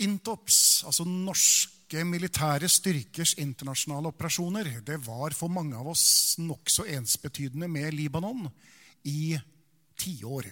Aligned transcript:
Intops, 0.00 0.82
altså 0.88 1.04
norske 1.04 2.04
militære 2.08 2.68
styrkers 2.72 3.34
internasjonale 3.42 4.08
operasjoner, 4.14 4.70
det 4.86 4.96
var 5.04 5.34
for 5.36 5.52
mange 5.52 5.76
av 5.76 5.90
oss 5.92 6.38
nokså 6.40 6.86
ensbetydende 6.88 7.68
med 7.68 7.92
Libanon 7.98 8.46
i 9.04 9.36
tiår. 10.00 10.48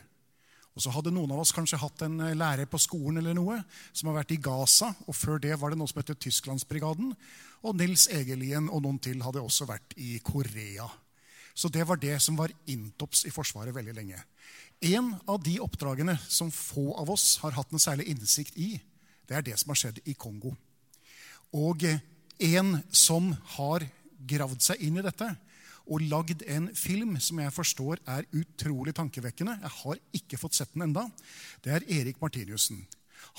Og 0.77 0.84
så 0.84 0.92
hadde 0.94 1.10
noen 1.10 1.32
av 1.34 1.40
oss 1.42 1.50
kanskje 1.56 1.80
hatt 1.80 2.05
en 2.06 2.20
lærer 2.38 2.68
på 2.70 2.78
skolen 2.78 3.18
eller 3.18 3.34
noe 3.34 3.56
som 3.90 4.10
har 4.10 4.20
vært 4.20 4.36
i 4.36 4.42
Gaza, 4.42 4.92
og 5.08 5.16
før 5.16 5.40
det 5.42 5.56
var 5.58 5.72
det 5.72 5.78
noe 5.80 5.90
som 5.90 5.98
heter 5.98 6.18
Tysklandsbrigaden. 6.22 7.14
Og 7.66 7.74
Nils 7.80 8.06
Egelien 8.14 8.68
og 8.70 8.84
noen 8.84 9.00
til 9.02 9.24
hadde 9.24 9.42
også 9.42 9.66
vært 9.66 9.96
i 9.98 10.20
Korea. 10.22 10.86
Så 11.58 11.66
det 11.74 11.83
var 11.88 11.98
det 11.98 12.20
som 12.22 12.36
var 12.38 12.55
intops 12.70 13.24
i 13.27 13.33
Forsvaret 13.34 13.74
veldig 13.74 13.96
lenge. 13.96 14.20
En 14.86 15.10
av 15.27 15.40
de 15.42 15.56
oppdragene 15.58 16.14
som 16.30 16.52
få 16.55 16.92
av 17.00 17.10
oss 17.10 17.40
har 17.42 17.56
hatt 17.56 17.74
en 17.74 17.83
særlig 17.83 18.06
innsikt 18.12 18.55
i, 18.55 18.77
det 19.28 19.36
er 19.36 19.44
det 19.46 19.58
som 19.60 19.72
har 19.72 19.80
skjedd 19.82 20.00
i 20.08 20.14
Kongo. 20.18 20.54
Og 21.56 21.84
en 21.84 22.72
som 22.90 23.30
har 23.56 23.84
gravd 24.28 24.64
seg 24.64 24.83
inn 24.84 24.98
i 24.98 25.05
dette 25.05 25.28
og 25.89 26.05
lagd 26.05 26.44
en 26.52 26.68
film 26.77 27.16
som 27.22 27.40
jeg 27.40 27.55
forstår 27.55 28.02
er 28.12 28.27
utrolig 28.36 28.92
tankevekkende 28.96 29.56
Jeg 29.62 29.74
har 29.78 30.00
ikke 30.20 30.40
fått 30.40 30.58
sett 30.58 30.74
den 30.74 30.84
enda. 30.90 31.06
Det 31.64 31.72
er 31.72 31.86
Erik 32.00 32.20
Martiniussen. 32.20 32.83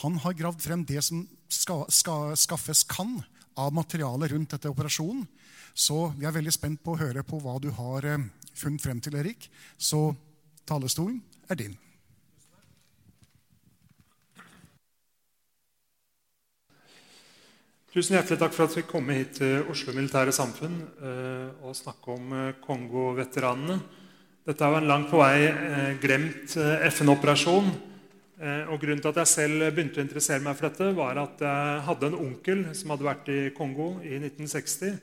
Han 0.02 0.18
har 0.24 0.38
gravd 0.38 0.64
frem 0.64 0.86
det 0.86 1.04
som 1.06 1.28
skal, 1.50 1.86
ska, 1.94 2.34
skaffes 2.36 2.84
kan 2.90 3.20
av 3.60 3.74
materiale 3.76 4.32
rundt 4.32 4.56
dette 4.56 4.72
operasjonen. 4.72 5.28
Så 5.74 6.10
vi 6.18 6.26
er 6.26 6.34
veldig 6.36 6.54
spent 6.54 6.82
på 6.84 6.96
å 6.96 7.00
høre 7.00 7.24
på 7.24 7.40
hva 7.44 7.60
du 7.62 7.70
har 7.76 8.08
eh, 8.08 8.26
funnet 8.58 8.84
frem 8.84 9.02
til, 9.04 9.20
Erik. 9.20 9.46
Så 9.78 10.10
talestolen 10.68 11.22
er 11.50 11.60
din. 11.60 11.78
Tusen 18.00 18.16
hjertelig 18.16 18.40
takk 18.40 18.54
for 18.56 18.64
at 18.64 18.76
vi 18.78 18.82
kom 18.88 19.10
hit 19.12 19.34
til 19.42 19.66
Oslo 19.68 19.92
Militære 19.92 20.32
Samfunn 20.32 20.76
eh, 21.04 21.48
og 21.68 21.74
snakke 21.76 22.14
om 22.14 22.30
eh, 22.32 22.52
Kongo-veteranene. 22.64 23.76
Dette 24.48 24.64
er 24.64 24.72
jo 24.72 24.78
en 24.80 24.86
langt 24.88 25.10
på 25.12 25.18
vei 25.20 25.50
eh, 25.50 25.98
glemt 26.00 26.54
FN-operasjon. 26.94 27.68
Og 28.72 28.78
Grunnen 28.80 29.02
til 29.04 29.12
at 29.12 29.20
jeg 29.20 29.32
selv 29.34 29.66
begynte 29.76 30.00
å 30.00 30.06
interessere 30.06 30.40
meg 30.46 30.56
for 30.56 30.70
dette, 30.70 30.88
var 30.96 31.20
at 31.20 31.44
jeg 31.44 31.82
hadde 31.90 32.08
en 32.08 32.16
onkel 32.22 32.62
som 32.80 32.94
hadde 32.94 33.08
vært 33.10 33.28
i 33.34 33.40
Kongo 33.58 33.90
i 34.00 34.14
1960. 34.22 34.96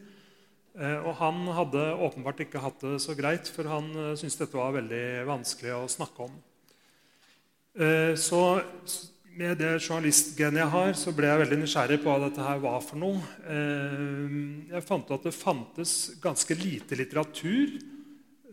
Eh, 0.80 0.96
og 0.96 1.18
Han 1.20 1.42
hadde 1.58 1.84
åpenbart 2.08 2.40
ikke 2.46 2.62
hatt 2.64 2.80
det 2.80 2.94
så 3.04 3.18
greit, 3.18 3.50
for 3.52 3.68
han 3.74 3.92
syntes 4.16 4.38
dette 4.40 4.56
var 4.56 4.72
veldig 4.78 5.04
vanskelig 5.28 5.76
å 5.76 5.82
snakke 5.98 6.30
om. 6.30 6.40
Så 8.16 8.40
med 9.36 9.58
det 9.60 9.72
journalistgenet 9.82 10.62
jeg 10.62 10.72
har, 10.72 10.94
så 10.96 11.12
ble 11.14 11.28
jeg 11.28 11.40
veldig 11.42 11.58
nysgjerrig 11.60 11.98
på 12.00 12.08
hva 12.08 12.20
dette 12.24 12.44
her 12.44 12.60
var 12.62 12.78
for 12.84 13.00
noe. 13.00 13.20
Eh, 13.44 14.38
jeg 14.70 14.86
fant 14.86 15.04
ut 15.04 15.12
at 15.18 15.26
det 15.28 15.34
fantes 15.36 15.92
ganske 16.22 16.56
lite 16.56 16.96
litteratur. 16.96 17.74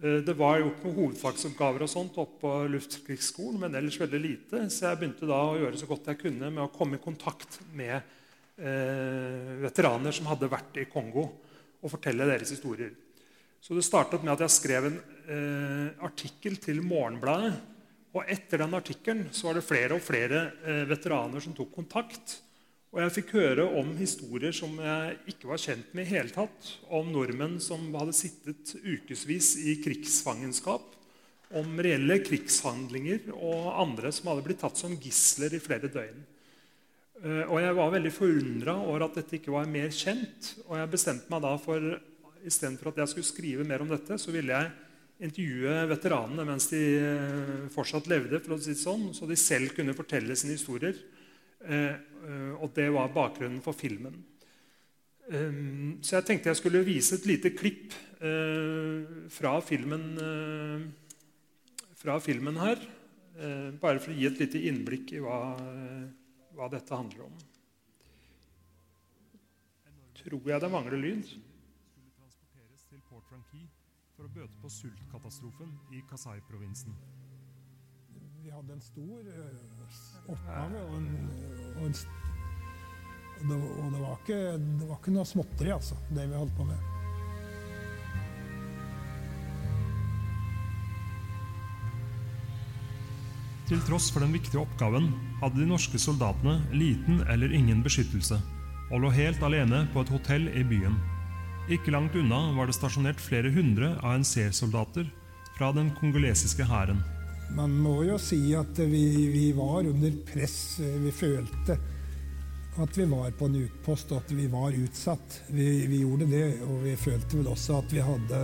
Eh, 0.01 0.19
det 0.27 0.35
var 0.39 0.59
gjort 0.59 0.83
noen 0.83 0.97
hovedfagsoppgaver 0.97 1.85
og 1.85 1.91
sånt 1.91 2.19
opp 2.19 2.35
på 2.43 2.51
Luftkrigsskolen, 2.73 3.61
men 3.63 3.79
ellers 3.79 3.99
veldig 4.01 4.21
lite. 4.25 4.65
Så 4.67 4.89
jeg 4.89 4.99
begynte 4.99 5.29
da 5.29 5.39
å 5.47 5.55
gjøre 5.61 5.79
så 5.79 5.89
godt 5.89 6.11
jeg 6.11 6.21
kunne 6.25 6.51
med 6.51 6.65
å 6.65 6.73
komme 6.75 6.99
i 6.99 7.05
kontakt 7.05 7.61
med 7.71 7.95
eh, 7.95 9.55
veteraner 9.63 10.15
som 10.15 10.27
hadde 10.33 10.51
vært 10.51 10.83
i 10.83 10.89
Kongo, 10.91 11.29
og 11.83 11.91
fortelle 11.91 12.27
deres 12.27 12.51
historier. 12.55 12.91
Så 13.63 13.75
det 13.75 13.87
startet 13.87 14.23
med 14.23 14.35
at 14.35 14.43
jeg 14.43 14.57
skrev 14.57 14.89
en 14.91 14.97
artikkel 16.03 16.57
til 16.59 16.81
Morgenbladet 16.83 17.53
og 18.13 18.29
etter 18.29 18.61
den 18.61 18.77
artikkelen 18.77 19.25
var 19.41 19.57
det 19.57 19.65
flere 19.65 19.97
og 19.97 20.03
flere 20.05 20.45
eh, 20.61 20.83
veteraner 20.89 21.41
som 21.41 21.55
tok 21.57 21.71
kontakt. 21.73 22.37
Og 22.93 22.99
jeg 23.01 23.13
fikk 23.15 23.31
høre 23.39 23.63
om 23.79 23.95
historier 23.97 24.53
som 24.53 24.75
jeg 24.77 25.15
ikke 25.33 25.49
var 25.49 25.61
kjent 25.61 25.95
med 25.97 26.05
i 26.05 26.11
hele 26.13 26.29
tatt. 26.29 26.75
Om 26.93 27.09
nordmenn 27.09 27.57
som 27.63 27.87
hadde 27.97 28.13
sittet 28.13 28.75
ukevis 28.77 29.55
i 29.65 29.79
krigsfangenskap. 29.81 30.91
Om 31.57 31.73
reelle 31.81 32.19
krigshandlinger 32.21 33.31
og 33.33 33.73
andre 33.81 34.13
som 34.13 34.29
hadde 34.29 34.45
blitt 34.45 34.61
tatt 34.61 34.77
som 34.77 34.93
gisler 34.93 35.57
i 35.57 35.63
flere 35.63 35.89
døgn. 35.89 36.21
Eh, 37.23 37.43
og 37.47 37.57
jeg 37.65 37.79
var 37.81 37.97
veldig 37.97 38.13
forundra 38.13 38.77
over 38.85 39.07
at 39.07 39.17
dette 39.23 39.39
ikke 39.39 39.57
var 39.57 39.73
mer 39.73 39.89
kjent. 39.89 40.53
Og 40.67 40.77
jeg 40.77 40.93
bestemte 40.93 41.33
meg 41.33 41.41
da 41.49 41.57
for 41.65 41.95
istedenfor 42.45 42.93
at 42.93 43.01
jeg 43.01 43.15
skulle 43.15 43.31
skrive 43.31 43.65
mer 43.65 43.81
om 43.81 43.89
dette, 43.89 44.21
så 44.21 44.29
ville 44.29 44.53
jeg 44.53 44.69
intervjue 45.21 45.75
veteranene 45.91 46.45
mens 46.47 46.69
de 46.71 46.81
eh, 46.97 47.65
fortsatt 47.73 48.09
levde, 48.11 48.39
for 48.43 48.55
å 48.55 48.61
si 48.61 48.73
det 48.73 48.81
sånn, 48.81 49.11
så 49.15 49.27
de 49.29 49.37
selv 49.39 49.75
kunne 49.77 49.95
fortelle 49.97 50.35
sine 50.39 50.57
historier. 50.57 50.97
Eh, 51.63 51.93
eh, 51.93 52.53
og 52.57 52.73
det 52.75 52.89
var 52.93 53.13
bakgrunnen 53.13 53.61
for 53.65 53.77
filmen. 53.77 54.21
Så 55.23 56.17
jeg 56.17 56.25
tenkte 56.27 56.49
jeg 56.51 56.59
skulle 56.59 56.81
vise 56.83 57.15
et 57.15 57.25
lite 57.29 57.53
klipp 57.55 57.93
fra 59.31 59.53
filmen, 59.63 60.03
fra 61.95 62.17
filmen 62.19 62.59
her. 62.59 62.81
Bare 63.79 64.01
for 64.03 64.11
å 64.11 64.17
gi 64.19 64.27
et 64.27 64.41
lite 64.43 64.59
innblikk 64.67 65.13
i 65.15 65.21
hva, 65.23 65.37
hva 66.59 66.67
dette 66.75 66.99
handler 66.99 67.23
om. 67.29 67.39
Tror 70.19 70.51
jeg 70.51 70.65
det 70.65 70.73
mangler 70.75 70.99
lyd 71.05 71.31
bøte 74.33 74.57
på 74.61 74.69
sultkatastrofen 74.71 75.73
i 75.93 76.01
Kasai-provinsen. 76.09 76.95
Vi 78.43 78.51
hadde 78.51 78.73
en 78.75 78.81
stor 78.83 79.27
uh, 79.29 80.31
oppgave, 80.33 80.81
og, 80.87 80.95
en, 80.97 81.05
og, 81.77 81.85
en, 81.85 81.93
og, 83.37 83.45
det, 83.51 83.59
og 83.59 83.93
det, 83.93 84.01
var 84.01 84.17
ikke, 84.17 84.39
det, 84.57 84.87
var 84.89 84.97
ikke, 84.97 85.13
noe 85.15 85.29
småtteri, 85.29 85.71
altså, 85.75 85.99
det 86.09 86.25
vi 86.27 86.41
holdt 86.41 86.57
på 86.57 86.67
med. 86.67 86.89
Til 93.69 93.79
tross 93.87 94.09
for 94.11 94.25
den 94.25 94.33
viktige 94.35 94.59
oppgaven 94.59 95.07
hadde 95.39 95.61
de 95.61 95.69
norske 95.69 96.01
soldatene 96.01 96.59
liten 96.75 97.23
eller 97.31 97.53
ingen 97.55 97.79
beskyttelse 97.85 98.41
og 98.91 99.05
lå 99.05 99.09
helt 99.15 99.41
alene 99.45 99.85
på 99.93 100.03
et 100.03 100.11
hotell 100.13 100.49
i 100.51 100.65
byen. 100.67 100.97
Ikke 101.71 101.93
langt 101.95 102.15
unna 102.19 102.49
var 102.57 102.67
det 102.67 102.75
stasjonert 102.75 103.21
flere 103.23 103.47
hundre 103.55 103.93
ANC-soldater 104.03 105.07
fra 105.55 105.69
den 105.71 105.93
kongolesiske 105.95 106.65
hæren. 106.67 106.99
man 107.55 107.71
må 107.71 108.03
jo 108.03 108.17
si 108.19 108.55
at 108.57 108.79
vi, 108.79 109.27
vi, 109.31 109.51
var 109.55 109.87
under 109.87 110.11
press. 110.27 110.79
Vi 110.79 111.11
følte 111.11 111.77
at 112.81 112.97
vi 112.97 113.05
var 113.05 113.31
på 113.31 113.45
en 113.45 113.55
utpost, 113.63 114.11
og 114.11 114.25
at 114.25 114.31
vi 114.35 114.47
var 114.51 114.75
utsatt. 114.75 115.41
Vi, 115.47 115.87
vi 115.87 116.01
gjorde 116.01 116.25
det, 116.27 116.59
og 116.67 116.83
vi 116.83 116.95
følte 116.99 117.37
vel 117.37 117.47
også 117.47 117.77
at 117.79 117.93
vi 117.93 118.03
hadde, 118.03 118.39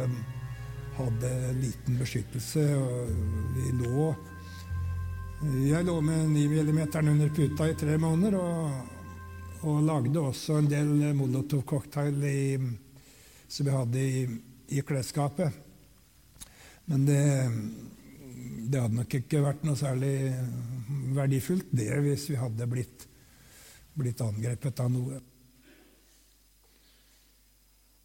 hadde 0.96 1.36
liten 1.60 2.00
beskyttelse. 2.00 2.68
vi 3.56 3.78
lå 3.84 4.16
Jeg 5.68 5.86
lå 5.86 6.02
med 6.02 6.30
9 6.30 6.48
mm 6.48 6.80
under 7.10 7.30
puta 7.30 7.68
i 7.68 7.76
tre 7.76 7.98
måneder 7.98 8.36
og, 8.36 8.72
og 9.62 9.84
lagde 9.84 10.20
også 10.20 10.60
en 10.60 10.70
del 10.70 11.16
molotov-cocktail 11.16 12.24
som 13.50 13.66
vi 13.66 13.74
hadde 13.74 14.04
i, 14.04 14.26
i 14.78 14.84
klesskapet. 14.86 15.66
Men 16.90 17.06
det 17.06 17.24
det 18.70 18.82
hadde 18.84 19.00
nok 19.00 19.16
ikke 19.22 19.42
vært 19.42 19.66
noe 19.66 19.78
særlig 19.80 20.14
verdifullt, 21.16 21.72
det, 21.74 21.90
hvis 22.06 22.28
vi 22.30 22.38
hadde 22.40 22.68
blitt, 22.70 23.06
blitt 23.98 24.22
angrepet 24.22 24.84
av 24.84 24.92
noe. 24.94 25.22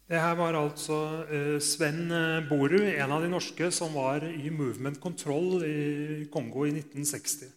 Det 0.05 0.21
her 0.21 0.35
var 0.37 0.57
altså 0.57 0.97
eh, 1.33 1.55
Sven 1.63 2.03
Borud, 2.49 2.49
Boru, 2.49 2.81
en 2.93 3.13
av 3.13 3.23
de 3.23 3.29
norske 3.31 3.71
som 3.73 3.95
var 3.97 4.25
i 4.25 4.51
Movement 4.53 4.99
Control 5.01 5.65
i 5.65 6.27
Kongo 6.33 6.67
i 6.67 6.73
1960. 6.75 7.49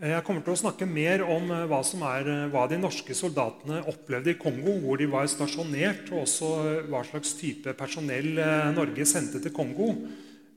Eh, 0.00 0.10
jeg 0.10 0.24
kommer 0.26 0.42
til 0.42 0.56
å 0.56 0.62
snakke 0.64 0.88
mer 0.90 1.22
om 1.26 1.48
hva, 1.70 1.80
er, 2.10 2.32
hva, 2.52 2.66
de 2.70 2.80
norske 2.82 3.14
soldatene 3.14 3.84
opplevde 3.90 4.34
i 4.34 4.38
Kongo, 4.40 4.76
hvor 4.82 4.98
de 5.00 5.08
var 5.10 5.30
stasjonert, 5.30 6.10
og 6.12 6.24
også 6.24 6.52
hva 6.90 7.04
slags 7.06 7.36
type 7.38 7.76
personell 7.78 8.34
Norge 8.74 9.06
sendte 9.06 9.42
til 9.42 9.54
Kongo. 9.54 9.92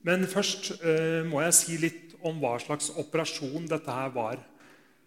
Men 0.07 0.27
først 0.29 0.75
eh, 0.81 1.23
må 1.27 1.41
jeg 1.43 1.55
si 1.55 1.79
litt 1.81 2.07
om 2.25 2.39
hva 2.41 2.57
slags 2.61 2.91
operasjon 2.97 3.67
dette 3.69 3.93
her 3.93 4.13
var. 4.15 4.39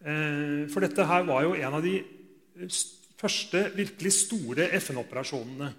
Eh, 0.01 0.67
for 0.73 0.85
dette 0.85 1.05
her 1.05 1.27
var 1.29 1.45
jo 1.45 1.55
en 1.59 1.77
av 1.77 1.85
de 1.85 1.99
eh, 2.01 2.81
første 3.21 3.67
virkelig 3.77 4.15
store 4.17 4.71
FN-operasjonene. 4.81 5.71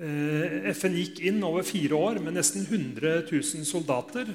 Eh, 0.00 0.70
FN 0.72 0.96
gikk 0.96 1.20
inn 1.28 1.42
over 1.44 1.66
fire 1.66 1.98
år 1.98 2.22
med 2.24 2.38
nesten 2.38 2.64
100 2.64 3.26
000 3.28 3.66
soldater. 3.68 4.32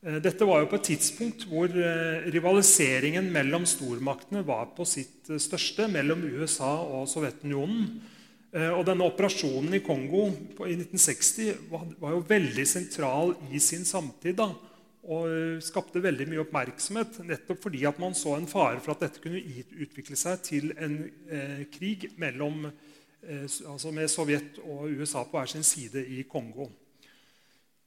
Eh, 0.00 0.20
dette 0.24 0.48
var 0.48 0.62
jo 0.62 0.70
på 0.70 0.78
et 0.80 0.88
tidspunkt 0.92 1.44
hvor 1.50 1.68
eh, 1.68 2.30
rivaliseringen 2.32 3.28
mellom 3.32 3.66
stormaktene 3.68 4.44
var 4.46 4.72
på 4.76 4.86
sitt 4.88 5.28
største 5.36 5.90
mellom 5.92 6.24
USA 6.40 6.72
og 6.84 7.08
Sovjetunionen. 7.10 7.92
Eh, 8.50 8.70
og 8.72 8.86
denne 8.88 9.06
Operasjonen 9.06 9.76
i 9.76 9.84
Kongo 9.84 10.26
i 10.66 10.74
1960 10.78 11.68
var 11.70 12.16
jo 12.16 12.24
veldig 12.26 12.66
sentral 12.66 13.36
i 13.52 13.60
sin 13.62 13.84
samtid. 13.86 14.40
Da, 14.40 14.48
og 15.08 15.28
eh, 15.30 15.58
skapte 15.64 16.02
veldig 16.02 16.26
mye 16.28 16.42
oppmerksomhet 16.44 17.20
nettopp 17.24 17.62
fordi 17.64 17.86
at 17.88 18.00
man 18.02 18.16
så 18.16 18.36
en 18.36 18.48
fare 18.50 18.80
for 18.82 18.94
at 18.94 19.06
dette 19.06 19.22
kunne 19.22 19.40
utvikle 19.80 20.18
seg 20.18 20.42
til 20.44 20.72
en 20.76 21.00
eh, 21.32 21.62
krig 21.72 22.10
mellom, 22.20 22.66
eh, 23.24 23.46
altså 23.46 23.94
med 23.96 24.12
Sovjet 24.12 24.60
og 24.66 24.90
USA 24.92 25.24
på 25.24 25.38
hver 25.38 25.52
sin 25.54 25.66
side 25.66 26.04
i 26.04 26.24
Kongo. 26.28 26.68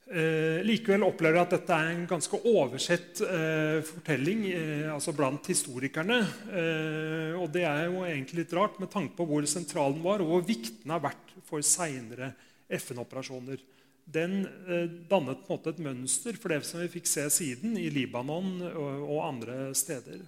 Eh, 0.03 0.59
likevel 0.67 1.05
opplever 1.07 1.39
jeg 1.39 1.47
at 1.47 1.53
dette 1.55 1.75
er 1.79 1.91
en 1.93 2.07
ganske 2.09 2.39
oversett 2.49 3.21
eh, 3.23 3.77
fortelling 3.87 4.41
eh, 4.49 4.89
altså 4.91 5.13
blant 5.15 5.47
historikerne. 5.47 6.17
Eh, 6.51 7.31
og 7.39 7.47
det 7.53 7.63
er 7.69 7.85
jo 7.87 8.03
egentlig 8.03 8.41
litt 8.43 8.55
rart 8.57 8.81
med 8.83 8.91
tanke 8.91 9.15
på 9.15 9.27
hvor 9.29 9.47
sentral 9.47 9.95
den 9.95 10.03
var, 10.03 10.19
og 10.19 10.33
hvor 10.33 10.43
viktig 10.47 10.81
den 10.83 10.91
har 10.91 11.05
vært 11.05 11.31
for 11.47 11.63
seinere 11.63 12.33
FN-operasjoner. 12.67 13.63
Den 14.03 14.41
eh, 14.67 14.85
dannet 15.07 15.45
på 15.45 15.53
en 15.53 15.55
måte 15.55 15.71
et 15.71 15.83
mønster 15.87 16.35
for 16.35 16.51
det 16.51 16.65
som 16.67 16.83
vi 16.83 16.91
fikk 16.97 17.07
se 17.07 17.29
siden 17.31 17.79
i 17.79 17.87
Libanon 17.93 18.57
og, 18.73 19.07
og 19.07 19.19
andre 19.29 19.69
steder. 19.77 20.19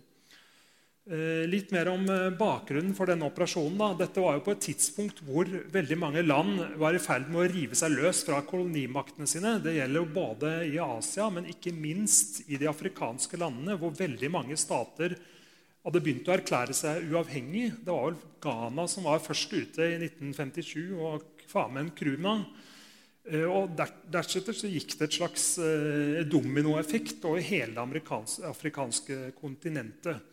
Eh, 1.05 1.45
litt 1.45 1.69
mer 1.69 1.85
om 1.91 2.01
eh, 2.09 2.31
bakgrunnen 2.33 2.95
for 2.97 3.05
denne 3.05 3.27
operasjonen. 3.29 3.77
Da. 3.77 3.91
Dette 3.99 4.23
var 4.23 4.39
jo 4.39 4.45
på 4.47 4.55
et 4.55 4.63
tidspunkt 4.65 5.19
hvor 5.27 5.45
veldig 5.45 5.97
mange 6.01 6.23
land 6.25 6.63
var 6.81 6.97
i 6.97 7.01
ferd 7.01 7.29
med 7.29 7.43
å 7.43 7.51
rive 7.51 7.77
seg 7.77 7.93
løs 7.93 8.23
fra 8.25 8.39
kolonimaktene 8.47 9.29
sine. 9.29 9.59
Det 9.61 9.75
gjelder 9.75 10.01
jo 10.01 10.15
både 10.15 10.55
i 10.65 10.81
Asia, 10.81 11.29
men 11.29 11.45
ikke 11.53 11.75
minst 11.77 12.41
i 12.49 12.57
de 12.57 12.71
afrikanske 12.71 13.37
landene, 13.37 13.77
hvor 13.77 13.93
veldig 13.93 14.33
mange 14.33 14.57
stater 14.57 15.13
hadde 15.85 16.01
begynt 16.01 16.25
å 16.25 16.37
erklære 16.39 16.73
seg 16.73 17.05
uavhengig. 17.13 17.67
Det 17.85 17.93
var 17.93 18.09
vel 18.09 18.21
Ghana 18.41 18.89
som 18.89 19.05
var 19.05 19.21
først 19.21 19.53
ute 19.53 19.85
i 19.85 20.01
1957, 20.01 20.89
og 20.97 21.45
Famen 21.45 21.93
Kruma. 21.93 22.39
Eh, 23.29 23.45
og 23.45 23.77
Deretter 23.77 24.57
så 24.57 24.73
gikk 24.73 24.97
det 24.97 25.11
et 25.11 25.21
slags 25.21 25.51
dominoeffekt 26.33 27.29
over 27.29 27.45
hele 27.45 27.91
det 27.93 28.07
afrikanske 28.49 29.35
kontinentet. 29.37 30.31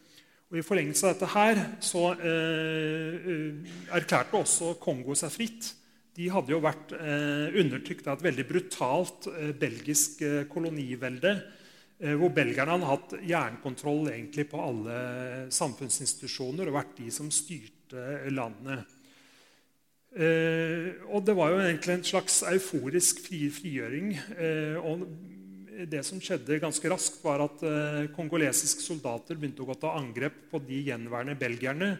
Og 0.52 0.58
I 0.60 0.64
forlengelse 0.66 1.06
av 1.08 1.14
dette 1.14 1.30
her 1.32 1.58
så 1.80 2.00
eh, 2.12 3.14
eh, 3.32 3.70
erklærte 3.96 4.36
også 4.36 4.74
Kongo 4.82 5.14
seg 5.16 5.32
fritt. 5.32 5.70
De 6.12 6.26
hadde 6.28 6.52
jo 6.52 6.58
vært 6.60 6.92
eh, 6.92 7.56
undertrykt 7.62 8.04
av 8.04 8.18
et 8.18 8.26
veldig 8.26 8.44
brutalt 8.50 9.30
eh, 9.32 9.54
belgisk 9.56 10.20
eh, 10.26 10.42
kolonivelde. 10.52 11.32
Eh, 11.96 12.12
hvor 12.20 12.34
belgerne 12.36 12.76
hadde 12.76 12.90
hatt 12.90 13.14
jernkontroll 13.30 14.10
egentlig 14.12 14.44
på 14.50 14.60
alle 14.60 14.98
samfunnsinstitusjoner 15.56 16.68
og 16.68 16.76
vært 16.76 16.98
de 17.00 17.08
som 17.16 17.32
styrte 17.32 18.04
landet. 18.32 18.98
og 20.12 21.24
Det 21.24 21.34
var 21.36 21.52
jo 21.52 21.60
egentlig 21.62 21.94
en 21.94 22.04
slags 22.04 22.42
euforisk 22.48 23.20
fri, 23.24 23.46
frigjøring. 23.52 24.10
og 24.84 25.06
det 25.88 26.02
som 26.04 26.20
skjedde 26.20 26.60
ganske 26.62 26.90
raskt, 26.90 27.20
var 27.24 27.44
at 27.46 27.62
eh, 27.66 28.08
kongolesiske 28.14 28.84
soldater 28.84 29.38
begynte 29.38 29.64
å 29.64 29.68
gå 29.70 29.76
til 29.80 29.92
angrep 29.92 30.42
på 30.50 30.60
de 30.66 30.80
gjenværende 30.88 31.36
belgierne. 31.40 31.92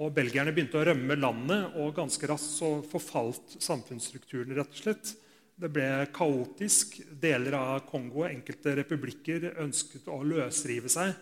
Og 0.00 0.12
belgierne 0.16 0.54
begynte 0.56 0.80
å 0.80 0.86
rømme 0.88 1.16
landet, 1.18 1.74
og 1.76 1.96
ganske 1.98 2.30
raskt 2.30 2.54
så 2.56 2.70
forfalt 2.88 3.58
samfunnsstrukturen. 3.60 4.54
rett 4.56 4.72
og 4.72 4.80
slett. 4.84 5.12
Det 5.60 5.68
ble 5.68 5.88
kaotisk. 6.16 7.00
Deler 7.20 7.58
av 7.58 7.82
Kongo, 7.90 8.24
enkelte 8.24 8.78
republikker, 8.78 9.50
ønsket 9.60 10.08
å 10.08 10.22
løsrive 10.24 10.88
seg. 10.88 11.12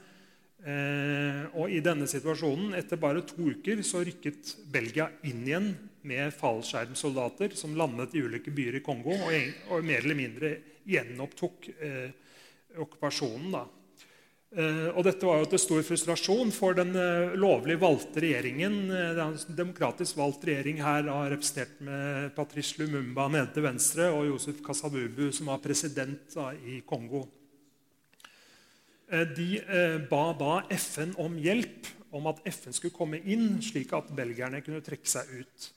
Eh, 0.59 1.45
og 1.59 1.71
i 1.71 1.83
denne 1.83 2.07
situasjonen, 2.11 2.75
etter 2.79 2.99
bare 2.99 3.27
to 3.27 3.51
uker, 3.51 3.83
så 3.83 4.05
rykket 4.07 4.57
Belgia 4.71 5.11
inn 5.27 5.45
igjen 5.47 5.69
med 6.09 6.33
fallskjermsoldater 6.35 7.55
som 7.59 7.75
landet 7.79 8.15
i 8.15 8.23
ulike 8.23 8.53
byer 8.55 8.79
i 8.79 8.83
Kongo 8.85 9.15
og, 9.15 9.33
og 9.75 9.87
mer 9.87 10.05
eller 10.05 10.19
mindre 10.19 10.53
gjenopptok 10.89 11.69
eh, 11.77 12.09
okkupasjonen. 12.79 13.51
da. 13.55 13.65
Eh, 14.49 14.87
og 14.95 15.03
dette 15.05 15.29
var 15.29 15.43
jo 15.43 15.49
til 15.53 15.61
stor 15.61 15.83
frustrasjon 15.85 16.53
for 16.57 16.77
den 16.79 16.95
eh, 16.97 17.35
lovlig 17.37 17.77
valgte 17.83 18.25
regjeringen. 18.25 18.79
Den 18.89 19.17
det 19.17 19.25
er 19.25 19.25
en 19.29 19.59
demokratisk 19.63 20.17
valgt 20.21 20.47
regjering 20.49 20.81
her 20.81 21.05
representert 21.29 21.81
med 21.85 22.33
Patrice 22.37 22.81
Lumumba 22.81 23.29
nede 23.29 23.53
til 23.53 23.69
venstre 23.69 24.09
og 24.15 24.31
Josef 24.33 24.63
Kasabubu, 24.65 25.29
som 25.37 25.53
var 25.53 25.61
president 25.65 26.33
da, 26.33 26.53
i 26.57 26.81
Kongo. 26.89 27.27
Eh, 29.09 29.25
de 29.37 29.57
eh, 29.61 29.97
ba 30.09 30.33
da 30.37 30.61
FN 30.77 31.15
om 31.21 31.39
hjelp, 31.41 31.89
om 32.13 32.29
at 32.29 32.43
FN 32.53 32.75
skulle 32.77 32.97
komme 32.97 33.21
inn, 33.25 33.57
slik 33.65 33.93
at 33.97 34.11
belgierne 34.17 34.61
kunne 34.65 34.85
trekke 34.85 35.09
seg 35.09 35.31
ut. 35.41 35.69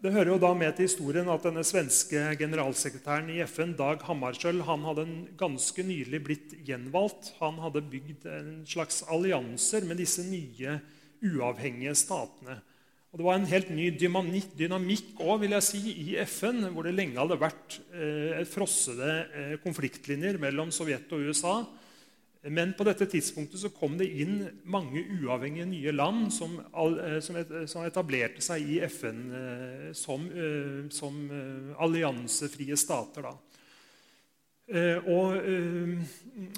Det 0.00 0.14
hører 0.14 0.30
jo 0.32 0.40
da 0.40 0.54
med 0.56 0.72
til 0.72 0.86
historien 0.86 1.26
at 1.28 1.42
denne 1.44 1.60
svenske 1.60 2.20
generalsekretæren 2.40 3.26
i 3.34 3.42
FN, 3.44 3.74
Dag 3.76 4.00
Hammarskjöld, 4.06 4.62
han 4.64 4.86
hadde 4.86 5.04
ganske 5.36 5.84
nylig 5.84 6.22
blitt 6.24 6.54
gjenvalgt. 6.64 7.34
Han 7.36 7.58
hadde 7.60 7.82
bygd 7.84 8.24
en 8.32 8.48
slags 8.64 9.02
allianser 9.12 9.84
med 9.84 10.00
disse 10.00 10.24
nye 10.24 10.78
uavhengige 11.20 11.92
statene. 12.00 12.56
Og 13.12 13.20
Det 13.20 13.26
var 13.26 13.36
en 13.36 13.50
helt 13.50 13.74
ny 13.76 13.90
dynamikk 13.92 15.20
òg, 15.20 15.44
si, 15.60 15.82
i 15.92 16.16
FN, 16.24 16.70
hvor 16.72 16.88
det 16.88 16.96
lenge 16.96 17.20
hadde 17.20 17.36
vært 17.36 17.76
eh, 17.92 18.40
frossede 18.48 19.12
eh, 19.36 19.54
konfliktlinjer 19.60 20.40
mellom 20.40 20.72
Sovjet 20.72 21.12
og 21.12 21.28
USA. 21.28 21.58
Men 22.48 22.72
på 22.72 22.86
dette 22.88 23.04
tidspunktet 23.10 23.60
så 23.60 23.68
kom 23.74 23.98
det 24.00 24.06
inn 24.22 24.38
mange 24.64 25.02
uavhengige 25.18 25.66
nye 25.68 25.92
land 25.92 26.30
som, 26.32 26.54
eh, 26.56 27.18
som 27.20 27.84
etablerte 27.84 28.40
seg 28.40 28.64
i 28.64 28.78
FN 28.88 29.18
eh, 29.36 29.92
som, 29.92 30.24
eh, 30.32 30.88
som 30.88 31.18
alliansefrie 31.76 32.76
stater. 32.80 33.28
Da. 33.28 33.36
Og 35.10 35.34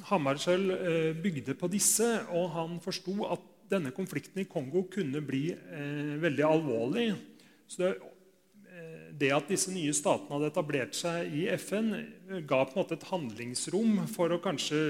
Hammarskjöld 0.05 0.69
bygde 1.23 1.55
på 1.57 1.71
disse, 1.73 2.27
og 2.29 2.51
han 2.53 2.75
forsto 2.85 3.15
at 3.25 3.47
denne 3.73 3.91
konflikten 3.97 4.43
i 4.43 4.45
Kongo 4.45 4.83
kunne 4.93 5.23
bli 5.25 5.47
veldig 6.21 6.45
alvorlig. 6.45 7.07
Så 7.65 7.81
det 7.81 7.95
det 9.23 9.31
at 9.35 9.49
disse 9.51 9.71
nye 9.73 9.93
statene 9.95 10.35
hadde 10.35 10.51
etablert 10.51 10.97
seg 10.99 11.31
i 11.39 11.47
FN, 11.61 11.93
ga 12.49 12.65
på 12.67 12.75
en 12.75 12.81
måte 12.81 12.99
et 12.99 13.09
handlingsrom 13.09 14.03
for, 14.11 14.35
kanskje, 14.43 14.83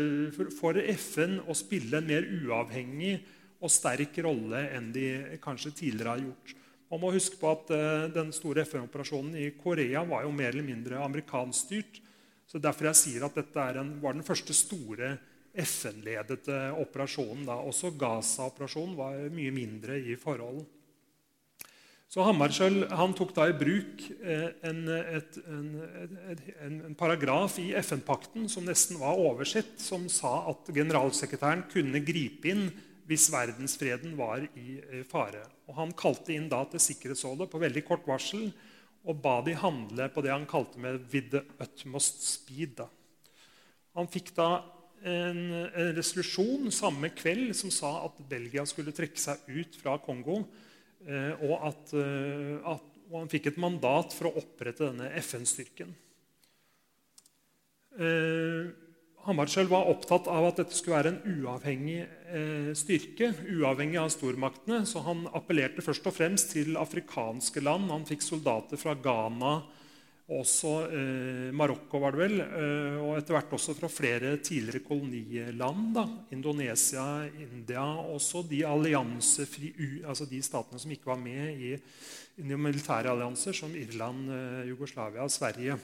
for, 0.56 0.80
FN 0.96 1.38
å 1.44 1.56
spille 1.56 2.00
en 2.00 2.08
mer 2.08 2.26
uavhengig 2.26 3.18
og 3.62 3.70
sterk 3.70 4.16
rolle 4.24 4.64
enn 4.74 4.90
de 4.94 5.06
kanskje 5.42 5.74
tidligere 5.82 6.16
har 6.16 6.24
gjort. 6.24 6.54
Man 6.92 7.00
må 7.00 7.12
huske 7.14 7.38
på 7.40 7.48
at 7.48 7.70
uh, 7.72 8.08
Den 8.12 8.34
store 8.36 8.66
FN-operasjonen 8.66 9.36
i 9.40 9.52
Korea 9.56 10.02
var 10.04 10.26
jo 10.26 10.32
mer 10.34 10.50
eller 10.52 10.66
mindre 10.66 11.00
amerikanskstyrt. 11.00 12.02
Så 12.44 12.60
Derfor 12.60 12.90
jeg 12.90 13.00
sier 13.00 13.24
at 13.24 13.38
dette 13.38 13.68
en, 13.80 13.94
var 14.02 14.12
den 14.12 14.26
første 14.26 14.52
store 14.56 15.14
FN-ledete 15.52 16.58
operasjonen. 16.82 17.46
Da. 17.48 17.56
Også 17.64 17.94
Gaza-operasjonen 17.96 18.98
var 18.98 19.16
mye 19.32 19.54
mindre 19.54 19.96
i 20.00 20.18
forhold. 20.20 20.66
Så 22.12 22.20
Hammarskjöld 22.26 22.90
tok 23.16 23.30
da 23.32 23.46
i 23.48 23.54
bruk 23.56 24.02
eh, 24.20 24.50
en, 24.68 24.80
et, 24.92 25.36
en, 25.48 25.68
en, 26.60 26.96
paragraf 26.98 27.54
i 27.62 27.70
FN-pakten 27.80 28.50
som 28.52 28.66
nesten 28.68 28.98
var 29.00 29.16
oversett, 29.16 29.78
som 29.80 30.04
sa 30.12 30.42
at 30.50 30.66
generalsekretæren 30.76 31.62
kunne 31.72 32.02
gripe 32.04 32.50
inn 32.50 32.66
hvis 33.08 33.30
verdensfreden 33.32 34.12
var 34.18 34.44
i 34.60 34.74
fare. 35.08 35.40
Og 35.70 35.78
Han 35.78 35.94
kalte 35.96 36.34
inn 36.34 36.50
da 36.52 36.60
til 36.68 36.82
Sikkerhetsrådet 36.84 37.46
på 37.48 37.60
veldig 37.62 37.82
kort 37.88 38.04
varsel 38.04 38.50
og 39.08 39.22
ba 39.24 39.38
de 39.46 39.54
handle 39.56 40.10
på 40.12 40.20
det 40.22 40.34
han 40.34 40.44
kalte 40.46 40.82
med 40.84 41.06
'with 41.08 41.30
the 41.32 41.40
utmost 41.64 42.20
speed'. 42.28 42.82
Han 43.96 44.06
fikk 44.12 44.34
da 44.36 44.50
en, 45.00 45.40
en 45.64 45.96
resolusjon 45.96 46.68
samme 46.70 47.08
kveld 47.08 47.56
som 47.56 47.72
sa 47.72 48.04
at 48.04 48.20
Belgia 48.28 48.66
skulle 48.68 48.92
trekke 48.92 49.18
seg 49.18 49.40
ut 49.48 49.80
fra 49.80 49.96
Kongo 49.96 50.42
Eh, 50.44 50.68
og, 51.08 51.56
at, 51.68 51.92
eh, 51.98 52.54
at, 52.74 52.86
og 53.10 53.18
han 53.24 53.32
fikk 53.32 53.50
et 53.50 53.60
mandat 53.60 54.14
for 54.16 54.30
å 54.30 54.36
opprette 54.42 54.86
denne 54.86 55.10
FN-styrken. 55.22 55.92
Eh, 57.98 58.70
Hammarskjöld 59.22 59.70
var 59.70 59.86
opptatt 59.86 60.26
av 60.26 60.48
at 60.48 60.58
dette 60.58 60.74
skulle 60.74 60.96
være 60.98 61.10
en 61.12 61.42
uavhengig 61.44 62.00
eh, 62.02 62.72
styrke. 62.74 63.30
uavhengig 63.54 64.00
av 64.00 64.08
stormaktene, 64.10 64.82
Så 64.86 65.04
han 65.06 65.28
appellerte 65.30 65.84
først 65.84 66.06
og 66.10 66.16
fremst 66.16 66.50
til 66.50 66.74
afrikanske 66.76 67.62
land. 67.62 67.90
Han 67.90 68.06
fikk 68.08 68.22
soldater 68.22 68.76
fra 68.76 68.94
Ghana, 68.94 69.62
også 70.40 70.72
eh, 70.88 71.48
Marokko, 71.54 72.00
var 72.02 72.14
det 72.14 72.20
vel, 72.22 72.40
eh, 72.42 72.98
og 73.02 73.16
etter 73.18 73.36
hvert 73.36 73.54
også 73.56 73.74
fra 73.78 73.90
flere 73.92 74.36
tidligere 74.44 74.82
koloniland. 74.86 75.90
Da. 75.96 76.04
Indonesia, 76.34 77.04
India, 77.42 77.84
også 78.14 78.44
de 78.48 78.62
altså 80.08 80.28
de 80.30 80.42
statene 80.44 80.82
som 80.82 80.94
ikke 80.94 81.12
var 81.12 81.20
med 81.20 81.58
i, 81.58 81.72
i 82.40 82.46
militære 82.54 83.12
allianser, 83.12 83.56
som 83.56 83.74
Irland, 83.76 84.30
eh, 84.32 84.62
Jugoslavia 84.70 85.28
Sverige. 85.32 85.78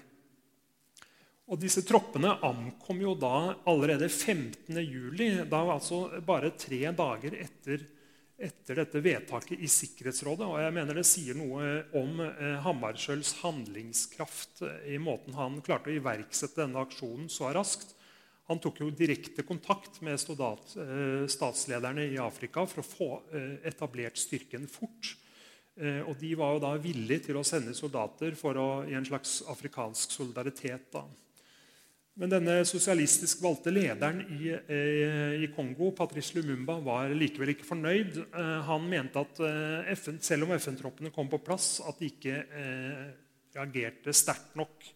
Og 1.48 1.60
Disse 1.60 1.80
troppene 1.86 2.34
ankom 2.44 2.98
jo 3.00 3.14
da 3.16 3.54
allerede 3.68 4.10
15.07., 4.12 5.46
da 5.48 5.62
altså 5.72 6.02
bare 6.24 6.52
tre 6.60 6.82
dager 6.92 7.38
etter 7.40 7.86
etter 8.38 8.78
dette 8.78 9.00
vedtaket 9.02 9.59
i 9.59 9.68
Sikkerhetsrådet. 9.71 10.47
Og 10.47 10.61
jeg 10.62 10.75
mener 10.76 10.99
det 11.00 11.07
sier 11.09 11.37
noe 11.38 11.68
om 11.99 12.23
eh, 12.23 12.59
Hammarskjölds 12.62 13.35
handlingskraft 13.42 14.62
eh, 14.66 14.92
i 14.95 14.99
måten 15.02 15.35
han 15.38 15.59
klarte 15.66 15.90
å 15.90 15.97
iverksette 15.99 16.62
denne 16.62 16.85
aksjonen 16.87 17.26
så 17.33 17.50
raskt. 17.54 17.97
Han 18.49 18.62
tok 18.62 18.80
jo 18.80 18.92
direkte 18.95 19.45
kontakt 19.45 19.99
med 20.07 20.21
soldat, 20.23 20.71
eh, 20.78 21.26
statslederne 21.28 22.07
i 22.09 22.21
Afrika 22.23 22.64
for 22.71 22.85
å 22.85 22.88
få 22.88 23.11
etablert 23.66 24.21
styrken 24.21 24.71
fort. 24.71 25.16
Og 25.78 26.16
de 26.18 26.33
var 26.35 26.57
jo 26.57 26.62
da 26.64 26.73
villige 26.83 27.28
til 27.28 27.37
å 27.38 27.45
sende 27.47 27.71
soldater 27.71 28.35
for 28.35 28.59
å, 28.59 28.64
i 28.90 28.97
en 28.99 29.04
slags 29.07 29.45
afrikansk 29.47 30.11
solidaritet. 30.11 30.88
da. 30.90 31.04
Men 32.18 32.32
denne 32.32 32.54
sosialistisk 32.66 33.44
valgte 33.44 33.70
lederen 33.70 34.25
i, 34.34 34.50
eh, 34.50 35.37
i, 35.44 35.48
Kongo, 35.54 35.92
Patrice 35.94 36.34
Lumumba, 36.34 36.80
var 36.82 37.12
likevel 37.14 37.52
ikke 37.52 37.68
fornøyd. 37.68 38.16
Eh, 38.26 38.54
han 38.66 38.88
mente 38.90 39.22
at 39.22 39.38
eh, 39.46 39.92
FN, 39.94 40.18
selv 40.18 40.48
om 40.48 40.54
FN-troppene 40.56 41.12
kom 41.14 41.30
på 41.30 41.38
plass, 41.46 41.76
at 41.87 42.00
de 42.02 42.10
ikke 42.10 42.40
reagerte 43.54 44.14
sterkt 44.14 44.58
nok. 44.58 44.88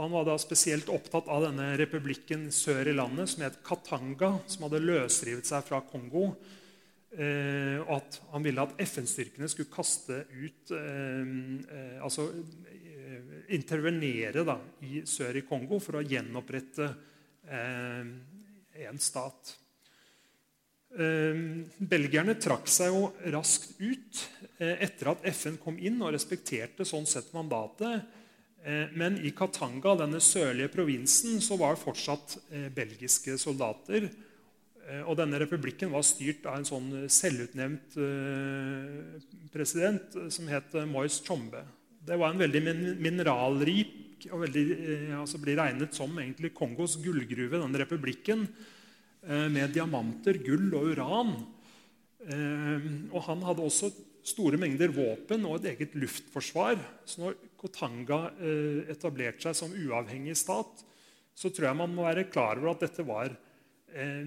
Han 0.00 0.14
var 0.14 0.24
da 0.24 0.38
spesielt 0.40 0.88
opptatt 0.94 1.28
av 1.28 1.44
denne 1.50 1.74
republikken 1.76 2.46
sør 2.54 2.88
i 2.88 2.96
landet 2.96 3.28
som 3.28 3.44
het 3.44 3.60
Katanga, 3.66 4.38
som 4.48 4.64
hadde 4.64 4.80
løsrivet 4.80 5.48
seg 5.48 5.66
fra 5.68 5.82
Kongo. 5.84 6.30
og 7.18 7.92
at 7.96 8.18
han 8.30 8.44
ville 8.44 8.62
at 8.62 8.76
FN-styrkene 8.84 9.48
skulle 9.48 9.72
kaste 9.72 10.20
ut 10.28 10.70
altså 12.04 12.28
intervenere 13.56 14.44
da, 14.46 14.58
i 14.84 15.04
sør 15.08 15.38
i 15.40 15.46
Kongo 15.48 15.78
for 15.82 15.98
å 15.98 16.04
gjenopprette 16.04 16.90
eh, 17.48 18.12
en 18.88 19.00
stat. 19.02 19.56
Eh, 20.88 21.40
belgierne 21.84 22.38
trakk 22.40 22.68
seg 22.72 22.94
jo 22.94 23.10
raskt 23.34 23.74
ut 23.76 24.22
eh, 24.56 24.78
etter 24.86 25.10
at 25.12 25.26
FN 25.34 25.58
kom 25.60 25.76
inn 25.76 26.00
og 26.00 26.14
respekterte 26.14 26.86
sånn 26.88 27.04
sett 27.08 27.28
mandatet. 27.36 28.06
Eh, 28.64 28.88
men 28.96 29.18
i 29.20 29.34
Katanga, 29.36 29.98
denne 30.00 30.20
sørlige 30.24 30.72
provinsen, 30.72 31.42
så 31.44 31.60
var 31.60 31.76
det 31.76 31.84
fortsatt 31.84 32.38
belgiske 32.74 33.36
soldater. 33.40 34.08
Og 35.04 35.18
denne 35.20 35.36
republikken 35.36 35.90
var 35.92 36.00
styrt 36.06 36.46
av 36.48 36.54
en 36.56 36.64
sånn 36.64 36.86
selvutnevnt 37.12 37.92
president 39.52 40.16
som 40.32 40.48
het 40.48 40.72
Moise 40.88 41.20
Chombe. 41.26 41.60
Det 42.06 42.16
var 42.18 42.32
en 42.32 42.40
veldig 42.40 42.62
mineralrik 43.02 44.26
og 44.32 44.42
veldig, 44.42 44.64
altså 45.20 45.38
blir 45.42 45.58
regnet 45.60 45.94
som 45.94 46.14
egentlig 46.18 46.50
Kongos 46.56 46.96
gullgruve, 47.02 47.60
den 47.60 47.78
republikken, 47.78 48.46
eh, 49.22 49.46
med 49.52 49.74
diamanter, 49.74 50.40
gull 50.42 50.72
og 50.74 50.92
uran. 50.94 51.32
Eh, 52.26 52.88
og 53.12 53.22
han 53.28 53.44
hadde 53.46 53.66
også 53.66 53.90
store 54.28 54.58
mengder 54.60 54.92
våpen 54.92 55.46
og 55.46 55.60
et 55.60 55.74
eget 55.74 55.94
luftforsvar. 55.98 56.78
Så 57.06 57.22
når 57.22 57.38
Kotanga 57.58 58.28
etablerte 58.92 59.48
seg 59.48 59.56
som 59.56 59.72
uavhengig 59.72 60.36
stat, 60.36 60.84
så 61.34 61.50
tror 61.50 61.70
jeg 61.70 61.78
man 61.78 61.94
må 61.94 62.04
være 62.04 62.28
klar 62.30 62.58
over 62.58 62.74
at 62.74 62.84
dette 62.84 63.06
var 63.06 63.32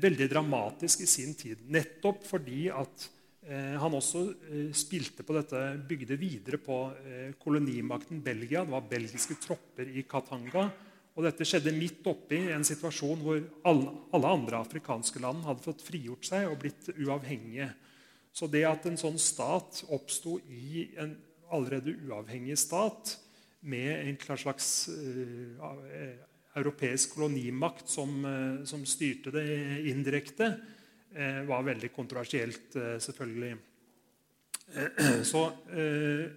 veldig 0.01 0.27
dramatisk 0.31 1.03
i 1.05 1.07
sin 1.07 1.35
tid. 1.37 1.61
Nettopp 1.69 2.25
fordi 2.25 2.65
at 2.73 3.05
han 3.81 3.95
også 3.97 4.21
eh, 4.51 4.69
spilte 4.77 5.25
på 5.25 5.33
dette, 5.33 5.59
bygde 5.89 6.17
videre 6.19 6.59
på 6.61 6.77
eh, 7.01 7.31
kolonimakten 7.41 8.21
Belgia. 8.21 8.61
Det 8.61 8.73
var 8.73 8.89
belgiske 8.89 9.39
tropper 9.41 9.89
i 9.89 10.03
Katanga. 10.09 10.67
Og 11.11 11.25
dette 11.25 11.45
skjedde 11.47 11.73
midt 11.75 12.05
oppi 12.07 12.37
en 12.53 12.63
situasjon 12.63 13.23
hvor 13.25 13.41
alle 13.67 14.29
andre 14.29 14.61
afrikanske 14.61 15.19
land 15.23 15.41
hadde 15.47 15.65
fått 15.65 15.81
frigjort 15.83 16.27
seg 16.29 16.47
og 16.51 16.59
blitt 16.61 16.91
uavhengige. 16.93 17.71
Så 18.31 18.47
det 18.47 18.61
at 18.69 18.85
en 18.87 18.99
sånn 18.99 19.17
stat 19.19 19.81
oppsto 19.91 20.37
i 20.47 20.85
en 21.01 21.17
allerede 21.51 21.97
uavhengig 22.05 22.55
stat 22.61 23.17
med 23.59 24.05
en 24.07 24.37
slags 24.39 24.87
uh, 24.87 25.67
europeisk 26.55 27.17
kolonimakt 27.17 27.91
som, 27.91 28.13
uh, 28.23 28.63
som 28.63 28.87
styrte 28.87 29.33
det 29.35 29.43
indirekte, 29.91 30.53
Eh, 30.55 30.80
var 31.47 31.65
veldig 31.67 31.91
kontroversielt, 31.95 32.75
eh, 32.75 32.97
selvfølgelig. 32.99 33.57
Eh, 34.71 35.17
så 35.27 35.41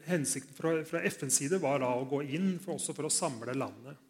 Hensikten 0.09 0.57
fra, 0.57 0.73
fra 0.83 1.03
FNs 1.07 1.37
side 1.39 1.61
var 1.63 1.79
da 1.79 1.93
å 1.95 2.07
gå 2.11 2.19
inn 2.35 2.57
for, 2.59 2.75
også 2.75 2.91
for 2.97 3.07
å 3.07 3.13
samle 3.13 3.55
landet. 3.55 4.01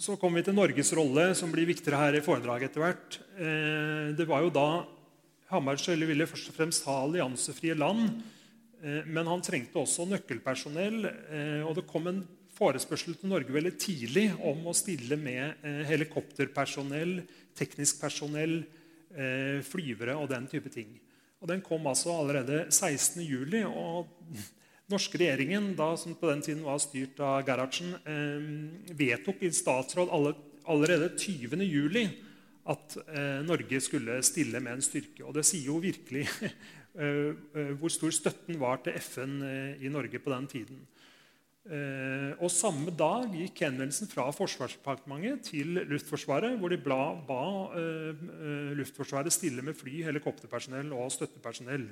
Så 0.00 0.16
kommer 0.16 0.40
vi 0.40 0.46
til 0.48 0.56
Norges 0.56 0.94
rolle, 0.96 1.26
som 1.36 1.52
blir 1.52 1.68
viktigere 1.68 2.00
her 2.00 2.16
i 2.16 2.22
foredraget 2.24 2.70
etter 2.70 2.82
hvert. 2.82 3.18
Det 4.16 4.26
var 4.26 4.42
jo 4.42 4.50
da 4.50 4.64
Hammarskjöld 5.52 6.08
ville 6.08 6.26
først 6.26 6.50
og 6.50 6.56
fremst 6.56 6.88
ha 6.88 6.96
alliansefrie 7.04 7.76
land. 7.76 8.16
Men 9.12 9.30
han 9.30 9.44
trengte 9.46 9.78
også 9.78 10.08
nøkkelpersonell. 10.10 11.04
Og 11.68 11.76
det 11.76 11.86
kom 11.92 12.08
en 12.10 12.24
forespørsel 12.56 13.20
til 13.20 13.30
Norge 13.30 13.54
veldig 13.54 13.76
tidlig 13.78 14.26
om 14.40 14.66
å 14.66 14.74
stille 14.74 15.20
med 15.20 15.62
helikopterpersonell, 15.86 17.20
teknisk 17.58 18.00
personell, 18.02 18.62
eh, 19.14 19.60
flyvere 19.66 20.16
og 20.16 20.28
den 20.30 20.46
type 20.50 20.70
ting. 20.72 20.98
Og 21.40 21.48
Den 21.48 21.62
kom 21.62 21.86
altså 21.86 22.12
allerede 22.12 22.66
16.07. 22.68 23.64
Og 23.66 24.08
norske 24.90 25.18
regjeringen, 25.18 25.74
da, 25.76 25.96
som 25.96 26.14
på 26.14 26.30
den 26.30 26.42
tiden 26.42 26.64
var 26.64 26.78
styrt 26.78 27.20
av 27.20 27.44
Gerhardsen, 27.46 27.94
eh, 28.04 28.94
vedtok 28.94 29.42
i 29.42 29.50
statsråd 29.50 30.10
alle, 30.10 30.34
allerede 30.66 31.14
20.07. 31.16 32.10
at 32.70 32.96
eh, 33.08 33.40
Norge 33.42 33.80
skulle 33.80 34.22
stille 34.22 34.60
med 34.60 34.72
en 34.72 34.82
styrke. 34.82 35.24
Og 35.24 35.34
det 35.34 35.46
sier 35.48 35.66
jo 35.66 35.80
virkelig 35.80 36.28
hvor 37.78 37.88
stor 37.88 38.10
støtten 38.10 38.58
var 38.58 38.80
til 38.82 38.96
FN 38.98 39.36
i 39.78 39.88
Norge 39.88 40.18
på 40.18 40.30
den 40.32 40.46
tiden. 40.50 40.80
Eh, 41.68 42.30
og 42.40 42.48
Samme 42.48 42.88
dag 42.96 43.34
gikk 43.36 43.60
henvendelsen 43.66 44.08
fra 44.08 44.24
Forsvarsdepartementet 44.32 45.50
til 45.50 45.82
Luftforsvaret, 45.90 46.56
hvor 46.56 46.72
de 46.72 46.78
ba, 46.80 47.12
ba 47.26 47.42
eh, 47.76 48.14
eh, 48.16 48.70
Luftforsvaret 48.78 49.34
stille 49.34 49.64
med 49.66 49.76
fly, 49.76 49.98
helikopterpersonell 50.08 50.94
og 50.96 51.12
støttepersonell. 51.12 51.90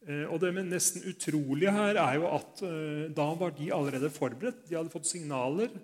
Uh, 0.00 0.32
og 0.32 0.38
Det 0.40 0.54
nesten 0.64 1.02
utrolige 1.10 1.74
her 1.76 1.98
er 2.00 2.14
jo 2.16 2.22
at 2.32 2.62
uh, 2.64 3.02
da 3.12 3.26
var 3.36 3.50
de 3.52 3.66
allerede 3.68 4.08
forberedt. 4.08 4.62
De 4.70 4.78
hadde 4.78 4.88
fått 4.88 5.10
signaler. 5.10 5.74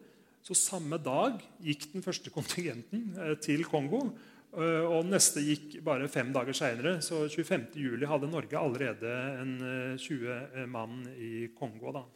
Så 0.40 0.56
samme 0.56 0.96
dag 0.96 1.42
gikk 1.60 1.90
den 1.92 2.04
første 2.06 2.32
kontingenten 2.32 3.10
til 3.44 3.66
Kongo. 3.68 4.14
og 4.56 5.08
neste 5.10 5.42
gikk 5.44 5.82
bare 5.84 6.08
fem 6.08 6.32
dager 6.32 6.56
seinere. 6.56 7.02
Så 7.02 7.26
25.07 7.28 8.06
hadde 8.08 8.30
Norge 8.30 8.56
allerede 8.56 9.16
en 9.42 9.58
20 9.98 10.64
mann 10.70 11.02
i 11.18 11.50
Kongo. 11.58 11.92
da. 11.92 12.06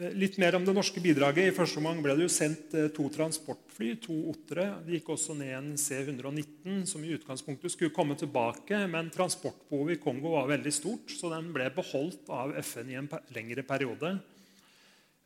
Eh, 0.00 0.14
litt 0.16 0.38
mer 0.40 0.56
om 0.56 0.64
det 0.64 0.72
norske 0.72 1.00
bidraget. 1.02 1.50
I 1.50 1.54
første 1.54 1.80
omgang 1.80 2.00
ble 2.00 2.14
det 2.16 2.24
jo 2.24 2.32
sendt 2.32 2.72
eh, 2.78 2.88
to 2.94 3.08
transportfly, 3.12 3.92
to 4.00 4.16
Ottere. 4.32 4.66
Det 4.86 4.96
gikk 4.96 5.12
også 5.12 5.36
ned 5.36 5.52
en 5.58 5.70
C-119, 5.80 6.84
som 6.88 7.04
i 7.04 7.12
utgangspunktet 7.18 7.74
skulle 7.74 7.92
komme 7.92 8.16
tilbake. 8.18 8.78
Men 8.88 9.10
transportbehovet 9.12 9.98
i 9.98 10.00
Kongo 10.00 10.32
var 10.38 10.48
veldig 10.54 10.72
stort, 10.72 11.12
så 11.12 11.32
den 11.34 11.50
ble 11.52 11.68
beholdt 11.76 12.30
av 12.32 12.54
FN 12.62 12.92
i 12.92 12.96
en 13.00 13.10
lengre 13.36 13.64
periode. 13.68 14.14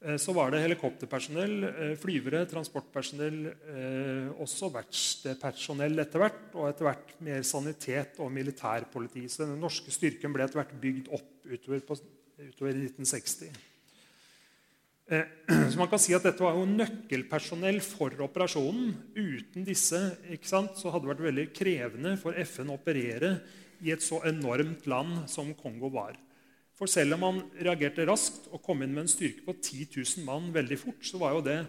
Eh, 0.02 0.16
så 0.18 0.34
var 0.34 0.50
det 0.50 0.64
helikopterpersonell, 0.64 1.54
flyvere, 2.02 2.42
transportpersonell, 2.50 3.38
også 4.42 4.72
verkstedpersonell 4.74 6.02
etter 6.02 6.24
hvert. 6.24 6.42
Og 6.56 6.66
etter 6.72 6.88
hvert 6.88 7.14
mer 7.22 7.46
sanitet 7.46 8.18
og 8.18 8.34
militærpoliti. 8.34 9.28
Så 9.30 9.46
den 9.46 9.62
norske 9.62 9.94
styrken 9.94 10.34
ble 10.34 10.48
etter 10.48 10.64
hvert 10.64 10.74
bygd 10.82 11.14
opp 11.14 11.30
utover, 11.46 11.86
på, 11.86 12.00
utover 12.42 12.74
1960. 12.74 13.70
Eh, 15.06 15.24
så 15.70 15.78
man 15.78 15.90
kan 15.90 16.00
si 16.00 16.14
at 16.16 16.24
Dette 16.24 16.40
var 16.40 16.56
jo 16.56 16.64
nøkkelpersonell 16.68 17.80
for 17.84 18.14
operasjonen. 18.24 18.94
Uten 19.12 19.66
disse 19.66 20.00
sant, 20.46 20.78
så 20.80 20.92
hadde 20.92 21.04
det 21.04 21.12
vært 21.12 21.26
veldig 21.28 21.48
krevende 21.56 22.14
for 22.20 22.36
FN 22.40 22.72
å 22.72 22.78
operere 22.78 23.36
i 23.84 23.92
et 23.92 24.04
så 24.04 24.22
enormt 24.24 24.86
land 24.88 25.26
som 25.30 25.52
Kongo 25.58 25.92
var. 25.92 26.16
For 26.74 26.90
selv 26.90 27.18
om 27.18 27.22
man 27.22 27.42
reagerte 27.60 28.06
raskt 28.08 28.48
og 28.50 28.62
kom 28.64 28.82
inn 28.82 28.94
med 28.94 29.04
en 29.04 29.12
styrke 29.12 29.44
på 29.46 29.54
10 29.60 29.92
000 29.92 30.26
mann 30.26 30.48
veldig 30.54 30.78
fort, 30.80 31.04
så 31.06 31.20
var 31.20 31.36
jo 31.36 31.44
det 31.46 31.60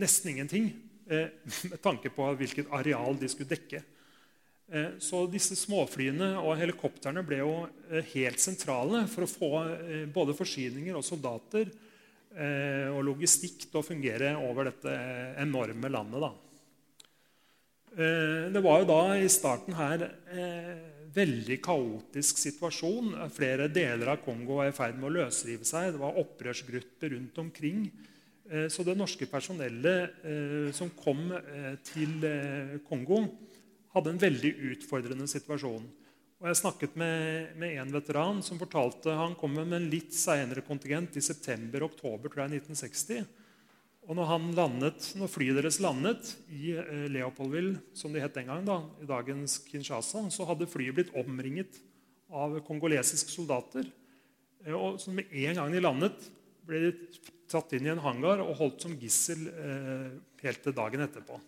nesten 0.00 0.32
ingenting 0.32 0.70
eh, 1.06 1.28
med 1.70 1.80
tanke 1.84 2.10
på 2.10 2.30
hvilket 2.40 2.72
areal 2.74 3.20
de 3.20 3.28
skulle 3.30 3.52
dekke. 3.52 3.84
Eh, 4.72 4.96
så 4.96 5.26
disse 5.28 5.58
småflyene 5.60 6.38
og 6.40 6.56
helikoptrene 6.56 7.22
ble 7.26 7.44
jo 7.44 7.56
helt 8.16 8.40
sentrale 8.40 9.04
for 9.12 9.26
å 9.26 9.30
få 9.30 9.50
både 10.14 10.34
forsyninger 10.40 10.96
og 10.96 11.04
soldater 11.04 11.68
og 12.34 13.04
logistikk 13.06 13.68
til 13.68 13.78
å 13.78 13.84
fungere 13.86 14.32
over 14.42 14.66
dette 14.66 14.94
enorme 15.38 15.90
landet. 15.92 16.24
Da. 16.24 16.32
Eh, 17.94 18.50
det 18.50 18.62
var 18.62 18.80
jo 18.82 18.88
da 18.88 19.00
i 19.14 19.28
starten 19.30 19.76
her 19.78 20.02
eh, 20.34 20.72
veldig 21.14 21.60
kaotisk 21.62 22.40
situasjon. 22.42 23.12
Flere 23.34 23.68
deler 23.70 24.16
av 24.16 24.24
Kongo 24.24 24.58
var 24.58 24.70
i 24.70 24.74
ferd 24.74 24.98
med 24.98 25.12
å 25.12 25.14
løsrive 25.20 25.66
seg. 25.68 25.92
Det 25.94 26.02
var 26.02 26.18
opprørsgrupper 26.24 27.14
rundt 27.14 27.38
omkring. 27.44 27.86
Så 28.68 28.84
det 28.84 28.92
norske 28.92 29.24
personellet 29.24 30.18
som 30.76 30.90
kom 30.98 31.30
til 31.88 32.26
Kongo, 32.84 33.22
hadde 33.94 34.12
en 34.12 34.20
veldig 34.20 34.50
utfordrende 34.68 35.24
situasjon. 35.30 35.86
Og 36.42 36.50
Jeg 36.50 36.58
snakket 36.58 36.96
med, 36.98 37.54
med 37.60 37.78
en 37.78 37.94
veteran 37.94 38.42
som 38.44 38.58
fortalte 38.60 39.14
han 39.16 39.36
kom 39.38 39.54
med 39.56 39.72
en 39.76 39.88
litt 39.92 40.12
senere 40.16 40.64
kontingent 40.66 41.16
i 41.16 41.22
september-oktober 41.24 42.28
1960. 42.28 43.24
Og 44.04 44.18
når, 44.18 44.32
landet, 44.52 45.06
når 45.16 45.30
flyet 45.32 45.56
deres 45.56 45.78
landet 45.80 46.34
i 46.52 46.74
eh, 46.76 47.06
Leopoldville, 47.14 47.78
som 47.96 48.12
det 48.12 48.20
het 48.20 48.34
den 48.36 48.50
gang, 48.50 48.66
da, 48.66 48.82
i 49.00 49.08
dagens 49.08 49.62
Kinshasa, 49.70 50.26
så 50.28 50.44
hadde 50.50 50.68
flyet 50.68 50.98
blitt 50.98 51.14
omringet 51.16 51.78
av 52.28 52.58
kongolesiske 52.66 53.32
soldater. 53.32 53.88
Eh, 54.66 54.74
og 54.76 55.00
så 55.00 55.14
Med 55.14 55.32
en 55.32 55.62
gang 55.62 55.72
de 55.72 55.80
landet, 55.80 56.28
ble 56.68 56.82
de 56.82 56.92
tatt 57.48 57.72
inn 57.76 57.88
i 57.88 57.92
en 57.94 58.04
hangar 58.04 58.42
og 58.44 58.56
holdt 58.60 58.84
som 58.84 58.98
gissel 59.00 59.48
eh, 59.48 60.12
helt 60.44 60.64
til 60.64 60.76
dagen 60.76 61.04
etterpå. 61.06 61.40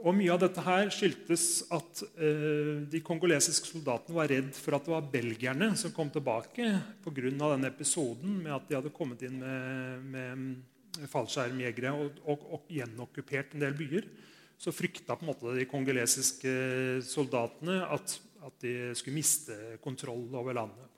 Og 0.00 0.14
Mye 0.16 0.32
av 0.32 0.40
dette 0.40 0.62
her 0.64 0.88
skyldtes 0.94 1.44
at 1.76 2.00
eh, 2.16 2.86
de 2.88 3.02
kongolesiske 3.04 3.68
soldatene 3.68 4.16
var 4.16 4.30
redd 4.32 4.54
for 4.56 4.76
at 4.76 4.86
det 4.86 4.94
var 4.94 5.10
belgierne 5.12 5.74
som 5.76 5.92
kom 5.92 6.08
tilbake 6.12 6.70
pga. 7.04 7.58
episoden 7.68 8.38
med 8.44 8.54
at 8.54 8.68
de 8.68 8.78
hadde 8.78 8.92
kommet 8.96 9.22
inn 9.22 9.36
med, 9.38 10.06
med 10.96 11.10
fallskjermjegere 11.12 11.92
og, 11.92 12.22
og, 12.24 12.46
og 12.56 12.72
gjenokkupert 12.72 13.54
en 13.54 13.66
del 13.66 13.76
byer. 13.76 14.08
Så 14.60 14.72
frykta 14.72 15.16
på 15.16 15.24
en 15.24 15.32
måte 15.32 15.52
de 15.56 15.68
kongolesiske 15.68 16.50
soldatene 17.04 17.82
at, 17.84 18.16
at 18.44 18.56
de 18.64 18.74
skulle 18.96 19.20
miste 19.20 19.56
kontroll 19.84 20.26
over 20.32 20.56
landet. 20.56 20.88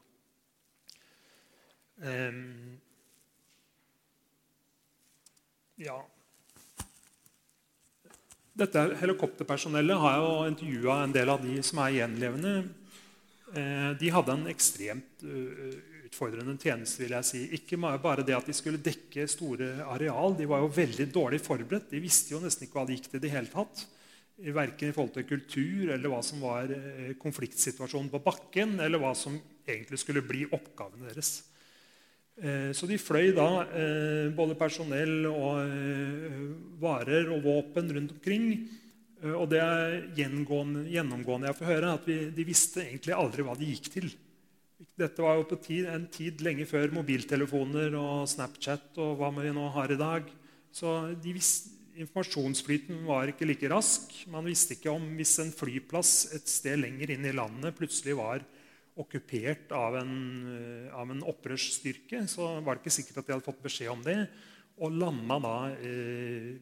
Um, 2.02 2.78
ja, 5.78 6.00
dette 8.52 8.82
helikopterpersonellet 9.00 10.00
har 10.02 10.18
jo 10.20 10.32
intervjua 10.50 10.98
en 11.02 11.14
del 11.14 11.30
av 11.32 11.40
de 11.44 11.56
som 11.64 11.80
er 11.84 11.94
gjenlevende. 11.96 12.52
Eh, 13.52 13.88
de 14.00 14.12
hadde 14.12 14.34
en 14.36 14.50
ekstremt 14.52 15.24
eh, 15.24 15.78
utfordrende 16.08 16.58
tjeneste. 16.60 17.00
vil 17.02 17.16
jeg 17.16 17.28
si. 17.28 17.42
Ikke 17.56 17.80
bare 17.80 18.24
det 18.24 18.36
at 18.36 18.48
de 18.48 18.56
skulle 18.56 18.82
dekke 18.82 19.24
store 19.28 19.86
areal. 19.88 20.36
De 20.36 20.48
var 20.48 20.60
jo 20.60 20.72
veldig 20.72 21.08
dårlig 21.12 21.40
forberedt. 21.40 21.90
De 21.90 22.02
visste 22.04 22.34
jo 22.34 22.42
nesten 22.42 22.66
ikke 22.66 22.80
hva 22.80 22.86
det 22.88 22.98
gikk 22.98 23.10
til. 23.12 23.24
det 23.24 23.32
hele 23.32 23.52
tatt. 23.52 23.86
Verken 24.42 24.90
i 24.90 24.92
forhold 24.96 25.14
til 25.14 25.28
kultur 25.28 25.92
eller 25.92 26.08
hva 26.12 26.20
som 26.24 26.40
var 26.44 26.68
eh, 26.72 27.14
konfliktsituasjonen 27.20 28.12
på 28.12 28.20
bakken, 28.24 28.80
eller 28.80 29.00
hva 29.00 29.14
som 29.16 29.38
egentlig 29.64 30.00
skulle 30.02 30.24
bli 30.24 30.44
oppgavene 30.50 31.08
deres. 31.08 31.51
Eh, 32.40 32.70
så 32.72 32.88
de 32.88 32.96
fløy 32.96 33.34
da 33.36 33.48
eh, 33.76 34.30
både 34.32 34.56
personell 34.56 35.26
og 35.28 35.58
eh, 35.66 36.38
varer 36.80 37.28
og 37.34 37.44
våpen 37.44 37.92
rundt 37.92 38.14
omkring. 38.16 38.54
Og 39.22 39.44
det 39.52 39.60
er 39.62 39.92
gjennomgående 40.18 41.46
jeg 41.46 41.54
får 41.54 41.68
høre, 41.68 41.90
at 41.94 42.06
vi, 42.08 42.16
de 42.34 42.46
visste 42.46 42.82
egentlig 42.82 43.14
aldri 43.14 43.44
hva 43.46 43.54
de 43.54 43.68
gikk 43.68 43.92
til. 43.94 44.08
Dette 44.98 45.22
var 45.22 45.36
jo 45.38 45.44
på 45.46 45.60
tid, 45.62 45.86
en 45.86 46.08
tid 46.10 46.42
lenge 46.42 46.66
før 46.66 46.90
mobiltelefoner 46.96 47.94
og 48.00 48.26
Snapchat 48.26 48.98
og 48.98 49.20
hva 49.20 49.30
vi 49.36 49.52
nå 49.54 49.68
har 49.76 49.94
i 49.94 50.00
dag. 50.00 50.26
Så 50.74 50.96
visste, 51.22 51.76
informasjonsflyten 52.02 53.04
var 53.06 53.30
ikke 53.30 53.46
like 53.46 53.70
rask. 53.70 54.10
Man 54.32 54.48
visste 54.48 54.74
ikke 54.74 54.90
om 54.90 55.04
hvis 55.18 55.36
en 55.44 55.52
flyplass 55.54 56.32
et 56.34 56.50
sted 56.50 56.80
lenger 56.80 57.12
inn 57.14 57.28
i 57.28 57.34
landet 57.36 57.76
plutselig 57.78 58.16
var 58.18 58.42
okkupert 59.00 59.72
av 59.72 59.96
en, 60.02 60.12
eh, 60.52 60.94
av 60.94 61.10
en 61.10 61.24
opprørsstyrke, 61.32 62.26
så 62.28 62.60
var 62.60 62.74
det 62.74 62.82
ikke 62.84 62.98
sikkert 62.98 63.22
at 63.22 63.26
de 63.26 63.36
hadde 63.36 63.48
fått 63.48 63.64
beskjed 63.64 63.90
om 63.94 64.02
det. 64.04 64.18
Og 64.82 64.92
landa 64.92 65.38
da 65.40 65.56
eh, 65.78 66.60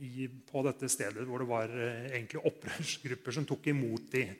i, 0.00 0.28
på 0.50 0.62
dette 0.66 0.88
stedet 0.90 1.26
hvor 1.26 1.42
det 1.42 1.50
var 1.50 1.72
eh, 1.72 2.08
egentlig 2.16 2.42
opprørsgrupper 2.48 3.36
som 3.36 3.46
tok 3.48 3.68
imot 3.72 4.08
dem. 4.12 4.32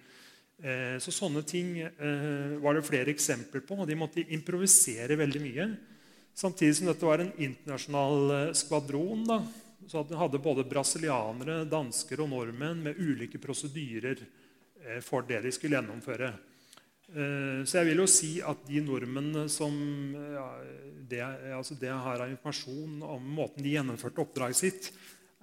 Eh, 0.56 0.96
så 1.02 1.12
sånne 1.12 1.42
ting 1.46 1.76
eh, 1.82 2.56
var 2.62 2.76
det 2.76 2.86
flere 2.86 3.12
eksempler 3.12 3.64
på. 3.66 3.78
og 3.80 3.88
De 3.88 3.98
måtte 3.98 4.24
improvisere 4.34 5.18
veldig 5.18 5.44
mye. 5.44 5.68
Samtidig 6.36 6.78
som 6.78 6.90
dette 6.90 7.08
var 7.08 7.22
en 7.22 7.32
internasjonal 7.32 8.52
skvadron. 8.56 9.24
da, 9.28 9.38
så 9.88 10.02
hadde 10.18 10.42
både 10.42 10.66
brasilianere, 10.68 11.62
dansker 11.70 12.20
og 12.20 12.32
nordmenn 12.32 12.82
med 12.84 12.98
ulike 13.00 13.40
prosedyrer 13.40 14.20
for 15.02 15.24
det 15.26 15.40
de 15.42 15.50
skulle 15.54 15.78
gjennomføre. 15.78 16.28
Eh, 17.06 17.62
så 17.62 17.78
jeg 17.80 17.92
vil 17.92 18.02
jo 18.02 18.08
si 18.10 18.32
at 18.42 18.64
de 18.66 18.80
nordmennene 18.82 19.46
som 19.52 19.74
ja, 20.16 20.46
det, 21.06 21.22
altså 21.54 21.76
det 21.78 21.92
har 21.92 22.24
av 22.24 22.32
informasjon 22.32 22.98
om 23.06 23.28
måten 23.36 23.62
de 23.62 23.76
gjennomførte 23.76 24.24
oppdraget 24.24 24.58
sitt, 24.58 24.90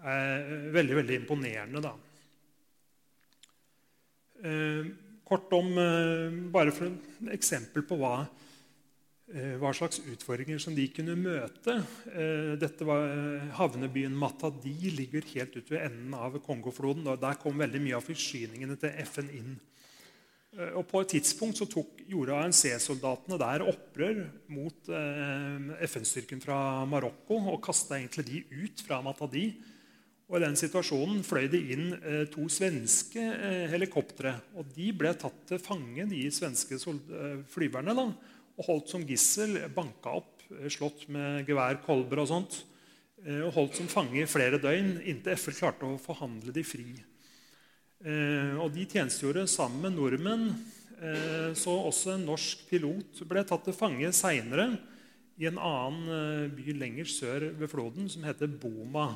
er 0.04 0.67
veldig 0.76 0.99
veldig 0.99 1.19
imponerende. 1.21 1.84
da. 1.84 1.93
Eh, 4.43 4.91
kort 5.23 5.54
om, 5.56 5.71
eh, 5.80 6.39
bare 6.52 6.76
for 6.76 6.91
et 6.91 7.36
eksempel 7.39 7.88
på 7.88 7.99
hva, 8.02 8.17
hva 9.34 9.69
slags 9.73 10.02
utfordringer 10.04 10.60
som 10.60 10.76
de 10.76 10.84
kunne 10.93 11.15
møte. 11.17 11.73
Dette 12.60 12.86
var 12.86 13.08
Havnebyen 13.56 14.13
Matadi 14.13 14.91
ligger 14.93 15.26
helt 15.32 15.56
ut 15.56 15.71
ved 15.71 15.88
enden 15.88 16.13
av 16.13 16.36
Kongofloden. 16.43 17.08
og 17.08 17.21
Der 17.21 17.39
kom 17.41 17.58
veldig 17.58 17.82
mye 17.82 17.95
av 17.97 18.04
forsyningene 18.06 18.78
til 18.78 18.91
FN 19.08 19.32
inn. 19.34 19.56
Eh, 20.54 20.74
og 20.78 20.86
På 20.89 21.02
et 21.02 21.13
tidspunkt 21.16 21.58
så 21.60 21.68
tok, 21.70 22.04
gjorde 22.10 22.38
ANC-soldatene 22.38 23.39
der 23.42 23.66
opprør 23.66 24.24
mot 24.54 24.89
eh, 24.92 25.86
FN-styrken 25.88 26.42
fra 26.44 26.58
Marokko 26.89 27.39
og 27.54 27.62
kasta 27.66 27.98
egentlig 27.98 28.28
de 28.28 28.44
ut 28.63 28.84
fra 28.86 29.02
Matadi. 29.06 29.48
Og 30.30 30.39
I 30.39 30.44
den 30.46 30.58
situasjonen 30.58 31.24
fløy 31.26 31.48
det 31.52 31.62
inn 31.76 31.89
eh, 32.00 32.24
to 32.32 32.46
svenske 32.52 33.22
eh, 33.22 33.66
helikoptre. 33.74 34.36
og 34.58 34.70
De 34.76 34.92
ble 34.96 35.13
tatt 35.20 35.42
til 35.50 35.62
fange, 35.62 36.08
de 36.10 36.26
svenske 36.34 36.78
eh, 36.78 37.42
flyverne, 37.54 37.98
da, 37.98 38.08
og 38.54 38.70
holdt 38.70 38.94
som 38.94 39.08
gissel. 39.08 39.60
Banka 39.74 40.16
opp, 40.22 40.46
eh, 40.54 40.70
slått 40.74 41.08
med 41.13 41.50
gevær, 41.50 41.82
kolber 41.86 42.24
og 42.26 42.32
sånt. 42.34 42.63
og 43.24 43.54
holdt 43.56 43.78
som 43.78 43.88
fange 43.88 44.18
i 44.20 44.28
flere 44.28 44.58
døgn 44.60 44.98
inntil 45.08 45.38
FN 45.38 45.56
klarte 45.56 45.88
å 45.88 46.00
forhandle 46.02 46.52
de 46.52 46.63
fri. 46.68 46.89
Eh, 48.04 48.56
og 48.60 48.74
de 48.76 48.84
tjenestegjorde 48.84 49.46
sammen 49.48 49.86
med 49.86 49.96
nordmenn. 49.96 50.50
Eh, 51.00 51.52
så 51.56 51.72
også 51.88 52.18
en 52.18 52.26
norsk 52.28 52.66
pilot 52.68 53.22
ble 53.30 53.44
tatt 53.48 53.63
til 53.63 53.76
fange 53.76 54.10
seinere 54.16 54.74
i 55.39 55.48
en 55.48 55.60
annen 55.60 56.10
eh, 56.12 56.50
by 56.52 56.76
lenger 56.82 57.08
sør 57.08 57.48
ved 57.60 57.72
floden 57.72 58.12
som 58.12 58.26
heter 58.28 58.52
Boma. 58.52 59.13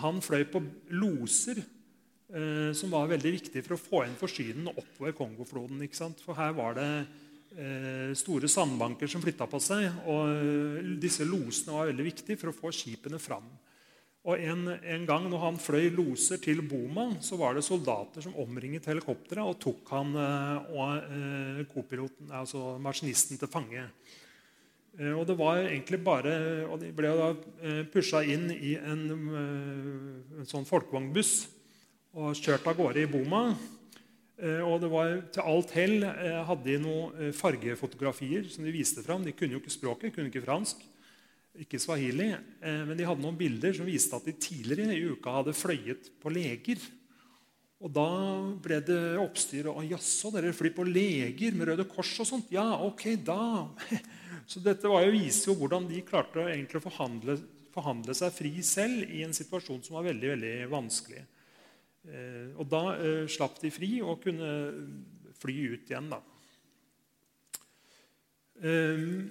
Han 0.00 0.22
fløy 0.24 0.46
på 0.48 0.62
loser, 0.94 1.60
som 2.78 2.92
var 2.92 3.08
veldig 3.10 3.30
viktig 3.34 3.60
for 3.66 3.74
å 3.74 3.80
få 3.80 4.00
inn 4.04 4.12
forsynene 4.14 4.70
oppover 4.70 5.16
Kongofloden. 5.18 5.80
For 6.22 6.38
her 6.38 6.52
var 6.54 6.76
det 6.76 8.12
store 8.14 8.46
sandbanker 8.46 9.10
som 9.10 9.24
flytta 9.24 9.48
på 9.50 9.58
seg. 9.58 9.88
og 10.06 10.94
Disse 11.02 11.26
losene 11.26 11.74
var 11.74 11.90
veldig 11.90 12.06
viktige 12.06 12.38
for 12.38 12.52
å 12.52 12.54
få 12.54 12.70
skipene 12.70 13.18
fram. 13.18 13.50
Og 14.28 14.42
en, 14.44 14.66
en, 14.68 15.04
gang 15.08 15.28
når 15.32 15.40
han 15.46 15.60
fløy 15.60 15.86
loser 15.96 16.40
til 16.44 16.60
Boma, 16.68 17.06
så 17.24 17.38
var 17.40 17.54
det 17.56 17.64
soldater 17.64 18.20
som 18.20 18.36
omringet 18.42 18.88
helikopteret 18.90 19.40
og 19.40 19.56
tok 19.62 19.94
han 19.94 20.12
og 20.12 21.64
kopiloten, 21.72 22.28
altså 22.28 22.74
maskinisten 22.84 23.40
til 23.40 23.48
fange. 23.48 23.86
Og 25.16 25.22
det 25.24 25.38
var 25.38 25.62
egentlig 25.62 26.02
bare, 26.04 26.34
og 26.68 26.82
De 26.82 26.92
ble 26.92 27.14
da 27.16 27.30
pusha 27.88 28.20
inn 28.28 28.50
i 28.52 28.74
en, 28.76 29.06
en 30.36 30.50
sånn 30.50 30.68
folkevognbuss 30.68 31.34
og 32.20 32.36
kjørt 32.36 32.68
av 32.68 32.76
gårde 32.76 33.06
i 33.06 33.10
Boma. 33.10 33.44
Eh, 34.40 34.62
og 34.64 34.80
det 34.80 34.88
var 34.88 35.18
Til 35.34 35.44
alt 35.44 35.74
hell 35.76 36.06
eh, 36.06 36.40
hadde 36.48 36.64
de 36.64 36.78
noen 36.80 37.16
eh, 37.20 37.34
fargefotografier 37.36 38.48
som 38.48 38.64
de 38.64 38.72
viste 38.74 39.04
fram. 39.04 39.24
De 39.24 39.34
kunne 39.36 39.56
jo 39.56 39.60
ikke 39.60 39.74
språket, 39.74 40.14
kunne 40.14 40.32
ikke 40.32 40.46
fransk, 40.46 40.80
ikke 41.58 41.80
swahili. 41.82 42.30
Men 42.62 42.94
de 42.98 43.06
hadde 43.08 43.22
noen 43.24 43.38
bilder 43.38 43.74
som 43.76 43.88
viste 43.88 44.14
at 44.16 44.26
de 44.28 44.36
tidligere 44.38 44.94
i 44.94 45.08
uka 45.10 45.40
hadde 45.40 45.56
fløyet 45.56 46.10
på 46.22 46.32
leger. 46.32 46.82
Og 47.80 47.92
Da 47.96 48.08
ble 48.60 48.80
det 48.84 49.00
oppstyr. 49.20 49.70
og 49.72 49.84
Jaså, 49.88 50.30
dere 50.34 50.52
flyr 50.52 50.74
på 50.76 50.84
leger 50.84 51.56
med 51.56 51.70
Røde 51.70 51.86
Kors 51.88 52.12
og 52.20 52.28
sånt? 52.28 52.50
Ja, 52.52 52.76
ok, 52.84 53.16
da. 53.24 53.68
Så 54.50 54.60
dette 54.60 54.88
jo, 54.88 54.98
viser 55.14 55.52
jo 55.52 55.58
hvordan 55.60 55.88
de 55.88 56.02
klarte 56.04 56.42
å 56.44 56.82
forhandle, 56.84 57.38
forhandle 57.72 58.16
seg 58.18 58.34
fri 58.34 58.52
selv 58.66 59.08
i 59.08 59.22
en 59.24 59.32
situasjon 59.36 59.80
som 59.86 59.96
var 59.96 60.08
veldig, 60.10 60.34
veldig 60.34 60.54
vanskelig. 60.72 61.22
Eh, 62.08 62.50
og 62.58 62.66
da 62.68 62.82
eh, 62.96 63.24
slapp 63.30 63.60
de 63.62 63.70
fri 63.72 64.00
og 64.02 64.20
kunne 64.24 64.50
fly 65.40 65.56
ut 65.72 65.92
igjen, 65.92 66.10
da. 66.12 66.20
Um, 68.60 69.30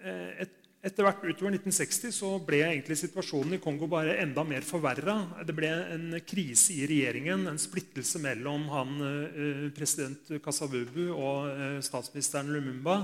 et 0.00 0.60
Etter 0.80 1.04
hvert 1.04 1.20
utover 1.20 1.52
1960 1.52 2.14
så 2.16 2.28
ble 2.40 2.62
egentlig 2.64 2.96
situasjonen 2.96 3.58
i 3.58 3.60
Kongo 3.60 3.84
bare 3.90 4.14
enda 4.22 4.40
mer 4.48 4.64
forverra. 4.64 5.18
Det 5.44 5.52
ble 5.52 5.68
en 5.92 6.14
krise 6.24 6.72
i 6.72 6.86
regjeringen, 6.88 7.42
en 7.50 7.60
splittelse 7.60 8.16
mellom 8.24 8.64
han, 8.72 8.94
eh, 9.04 9.66
president 9.76 10.32
Kasavubu 10.40 11.10
og 11.10 11.50
eh, 11.50 11.76
statsministeren 11.84 12.48
Lumumba. 12.54 13.02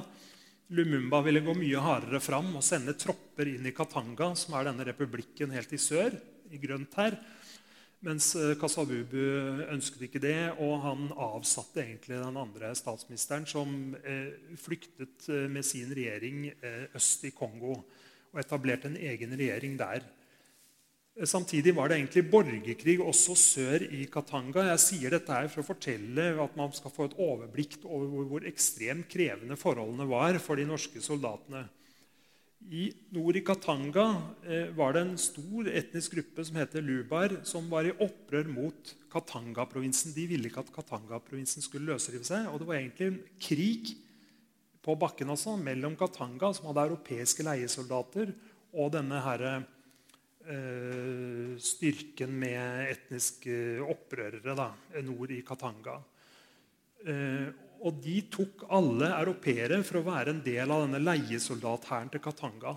Lumumba 0.72 1.20
ville 1.26 1.44
gå 1.44 1.52
mye 1.52 1.82
hardere 1.84 2.22
fram 2.24 2.48
og 2.56 2.64
sende 2.64 2.96
tropper 2.96 3.52
inn 3.52 3.68
i 3.68 3.74
Katanga, 3.76 4.30
som 4.40 4.56
er 4.56 4.70
denne 4.70 4.88
republikken 4.88 5.52
helt 5.52 5.76
i 5.76 5.82
sør, 5.82 6.16
i 6.48 6.62
grønt 6.62 6.96
her. 6.96 7.20
Mens 8.04 8.34
eh, 8.36 8.52
Kasavubu 8.60 9.22
ønsket 9.72 10.02
ikke 10.08 10.20
det, 10.20 10.36
og 10.60 10.74
han 10.84 11.06
avsatte 11.16 11.80
egentlig 11.80 12.18
den 12.20 12.36
andre 12.36 12.74
statsministeren, 12.76 13.46
som 13.48 13.94
eh, 14.04 14.34
flyktet 14.60 15.28
eh, 15.32 15.46
med 15.48 15.64
sin 15.64 15.94
regjering 15.96 16.50
øst 16.96 17.24
i 17.24 17.32
Kongo 17.36 17.78
og 17.78 18.42
etablerte 18.42 18.90
en 18.90 19.00
egen 19.00 19.32
regjering 19.32 19.78
der. 19.80 20.04
Samtidig 21.24 21.72
var 21.72 21.88
det 21.88 21.96
egentlig 21.96 22.26
borgerkrig 22.28 22.98
også 23.00 23.32
sør 23.40 23.86
i 23.88 24.02
Katanga. 24.12 24.66
Jeg 24.74 24.82
sier 24.82 25.14
dette 25.14 25.32
her 25.32 25.48
for 25.48 25.62
å 25.62 25.68
fortelle 25.70 26.26
at 26.44 26.58
man 26.60 26.74
skal 26.76 26.92
få 26.92 27.06
et 27.08 27.16
overblikk 27.16 27.78
over 27.88 28.26
hvor 28.28 28.44
ekstremt 28.44 29.08
krevende 29.08 29.56
forholdene 29.56 30.04
var 30.10 30.36
for 30.44 30.60
de 30.60 30.66
norske 30.68 31.00
soldatene. 31.00 31.64
I 32.66 32.88
nord 33.14 33.36
i 33.38 33.44
Katanga 33.46 34.06
eh, 34.42 34.72
var 34.74 34.96
det 34.96 35.02
en 35.04 35.18
stor 35.20 35.68
etnisk 35.70 36.16
gruppe 36.16 36.44
som 36.48 36.56
heter 36.58 36.82
lubar, 36.82 37.36
som 37.46 37.68
var 37.70 37.86
i 37.86 37.94
opprør 37.94 38.48
mot 38.50 38.90
Katanga-provinsen. 39.12 40.14
De 40.16 40.24
ville 40.26 40.50
ikke 40.50 40.64
at 40.64 40.72
Katanga-provinsen 40.74 41.62
skulle 41.62 41.92
løsrive 41.92 42.26
seg. 42.26 42.48
Og 42.50 42.58
det 42.60 42.68
var 42.68 42.80
egentlig 42.80 43.08
en 43.12 43.20
krig 43.38 43.92
på 44.82 44.96
bakken 44.98 45.30
også, 45.34 45.54
mellom 45.62 45.94
Katanga, 45.98 46.50
som 46.54 46.68
hadde 46.70 46.88
europeiske 46.88 47.46
leiesoldater, 47.46 48.34
og 48.76 48.90
denne 48.94 49.22
her, 49.22 49.46
eh, 50.46 51.54
styrken 51.62 52.34
med 52.34 52.90
etniske 52.90 53.78
opprørere 53.86 54.58
da, 54.58 54.72
nord 55.06 55.30
i 55.34 55.42
Katanga. 55.46 56.00
Eh, 57.06 57.46
og 57.82 58.00
de 58.04 58.20
tok 58.32 58.66
alle 58.72 59.10
europeere 59.18 59.82
for 59.86 60.00
å 60.00 60.06
være 60.06 60.34
en 60.34 60.42
del 60.44 60.72
av 60.72 60.84
denne 60.86 61.02
leiesoldathæren 61.02 62.10
til 62.12 62.22
Katanga. 62.24 62.76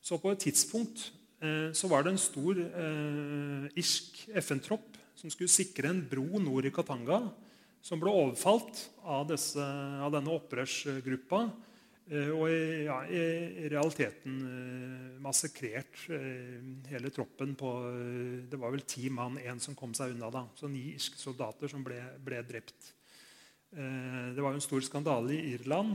Så 0.00 0.18
på 0.20 0.32
et 0.32 0.42
tidspunkt 0.46 1.10
eh, 1.44 1.70
så 1.76 1.90
var 1.90 2.04
det 2.04 2.14
en 2.14 2.20
stor 2.20 2.60
eh, 2.64 3.66
irsk 3.78 4.24
FN-tropp 4.40 4.98
som 5.20 5.32
skulle 5.32 5.52
sikre 5.52 5.90
en 5.92 6.04
bro 6.08 6.40
nord 6.40 6.68
i 6.68 6.72
Katanga, 6.72 7.22
som 7.84 8.00
ble 8.00 8.12
overfalt 8.12 8.86
av, 9.04 9.26
disse, 9.28 9.64
av 10.00 10.12
denne 10.14 10.32
opprørsgruppa. 10.32 11.42
Eh, 12.10 12.30
og 12.34 12.46
i, 12.50 12.62
ja, 12.86 13.00
i 13.06 13.68
realiteten 13.70 14.38
eh, 14.48 15.18
massakrert 15.22 16.06
eh, 16.16 16.56
hele 16.90 17.12
troppen 17.14 17.52
på 17.58 17.74
eh, 17.92 18.38
Det 18.50 18.58
var 18.60 18.72
vel 18.74 18.82
ti 18.88 19.12
mann, 19.12 19.38
én 19.38 19.60
som 19.62 19.76
kom 19.78 19.92
seg 19.96 20.16
unna. 20.16 20.32
da, 20.32 20.46
Så 20.56 20.68
ni 20.68 20.88
irske 20.94 21.20
soldater 21.20 21.70
som 21.70 21.84
ble, 21.86 22.00
ble 22.24 22.40
drept. 22.48 22.94
Eh, 23.70 24.34
det 24.34 24.42
var 24.42 24.50
jo 24.50 24.58
en 24.58 24.64
stor 24.64 24.82
skandale 24.82 25.36
i 25.36 25.54
Irland, 25.54 25.94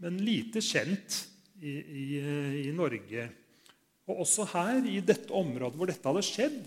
men 0.00 0.20
lite 0.24 0.62
kjent 0.64 1.18
i, 1.60 1.74
i, 1.76 2.04
i, 2.64 2.70
Norge. 2.72 3.26
Og 4.08 4.22
også 4.24 4.46
her, 4.54 4.80
i 4.88 5.02
dette 5.04 5.32
området 5.36 5.76
hvor 5.76 5.90
dette 5.90 6.08
hadde 6.08 6.24
skjedd, 6.24 6.62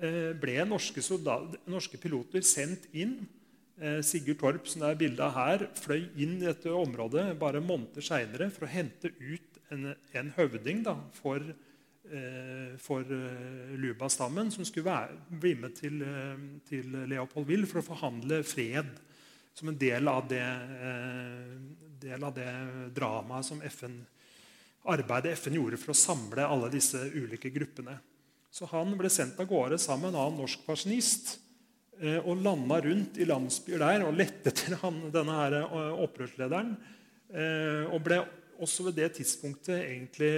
eh, 0.00 0.32
ble 0.40 0.56
norske, 0.68 1.04
soldater, 1.04 1.60
norske 1.68 2.00
piloter 2.00 2.44
sendt 2.46 2.88
inn. 2.96 3.18
Eh, 3.76 4.00
Sigurd 4.06 4.40
Torp, 4.40 4.70
som 4.70 4.86
det 4.86 4.94
er 4.94 5.02
bilde 5.04 5.28
her, 5.36 5.66
fløy 5.76 6.08
inn 6.16 6.38
i 6.38 6.48
dette 6.48 6.72
området 6.72 7.34
bare 7.40 7.60
måneder 7.60 8.04
seinere 8.04 8.48
for 8.54 8.64
å 8.64 8.72
hente 8.72 9.12
ut 9.20 9.60
en, 9.72 9.92
en 9.92 10.32
høvding 10.36 10.82
da, 10.84 10.96
for, 11.16 11.44
for 12.82 13.08
Luba-stammen, 13.80 14.50
som 14.52 14.66
skulle 14.68 14.90
være, 14.90 15.14
bli 15.40 15.54
med 15.56 15.72
til, 15.78 16.02
til 16.68 16.92
Leopoldville 17.08 17.64
for 17.70 17.80
å 17.80 17.86
forhandle 17.86 18.42
fred 18.44 18.90
som 19.54 19.68
en 19.68 19.78
del 19.78 20.08
av 20.08 20.28
det, 20.28 20.42
eh, 20.42 21.56
del 22.00 22.24
av 22.24 22.34
det 22.34 22.50
dramaet 22.94 23.44
som 23.44 23.62
FN, 23.62 24.00
arbeidet 24.84 25.36
FN 25.38 25.58
gjorde 25.58 25.78
for 25.78 25.92
å 25.92 25.98
samle 25.98 26.46
alle 26.46 26.70
disse 26.72 26.98
ulike 27.14 27.52
gruppene. 27.54 27.98
Så 28.52 28.66
han 28.72 28.96
ble 28.98 29.08
sendt 29.12 29.38
av 29.40 29.48
gårde 29.48 29.78
sammen 29.80 30.10
med 30.10 30.14
en 30.14 30.26
annen 30.26 30.42
norsk 30.42 30.64
pensjonist 30.66 31.36
eh, 32.00 32.18
og 32.18 32.42
landa 32.42 32.80
rundt 32.84 33.20
i 33.20 33.28
landsbyer 33.28 33.84
der 33.84 34.06
og 34.08 34.16
lette 34.18 34.52
etter 34.52 34.76
denne 35.14 35.38
her 35.38 35.60
eh, 35.62 36.02
opprørslederen. 36.04 36.76
Og 37.32 38.02
ble 38.04 38.18
også 38.60 38.84
ved 38.84 38.98
det 38.98 39.06
tidspunktet 39.16 39.86
egentlig 39.86 40.34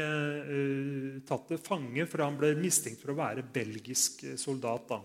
tatt 1.27 1.49
til 1.49 1.59
fange, 1.59 2.05
for 2.07 2.23
han 2.23 2.37
ble 2.39 2.53
mistenkt 2.55 3.03
for 3.03 3.11
å 3.11 3.17
være 3.19 3.43
belgisk 3.43 4.23
soldat. 4.39 4.87
da. 4.93 5.01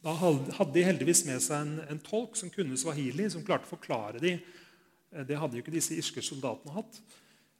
Da 0.00 0.14
hadde 0.16 0.72
de 0.72 0.84
heldigvis 0.86 1.24
med 1.28 1.42
seg 1.44 1.60
en, 1.60 1.74
en, 1.92 2.00
tolk 2.00 2.38
som 2.38 2.52
kunne 2.52 2.78
swahili, 2.80 3.26
som 3.32 3.44
klarte 3.44 3.68
å 3.68 3.74
forklare 3.74 4.22
dem. 4.22 4.40
Eh, 5.12 5.26
det 5.28 5.36
hadde 5.36 5.58
jo 5.58 5.64
ikke 5.64 5.74
disse 5.74 5.96
irske 5.98 6.24
soldatene 6.24 6.76
hatt. 6.78 7.00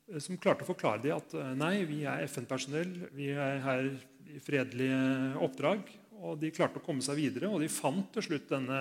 Eh, 0.09 0.21
som 0.25 0.39
klarte 0.41 0.65
å 0.65 0.71
forklare 0.71 1.03
dem 1.05 1.19
at 1.19 1.37
eh, 1.37 1.53
nei, 1.61 1.75
vi 1.89 2.03
er 2.09 2.25
FN-personell. 2.29 2.95
Vi 3.17 3.29
er 3.35 3.61
her 3.67 3.91
i 4.31 4.41
fredelige 4.41 5.37
oppdrag. 5.45 5.85
Og 6.21 6.41
de 6.41 6.53
klarte 6.53 6.81
å 6.81 6.85
komme 6.85 7.05
seg 7.05 7.17
videre, 7.17 7.49
og 7.49 7.63
de 7.63 7.71
fant 7.73 8.09
til 8.15 8.27
slutt 8.27 8.51
denne 8.51 8.81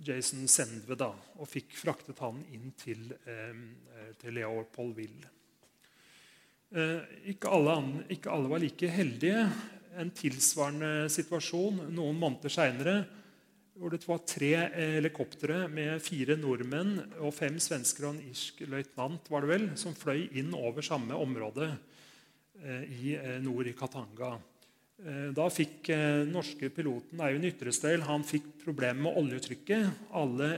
Jason 0.00 0.46
Sendve 0.48 0.96
da, 0.96 1.10
og 1.12 1.48
fikk 1.50 1.74
fraktet 1.76 2.20
han 2.24 2.38
inn 2.54 2.70
til, 2.78 3.10
eh, 3.26 4.14
til 4.20 4.38
Leopoldville. 4.38 5.36
Eh, 6.70 7.02
ikke, 7.32 7.50
alle, 7.50 7.74
ikke 8.14 8.30
alle 8.30 8.50
var 8.50 8.62
like 8.62 8.88
heldige. 8.94 9.42
En 9.98 10.12
tilsvarende 10.14 11.08
situasjon 11.10 11.88
noen 11.90 12.18
måneder 12.18 12.52
seinere, 12.52 12.94
hvor 13.80 13.94
det 13.94 14.04
var 14.04 14.20
tre 14.28 14.50
helikoptre 14.74 15.64
med 15.72 16.02
fire 16.04 16.36
nordmenn 16.36 16.98
og 17.24 17.32
fem 17.32 17.56
svensker 17.62 18.06
og 18.06 18.16
en 18.16 18.26
irsk 18.28 18.60
løytnant 18.68 19.30
var 19.32 19.42
det 19.46 19.50
vel, 19.54 19.66
som 19.80 19.96
fløy 19.96 20.26
inn 20.36 20.52
over 20.54 20.84
samme 20.84 21.16
område 21.16 21.70
eh, 22.60 22.84
i 22.84 23.14
eh, 23.16 23.38
nord 23.40 23.70
i 23.70 23.74
Katanga. 23.78 24.34
Eh, 25.00 25.30
da 25.32 25.48
fikk 25.48 25.88
norske 26.28 26.68
piloten 26.76 27.24
Eivind 27.24 27.48
Ytrestøyl 27.54 28.04
han 28.04 28.26
fikk 28.26 28.52
problemer 28.66 29.08
med 29.08 29.16
oljetrykket. 29.22 30.12
Alle 30.12 30.52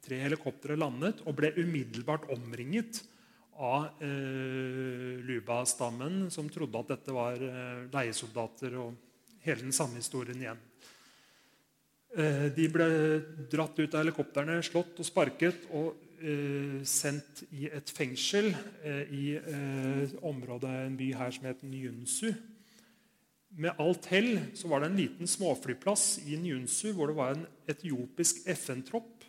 tre 0.00 0.22
helikoptre 0.22 0.78
landet 0.78 1.24
og 1.26 1.34
ble 1.40 1.50
umiddelbart 1.58 2.30
omringet 2.32 3.02
av 3.60 4.02
eh, 4.02 5.20
Luba-stammen, 5.28 6.30
som 6.32 6.48
trodde 6.48 6.80
at 6.80 6.94
dette 6.94 7.14
var 7.14 7.40
eh, 7.44 7.86
leiesoldater 7.92 8.76
og 8.80 8.94
hele 9.44 9.66
den 9.66 9.76
samme 9.76 10.00
historien 10.00 10.40
igjen. 10.40 10.62
Eh, 12.16 12.46
de 12.56 12.68
ble 12.72 12.88
dratt 13.52 13.76
ut 13.78 13.94
av 13.94 14.00
helikoptrene, 14.02 14.60
slått 14.66 15.02
og 15.02 15.08
sparket 15.08 15.68
og 15.70 16.06
sendt 16.84 17.46
i 17.56 17.64
et 17.72 17.88
fengsel 17.96 18.50
i 19.08 19.38
området, 20.28 20.68
en 20.68 20.98
by 20.98 21.06
her 21.16 21.32
som 21.32 21.46
het 21.48 21.62
Nyunsu 21.64 22.26
med 23.56 23.80
alt 23.82 24.06
hell 24.12 24.34
så 24.54 24.68
var 24.70 24.82
det 24.82 24.90
en 24.90 24.98
liten 25.00 25.30
småflyplass 25.30 26.20
i 26.28 26.36
Nyunsu 26.38 26.92
hvor 26.94 27.10
det 27.10 27.16
var 27.16 27.34
en 27.34 27.46
etiopisk 27.70 28.44
FN-tropp 28.52 29.19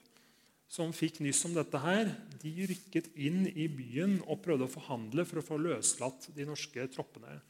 som 0.72 0.94
fikk 0.96 1.20
nyss 1.20 1.44
om 1.50 1.56
dette. 1.58 1.78
her. 1.84 2.14
De 2.42 2.52
rykket 2.70 3.12
inn 3.20 3.44
i 3.50 3.68
byen 3.68 4.22
og 4.26 4.42
prøvde 4.46 4.70
å 4.70 4.72
forhandle 4.72 5.26
for 5.28 5.42
å 5.42 5.46
få 5.46 5.60
løslatt 5.60 6.30
de 6.36 6.48
norske 6.48 6.88
troppene, 6.94 7.42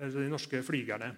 eller 0.00 0.24
de 0.24 0.32
norske 0.32 0.62
flygerne. 0.66 1.14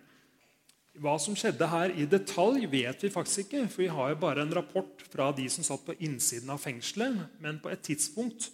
Hva 1.01 1.17
som 1.17 1.33
skjedde 1.39 1.67
her 1.73 1.95
i 1.97 2.05
detalj, 2.05 2.67
vet 2.69 3.01
vi 3.01 3.09
faktisk 3.09 3.47
ikke. 3.47 3.65
for 3.73 3.81
Vi 3.81 3.89
har 3.89 4.11
jo 4.13 4.21
bare 4.21 4.43
en 4.45 4.53
rapport 4.53 5.01
fra 5.09 5.31
de 5.33 5.49
som 5.49 5.65
satt 5.65 5.87
på 5.87 5.97
innsiden 6.05 6.53
av 6.53 6.61
fengselet. 6.61 7.17
Men 7.41 7.63
på 7.65 7.73
et 7.73 7.81
tidspunkt, 7.81 8.51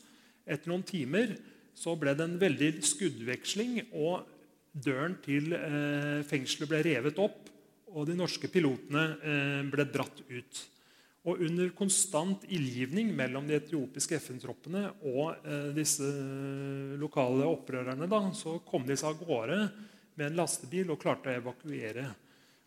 etter 0.46 0.70
noen 0.70 0.86
timer, 0.86 1.34
så 1.74 1.96
ble 1.98 2.14
det 2.14 2.28
en 2.28 2.38
veldig 2.38 2.72
skuddveksling. 2.86 3.90
og 3.90 4.22
Døren 4.70 5.16
til 5.24 5.50
eh, 5.56 6.22
fengselet 6.22 6.70
ble 6.70 6.82
revet 6.86 7.18
opp, 7.18 7.48
og 7.90 8.06
de 8.06 8.14
norske 8.14 8.46
pilotene 8.52 9.04
eh, 9.18 9.62
ble 9.66 9.88
dratt 9.90 10.22
ut. 10.30 10.66
Og 11.28 11.42
Under 11.44 11.68
konstant 11.76 12.46
ildgivning 12.48 13.10
mellom 13.16 13.48
de 13.48 13.58
etiopiske 13.58 14.16
FN-troppene 14.22 14.86
og 15.10 15.44
eh, 15.44 15.68
disse 15.76 16.06
lokale 17.00 17.44
opprørerne 17.48 18.08
da, 18.08 18.22
så 18.32 18.56
kom 18.64 18.86
de 18.88 18.96
seg 18.96 19.12
av 19.12 19.26
gårde 19.28 19.58
med 20.18 20.30
en 20.30 20.38
lastebil 20.40 20.94
og 20.94 21.00
klarte 21.02 21.30
å 21.30 21.36
evakuere. 21.42 22.06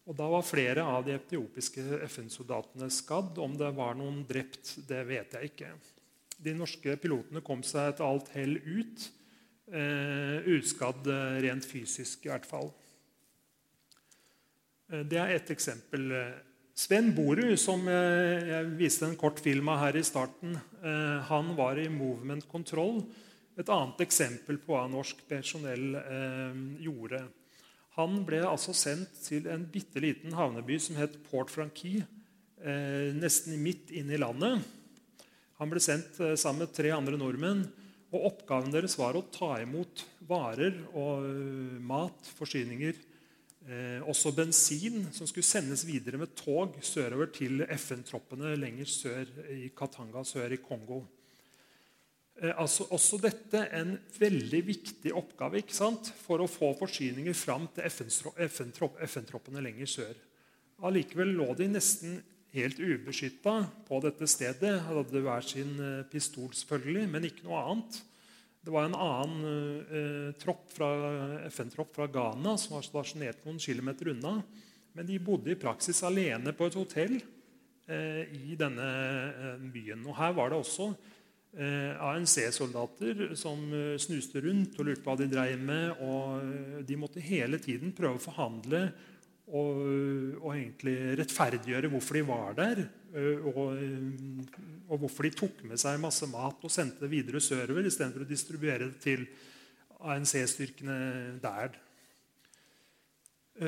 Og 0.06 0.18
Da 0.18 0.28
var 0.30 0.46
flere 0.46 0.84
av 0.86 1.06
de 1.06 1.16
etiopiske 1.16 1.84
FN-soldatene 2.08 2.90
skadd. 2.94 3.38
Om 3.42 3.58
det 3.60 3.72
var 3.78 3.98
noen 3.98 4.22
drept, 4.28 4.76
det 4.88 5.02
vet 5.10 5.36
jeg 5.38 5.52
ikke. 5.52 5.72
De 6.42 6.54
norske 6.58 6.96
pilotene 7.02 7.44
kom 7.46 7.62
seg 7.66 7.92
etter 7.92 8.08
alt 8.08 8.32
hell 8.34 8.58
ut 8.58 9.10
eh, 9.72 10.48
uskadd 10.58 11.08
eh, 11.08 11.42
rent 11.46 11.68
fysisk, 11.68 12.26
i 12.26 12.32
hvert 12.32 12.48
fall. 12.50 12.72
Eh, 14.92 15.04
det 15.06 15.20
er 15.22 15.36
ett 15.36 15.54
eksempel. 15.54 16.10
Sven 16.82 17.12
Boru, 17.14 17.52
som 17.62 17.84
eh, 17.92 18.48
jeg 18.48 18.70
viste 18.80 19.06
en 19.06 19.18
kort 19.20 19.38
film 19.44 19.68
av 19.70 19.84
her 19.84 20.00
i 20.00 20.06
starten, 20.06 20.56
han 21.28 21.52
var 21.54 21.78
i 21.78 21.86
Movement 21.94 22.48
Control. 22.50 23.04
Et 23.60 23.68
annet 23.70 24.00
eksempel 24.02 24.58
på 24.64 24.74
hva 24.74 24.88
norsk 24.90 25.20
personell 25.30 25.94
gjorde. 26.82 27.20
Han 28.00 28.24
ble 28.26 28.40
altså 28.48 28.74
sendt 28.74 29.20
til 29.28 29.46
en 29.52 29.68
bitte 29.70 30.02
liten 30.02 30.34
havneby 30.34 30.80
som 30.82 30.98
het 30.98 31.20
Port 31.28 31.54
Franquis, 31.54 32.02
nesten 33.20 33.62
midt 33.62 33.94
inne 33.94 34.16
i 34.18 34.22
landet. 34.22 34.66
Han 35.62 35.70
ble 35.70 35.84
sendt 35.84 36.18
sammen 36.18 36.64
med 36.64 36.74
tre 36.74 36.96
andre 36.96 37.20
nordmenn 37.22 37.62
og 38.12 38.26
Oppgaven 38.28 38.74
deres 38.74 38.98
var 39.00 39.16
å 39.16 39.24
ta 39.32 39.54
imot 39.62 40.04
varer 40.28 40.82
og 40.98 41.24
mat, 41.88 42.28
forsyninger, 42.40 42.98
eh, 43.68 44.02
også 44.02 44.34
bensin, 44.36 45.08
som 45.14 45.30
skulle 45.30 45.48
sendes 45.48 45.86
videre 45.88 46.20
med 46.22 46.36
tog 46.38 46.78
sørover 46.86 47.32
til 47.36 47.66
FN-troppene 47.78 48.56
lenger 48.60 48.90
sør 48.90 49.34
i 49.54 49.72
Katanga, 49.78 50.24
sør 50.28 50.56
i 50.56 50.62
Kongo. 50.64 51.04
Eh, 52.42 52.54
altså, 52.56 52.88
også 52.90 53.20
dette 53.22 53.68
en 53.78 53.94
veldig 54.18 54.62
viktig 54.66 55.14
oppgave 55.14 55.62
for 56.24 56.42
å 56.42 56.50
få 56.50 56.74
forsyninger 56.80 57.34
fram 57.38 57.68
til 57.76 57.86
FN-troppene 58.48 59.62
lenger 59.62 59.86
sør. 59.86 60.14
Allikevel 60.82 61.36
lå 61.38 61.52
de 61.60 61.68
nesten 61.70 62.22
helt 62.56 62.80
ubeskytta 62.80 63.54
på 63.88 64.00
dette 64.04 64.28
stedet. 64.28 64.80
Hadde 64.88 65.22
hver 65.22 65.46
sin 65.46 65.76
eh, 65.80 66.08
pistol, 66.10 66.50
selvfølgelig, 66.50 67.10
men 67.12 67.30
ikke 67.30 67.46
noe 67.46 67.62
annet. 67.62 68.02
Det 68.62 68.70
var 68.70 68.86
en 68.86 68.98
annen 68.98 69.86
eh, 69.90 70.34
tropp 70.38 70.68
fra, 70.70 70.90
FN-tropp 71.50 71.96
fra 71.96 72.06
Ghana 72.08 72.54
som 72.62 72.76
var 72.78 72.86
stasjonert 72.86 73.42
noen 73.48 73.58
kilometer 73.62 74.12
unna. 74.14 74.36
Men 74.94 75.08
de 75.08 75.18
bodde 75.24 75.54
i 75.54 75.58
praksis 75.58 76.04
alene 76.06 76.54
på 76.54 76.68
et 76.70 76.78
hotell 76.78 77.16
eh, 77.18 78.28
i 78.38 78.58
denne 78.60 78.90
eh, 79.32 79.66
byen. 79.74 80.06
Og 80.06 80.14
Her 80.20 80.36
var 80.38 80.52
det 80.52 80.60
også 80.62 80.92
eh, 81.58 81.98
ANC-soldater 82.06 83.32
som 83.40 83.66
eh, 83.74 83.96
snuste 84.02 84.44
rundt 84.46 84.78
og 84.78 84.92
lurte 84.92 85.02
på 85.08 85.10
hva 85.10 85.18
de 85.24 85.32
dreiv 85.32 85.66
med. 85.66 85.98
og 86.06 86.86
De 86.86 87.00
måtte 87.02 87.24
hele 87.24 87.58
tiden 87.64 87.96
prøve 87.98 88.22
å 88.22 88.26
forhandle 88.30 88.84
og, 89.52 89.82
og, 90.38 90.52
egentlig 90.54 90.96
rettferdiggjøre 91.20 91.90
hvorfor 91.92 92.20
de 92.20 92.28
var 92.30 92.54
der, 92.62 92.86
og, 93.12 93.58
og, 94.88 94.98
hvorfor 95.02 95.28
de 95.28 95.34
tok 95.36 95.64
med 95.68 95.80
seg 95.82 96.00
masse 96.00 96.28
mat 96.32 96.62
og 96.64 96.72
sendte 96.72 97.04
det 97.04 97.12
videre 97.12 97.42
sørover 97.44 97.88
istedenfor 97.90 98.24
å 98.24 98.30
distribuere 98.30 98.88
det 98.88 99.02
til 99.04 99.26
ANC-styrkene 100.02 100.96
der. 101.44 101.76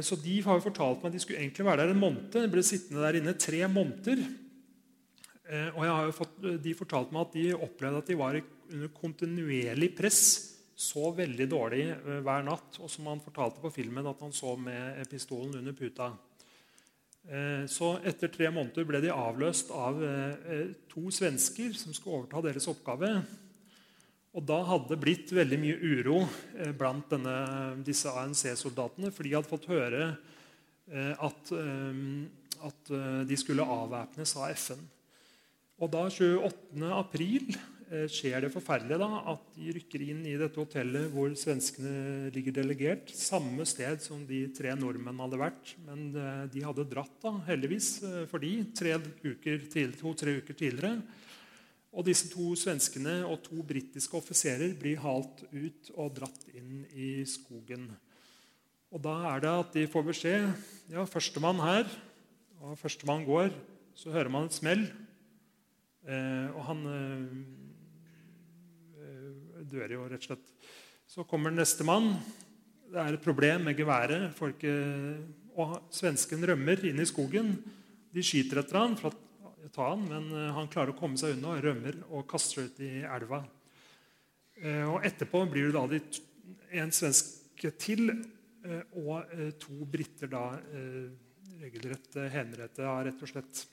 Så 0.01 0.15
De 0.17 0.37
har 0.45 0.57
jo 0.57 0.63
fortalt 0.63 1.03
meg 1.03 1.11
at 1.11 1.17
de 1.17 1.21
skulle 1.21 1.43
egentlig 1.43 1.67
være 1.67 1.83
der 1.83 1.91
en 1.93 2.01
måned. 2.01 2.31
De 2.33 2.49
ble 2.49 2.63
sittende 2.65 3.03
der 3.03 3.19
inne 3.19 3.35
tre 3.37 3.59
måneder. 3.69 4.23
Og 5.75 6.15
fått, 6.17 6.39
De 6.63 6.73
fortalte 6.79 7.13
meg 7.13 7.27
at 7.27 7.35
de 7.35 7.45
opplevde 7.53 8.01
at 8.01 8.09
de 8.09 8.17
var 8.17 8.39
under 8.39 8.89
kontinuerlig 8.95 9.91
press 9.97 10.23
så 10.75 11.11
veldig 11.15 11.47
dårlig 11.49 11.85
eh, 11.91 12.19
hver 12.25 12.45
natt. 12.45 12.79
Og 12.81 12.91
som 12.91 13.09
han 13.11 13.23
fortalte 13.23 13.61
på 13.63 13.71
filmen, 13.73 14.07
at 14.09 14.21
han 14.23 14.33
så 14.35 14.55
med 14.59 15.03
pistolen 15.11 15.59
under 15.61 15.75
puta. 15.77 16.11
Eh, 17.23 17.63
så 17.71 17.93
etter 18.03 18.31
tre 18.31 18.49
måneder 18.51 18.87
ble 18.87 18.99
de 19.03 19.11
avløst 19.13 19.71
av 19.71 20.01
eh, 20.03 20.73
to 20.91 21.07
svensker 21.13 21.75
som 21.79 21.95
skulle 21.95 22.21
overta 22.21 22.43
deres 22.45 22.67
oppgave. 22.71 23.13
Og 24.33 24.45
da 24.49 24.59
hadde 24.65 24.91
det 24.91 25.01
blitt 25.03 25.33
veldig 25.35 25.59
mye 25.61 25.77
uro 25.77 26.23
blant 26.79 27.11
denne, 27.13 27.35
disse 27.85 28.09
ANC-soldatene. 28.09 29.11
For 29.13 29.23
de 29.27 29.35
hadde 29.35 29.51
fått 29.51 29.67
høre 29.69 30.07
at, 30.89 31.51
at 32.65 32.89
de 33.29 33.37
skulle 33.37 33.67
avvæpnes 33.75 34.33
av 34.41 34.55
FN. 34.57 34.81
Og 35.77 35.93
da 35.93 36.07
28. 36.09 36.89
april 36.97 37.53
Eh, 37.53 37.72
skjer 38.11 38.45
det 38.45 38.51
forferdelige 38.53 38.99
da, 39.01 39.21
at 39.33 39.43
de 39.55 39.73
rykker 39.75 40.03
inn 40.05 40.21
i 40.25 40.35
dette 40.39 40.59
hotellet 40.59 41.11
hvor 41.13 41.33
svenskene 41.37 42.31
ligger 42.33 42.55
delegert. 42.57 43.11
Samme 43.15 43.65
sted 43.69 44.01
som 44.03 44.23
de 44.29 44.45
tre 44.55 44.73
nordmenn 44.79 45.21
hadde 45.23 45.39
vært. 45.41 45.73
Men 45.87 46.07
eh, 46.17 46.45
de 46.53 46.63
hadde 46.65 46.87
dratt, 46.89 47.13
da, 47.23 47.35
heldigvis, 47.49 47.89
eh, 48.07 48.23
for 48.31 48.43
de, 48.43 48.53
to-tre 48.73 50.37
uker 50.39 50.57
tidligere. 50.57 50.95
Og 51.93 52.07
disse 52.07 52.31
to 52.31 52.55
svenskene 52.57 53.19
og 53.29 53.43
to 53.45 53.61
britiske 53.69 54.17
offiserer 54.17 54.73
blir 54.79 55.01
halt 55.03 55.45
ut 55.53 55.93
og 55.93 56.15
dratt 56.17 56.47
inn 56.57 56.87
i 56.97 57.21
skogen. 57.29 57.91
Og 58.93 59.01
Da 59.01 59.13
er 59.33 59.45
det 59.45 59.53
at 59.59 59.77
de 59.77 59.87
får 59.89 60.09
beskjed 60.09 60.49
ja, 60.93 61.05
førstemann 61.09 61.61
her, 61.61 61.87
og 62.61 62.77
førstemann 62.81 63.25
går. 63.25 63.53
Så 63.93 64.09
hører 64.13 64.33
man 64.33 64.49
et 64.49 64.57
smell. 64.57 64.87
Eh, 66.03 66.49
og 66.51 66.65
han 66.67 66.81
eh, 66.89 67.35
dør 69.73 69.95
jo, 69.95 70.05
rett 70.09 70.23
og 70.23 70.31
slett. 70.31 70.51
Så 71.09 71.25
kommer 71.27 71.53
nestemann. 71.53 72.13
Det 72.93 73.01
er 73.01 73.17
et 73.17 73.25
problem 73.25 73.67
med 73.67 73.77
geværet. 73.77 74.29
Folk, 74.37 74.63
og 75.57 75.75
svensken 75.93 76.45
rømmer 76.47 76.85
inn 76.89 77.01
i 77.01 77.09
skogen. 77.09 77.55
De 78.13 78.23
skyter 78.25 78.61
etter 78.61 78.79
han 78.79 78.95
for 78.99 79.13
å 79.13 79.71
ta 79.73 79.89
han, 79.93 80.05
men 80.05 80.29
eh, 80.37 80.51
han 80.53 80.69
klarer 80.71 80.93
å 80.93 80.97
komme 80.97 81.17
seg 81.17 81.37
unna, 81.37 81.55
rømmer 81.63 81.97
og 82.11 82.27
kaster 82.29 82.67
ut 82.67 82.81
i 82.85 82.91
elva. 83.01 83.41
Eh, 84.61 84.85
og 84.85 85.05
Etterpå 85.07 85.43
blir 85.49 85.71
det 85.71 85.81
da 85.81 86.83
en 86.83 86.93
svenske 86.93 87.73
til 87.81 88.09
og 88.95 89.27
to 89.59 89.83
briter 89.91 90.29
da 90.31 90.45
regelrett 91.59 92.13
henrettet 92.31 92.85
av 92.87 93.01
rett 93.03 93.25
og 93.25 93.27
slett 93.27 93.63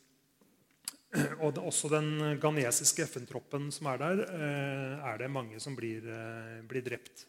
og 1.44 1.58
også 1.58 1.90
den 1.90 2.38
ghanesiske 2.42 3.06
FN-troppen 3.08 3.68
som 3.74 3.90
er 3.90 4.00
der, 4.02 4.24
er 5.02 5.20
det 5.20 5.30
mange 5.32 5.60
som 5.62 5.74
blir, 5.78 6.06
blir, 6.70 6.84
drept. 6.86 7.26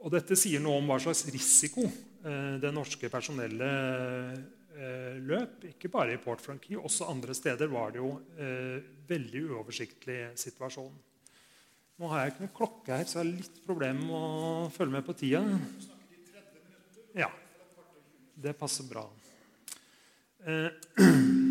Og 0.00 0.12
Dette 0.12 0.36
sier 0.38 0.62
noe 0.64 0.80
om 0.80 0.88
hva 0.88 0.98
slags 1.00 1.26
risiko 1.32 1.84
det 2.60 2.70
norske 2.72 3.08
personellet 3.12 4.40
løp. 5.24 5.66
Ikke 5.72 5.90
bare 5.92 6.14
i 6.16 6.20
Port 6.20 6.40
Franky, 6.44 6.76
også 6.76 7.08
andre 7.12 7.36
steder 7.36 7.68
var 7.72 7.92
det 7.92 8.00
jo 8.00 8.14
veldig 9.08 9.42
uoversiktlig 9.50 10.22
situasjon. 10.40 10.92
Nå 12.00 12.08
har 12.08 12.22
jeg 12.22 12.32
ikke 12.32 12.44
noen 12.46 12.56
klokke 12.56 12.96
her, 12.96 13.04
så 13.04 13.18
jeg 13.18 13.26
har 13.26 13.28
litt 13.28 13.56
problemer 13.66 14.00
med 14.00 14.14
å 14.16 14.68
følge 14.72 14.94
med 14.94 15.04
på 15.04 15.12
tida. 15.20 15.42
Ja. 17.12 17.28
Det 18.40 18.54
passer 18.56 18.86
bra. 18.88 19.02
Eh, 20.48 20.70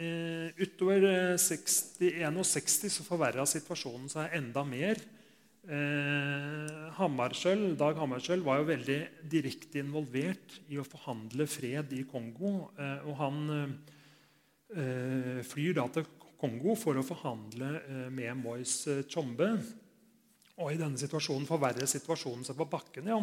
Eh, 0.00 0.48
utover 0.64 1.04
61 1.36 2.38
og 2.40 2.46
60 2.48 2.92
så 2.94 3.04
forverra 3.04 3.44
situasjonen 3.48 4.08
seg 4.08 4.36
enda 4.38 4.62
mer. 4.64 4.96
Eh, 5.68 6.86
Hammarskjöld, 6.96 7.74
Dag 7.76 7.98
Hammarskjöld 8.00 8.46
var 8.46 8.62
jo 8.62 8.70
veldig 8.70 8.96
direkte 9.28 9.82
involvert 9.82 10.56
i 10.72 10.80
å 10.80 10.86
forhandle 10.88 11.44
fred 11.44 11.92
i 11.92 12.06
Kongo. 12.08 12.70
Eh, 12.80 13.04
og 13.04 13.20
han 13.20 13.52
eh, 14.72 15.44
flyr 15.44 15.76
da 15.76 15.84
til 15.92 16.08
Kongo 16.40 16.78
for 16.80 16.96
å 16.96 17.04
forhandle 17.04 17.74
eh, 17.82 18.08
med 18.08 18.40
Moise 18.40 19.02
Tjombe. 19.04 19.52
Og 20.60 20.72
I 20.72 20.80
denne 20.80 21.00
situasjonen 21.00 21.48
forverrer 21.48 21.88
situasjonen 21.88 22.48
seg 22.48 22.56
på 22.56 22.70
bakken. 22.72 23.12
ja. 23.12 23.20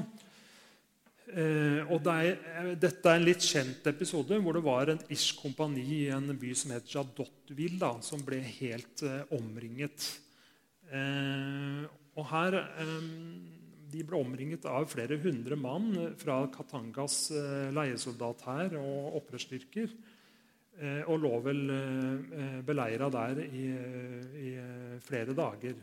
Eh, 1.27 1.81
og 1.91 1.99
det 2.05 2.13
er, 2.15 2.37
eh, 2.39 2.75
Dette 2.79 3.09
er 3.11 3.17
en 3.19 3.25
litt 3.27 3.43
kjent 3.43 3.87
episode 3.91 4.37
hvor 4.39 4.55
det 4.55 4.63
var 4.63 4.87
en 4.87 5.01
irsk 5.11 5.41
kompani 5.43 5.83
i 5.83 6.09
en 6.15 6.31
by 6.39 6.53
som 6.55 6.71
het 6.71 6.87
Jadotville, 6.87 7.79
da, 7.81 7.97
som 7.99 8.23
ble 8.23 8.39
helt 8.39 9.03
eh, 9.03 9.23
omringet. 9.35 10.07
Og 12.15 12.23
her 12.29 12.53
De 13.91 14.03
ble 14.07 14.15
omringet 14.15 14.63
av 14.65 14.85
flere 14.87 15.17
hundre 15.19 15.57
mann 15.59 16.13
fra 16.15 16.45
Katangas 16.47 17.27
leiesoldat 17.75 18.45
her 18.47 18.77
og 18.79 19.17
opprørsstyrker. 19.19 19.91
Og 21.11 21.19
lå 21.19 21.33
vel 21.43 21.59
beleira 22.63 23.09
der 23.11 23.41
i, 23.43 23.65
i, 24.47 24.53
flere 25.03 25.35
dager. 25.35 25.75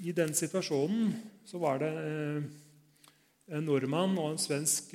I 0.00 0.16
den 0.16 0.32
situasjonen 0.32 1.12
så 1.44 1.60
var 1.60 1.84
det 1.84 1.92
en 3.48 3.64
nordmann 3.64 4.16
og 4.20 4.32
en 4.32 4.40
svensk 4.40 4.92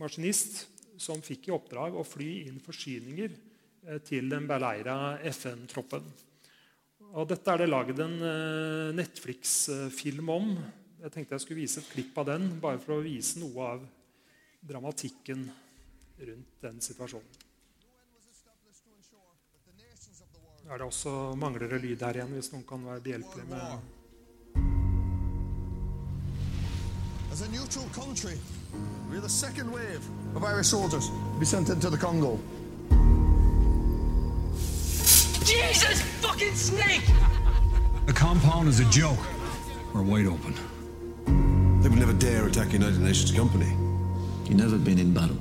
maskinist 0.00 0.64
som 1.00 1.22
fikk 1.24 1.48
i 1.48 1.54
oppdrag 1.54 1.94
å 1.96 2.06
fly 2.06 2.30
inn 2.48 2.58
forsyninger 2.62 3.36
til 4.06 4.28
den 4.32 4.48
beleira 4.48 5.18
FN-troppen. 5.30 6.04
Og 7.10 7.26
Dette 7.30 7.54
er 7.54 7.62
det 7.62 7.70
laget 7.70 8.02
en 8.04 8.18
Netflix-film 8.98 10.28
om. 10.34 10.50
Jeg 11.00 11.14
tenkte 11.14 11.38
jeg 11.38 11.44
skulle 11.46 11.62
vise 11.62 11.80
et 11.80 11.92
klipp 11.94 12.18
av 12.20 12.28
den, 12.28 12.50
bare 12.60 12.82
for 12.82 12.98
å 12.98 13.04
vise 13.04 13.40
noe 13.40 13.70
av 13.74 13.86
dramatikken 14.60 15.46
rundt 16.20 16.60
den 16.66 16.82
situasjonen. 16.84 17.46
Er 20.70 20.78
det 20.78 20.86
også 20.86 21.32
mangler 21.34 21.72
det 21.72 21.80
lyd 21.82 22.04
her 22.04 22.20
igjen, 22.20 22.36
hvis 22.36 22.52
noen 22.52 22.66
kan 22.68 22.84
være 22.86 23.02
behjelpelig 23.02 23.46
med 23.50 23.99
As 27.30 27.42
a 27.42 27.50
neutral 27.52 27.84
country, 27.94 28.36
we're 29.08 29.20
the 29.20 29.28
second 29.28 29.70
wave 29.70 30.04
of 30.34 30.42
Irish 30.42 30.66
soldiers 30.68 31.08
to 31.08 31.38
be 31.38 31.46
sent 31.46 31.68
into 31.68 31.88
the 31.88 31.96
Congo. 31.96 32.38
Jesus 35.44 36.02
fucking 36.20 36.54
snake! 36.54 37.04
The 38.06 38.12
compound 38.12 38.68
is 38.68 38.80
a 38.80 38.84
joke. 38.86 39.18
We're 39.94 40.02
wide 40.02 40.26
open. 40.26 40.54
They 41.82 41.88
would 41.88 41.98
never 41.98 42.12
dare 42.12 42.46
attack 42.46 42.72
United 42.72 43.00
Nations 43.00 43.30
company. 43.30 43.72
You've 44.46 44.58
never 44.58 44.76
been 44.76 44.98
in 44.98 45.14
battle. 45.14 45.36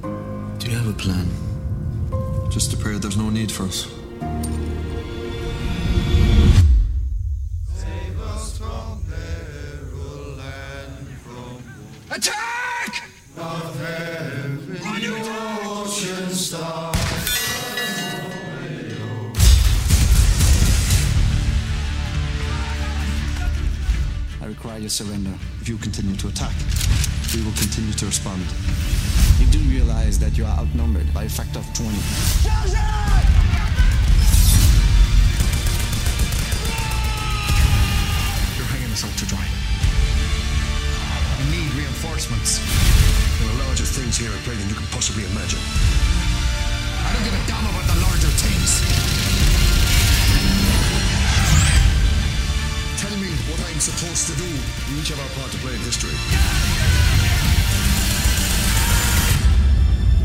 Do 0.59 0.69
you 0.69 0.77
have 0.77 0.87
a 0.87 0.93
plan? 0.93 1.27
Just 2.51 2.71
a 2.73 2.77
prayer 2.77 2.99
there's 2.99 3.17
no 3.17 3.31
need 3.31 3.51
for 3.51 3.63
us. 3.63 3.91
Surrender. 24.99 25.31
If 25.61 25.69
you 25.69 25.77
continue 25.77 26.17
to 26.17 26.27
attack, 26.27 26.51
we 27.33 27.39
will 27.39 27.55
continue 27.55 27.93
to 27.93 28.05
respond. 28.05 28.43
You 29.39 29.47
do 29.47 29.59
realize 29.71 30.19
that 30.19 30.37
you 30.37 30.43
are 30.43 30.51
outnumbered 30.59 31.07
by 31.13 31.23
a 31.23 31.29
factor 31.29 31.59
of 31.59 31.67
20. 31.71 31.87
You're 38.59 38.67
hanging 38.67 38.91
us 38.91 39.07
out 39.07 39.15
to 39.15 39.25
dry. 39.31 39.47
We 41.39 41.47
need 41.47 41.71
reinforcements. 41.79 42.59
There 43.39 43.47
are 43.55 43.59
larger 43.71 43.87
things 43.87 44.19
here 44.19 44.35
at 44.35 44.43
play 44.43 44.55
than 44.59 44.67
you 44.67 44.75
can 44.75 44.87
possibly 44.91 45.23
imagine. 45.31 45.63
I 47.07 47.15
don't 47.15 47.23
give 47.23 47.39
a 47.39 47.43
damn 47.47 47.63
about 47.71 47.87
the 47.87 47.95
larger 48.03 48.31
things. 48.35 48.83
I'm 53.69 53.79
supposed 53.79 54.25
to 54.27 54.33
do. 54.33 54.49
We 54.89 54.99
each 54.99 55.09
have 55.09 55.19
our 55.19 55.29
part 55.37 55.51
to 55.51 55.57
play 55.59 55.73
in 55.75 55.79
history. 55.81 56.17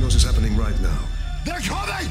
Yours 0.00 0.14
is 0.14 0.24
happening 0.24 0.56
right 0.56 0.80
now. 0.80 1.00
They're 1.44 1.60
coming! 1.60 2.08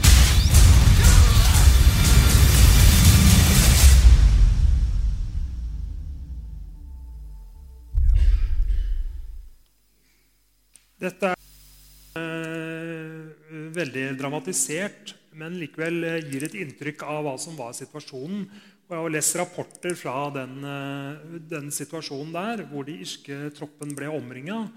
Dette 11.02 11.34
er 11.34 12.22
eh, 12.22 13.74
veldig 13.74 14.06
dramatisert, 14.22 15.16
men 15.34 15.58
likevel 15.58 15.98
eh, 16.08 16.22
gir 16.30 16.46
et 16.46 16.62
inntrykk 16.62 17.04
av 17.10 17.26
hva 17.26 17.34
som 17.42 17.58
var 17.58 17.74
situasjonen. 17.76 18.46
Og 18.90 18.98
jeg 18.98 19.00
har 19.00 19.14
lest 19.16 19.38
rapporter 19.40 19.96
fra 19.96 20.16
den, 20.36 20.58
eh, 20.68 21.38
den 21.48 21.70
situasjonen 21.72 22.34
der, 22.34 22.64
hvor 22.68 22.84
de 22.84 22.98
irske 23.00 23.50
troppen 23.56 23.96
ble 23.96 24.10
omringa. 24.12 24.68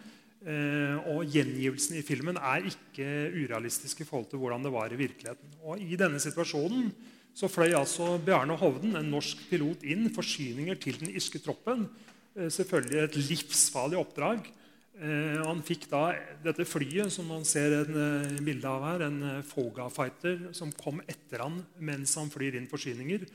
Eh, 0.46 0.94
og 1.10 1.26
gjengivelsen 1.26 1.98
i 1.98 2.04
filmen 2.06 2.38
er 2.38 2.68
ikke 2.70 3.06
urealistisk 3.34 4.00
i 4.00 4.06
forhold 4.06 4.30
til 4.30 4.38
hvordan 4.38 4.62
det 4.62 4.70
var 4.70 4.92
i 4.92 5.00
virkeligheten. 5.00 5.56
Og 5.64 5.80
I 5.82 5.98
denne 5.98 6.20
situasjonen 6.22 6.92
så 7.34 7.50
fløy 7.50 7.74
altså 7.74 8.16
Bjarne 8.22 8.54
Hovden, 8.56 8.94
en 8.94 9.10
norsk 9.10 9.42
pilot, 9.50 9.82
inn 9.82 10.06
forsyninger 10.14 10.78
til 10.78 11.00
den 11.00 11.10
irske 11.10 11.42
troppen. 11.42 11.88
Eh, 12.36 12.46
selvfølgelig 12.46 13.02
et 13.02 13.16
livsfarlig 13.16 13.98
oppdrag. 13.98 14.52
Han 14.96 15.58
fikk 15.60 15.90
da 15.90 16.14
dette 16.40 16.64
flyet 16.64 17.12
som 17.12 17.26
man 17.28 17.42
ser 17.44 17.82
en 17.82 18.38
bilde 18.40 18.64
av 18.64 18.80
her, 18.80 19.02
en 19.04 19.42
Foga-fighter 19.44 20.54
som 20.56 20.72
kom 20.72 21.02
etter 21.04 21.42
han 21.44 21.58
mens 21.76 22.14
han 22.16 22.30
flyr 22.32 22.56
inn 22.56 22.70
forsyninger. 22.70 23.26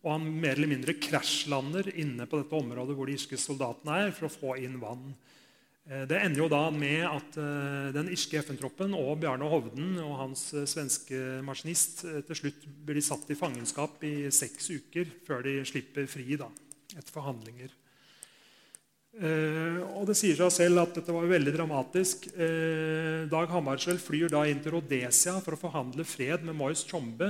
Og 0.00 0.14
han 0.14 0.28
mer 0.40 0.56
eller 0.56 0.70
mindre 0.70 0.96
krasjlander 0.96 1.90
inne 2.00 2.24
på 2.28 2.40
dette 2.40 2.56
området 2.56 2.96
hvor 2.96 3.10
de 3.10 3.18
irske 3.18 3.36
soldatene 3.40 3.98
er, 4.06 4.14
for 4.16 4.28
å 4.28 4.32
få 4.32 4.54
inn 4.62 4.78
vann. 4.80 5.10
Eh, 5.84 6.06
Det 6.08 6.20
ender 6.20 6.44
jo 6.44 6.48
da 6.52 6.62
med 6.72 7.04
at 7.04 7.36
eh, 7.40 7.90
den 7.96 8.08
irske 8.14 8.40
FN-troppen 8.40 8.96
og 8.96 9.18
Bjarne 9.20 9.50
Hovden 9.50 9.98
og 10.04 10.16
hans 10.22 10.46
eh, 10.54 10.64
svenske 10.64 11.42
maskinist 11.44 12.06
til 12.28 12.40
slutt 12.42 12.64
blir 12.88 13.04
satt 13.04 13.28
i 13.28 13.36
fangenskap 13.36 14.00
i 14.08 14.30
seks 14.32 14.72
uker 14.72 15.12
før 15.26 15.44
de 15.44 15.60
slipper 15.68 16.08
fri 16.08 16.40
da, 16.40 16.48
etter 16.96 17.12
forhandlinger. 17.12 17.76
Eh, 19.20 19.80
og 19.98 20.06
Det 20.06 20.14
sier 20.16 20.36
seg 20.38 20.52
selv 20.54 20.84
at 20.84 20.96
dette 20.96 21.12
var 21.12 21.26
veldig 21.28 21.52
dramatisk. 21.56 22.28
Eh, 22.30 23.26
Dag 23.28 23.50
Hammarskjell 23.50 23.98
flyr 24.00 24.30
da 24.32 24.44
inn 24.46 24.62
til 24.62 24.78
Rhodesia 24.78 25.40
for 25.42 25.56
å 25.56 25.60
forhandle 25.60 26.06
fred 26.06 26.46
med 26.46 26.56
Mois 26.56 26.84
Tjombe. 26.86 27.28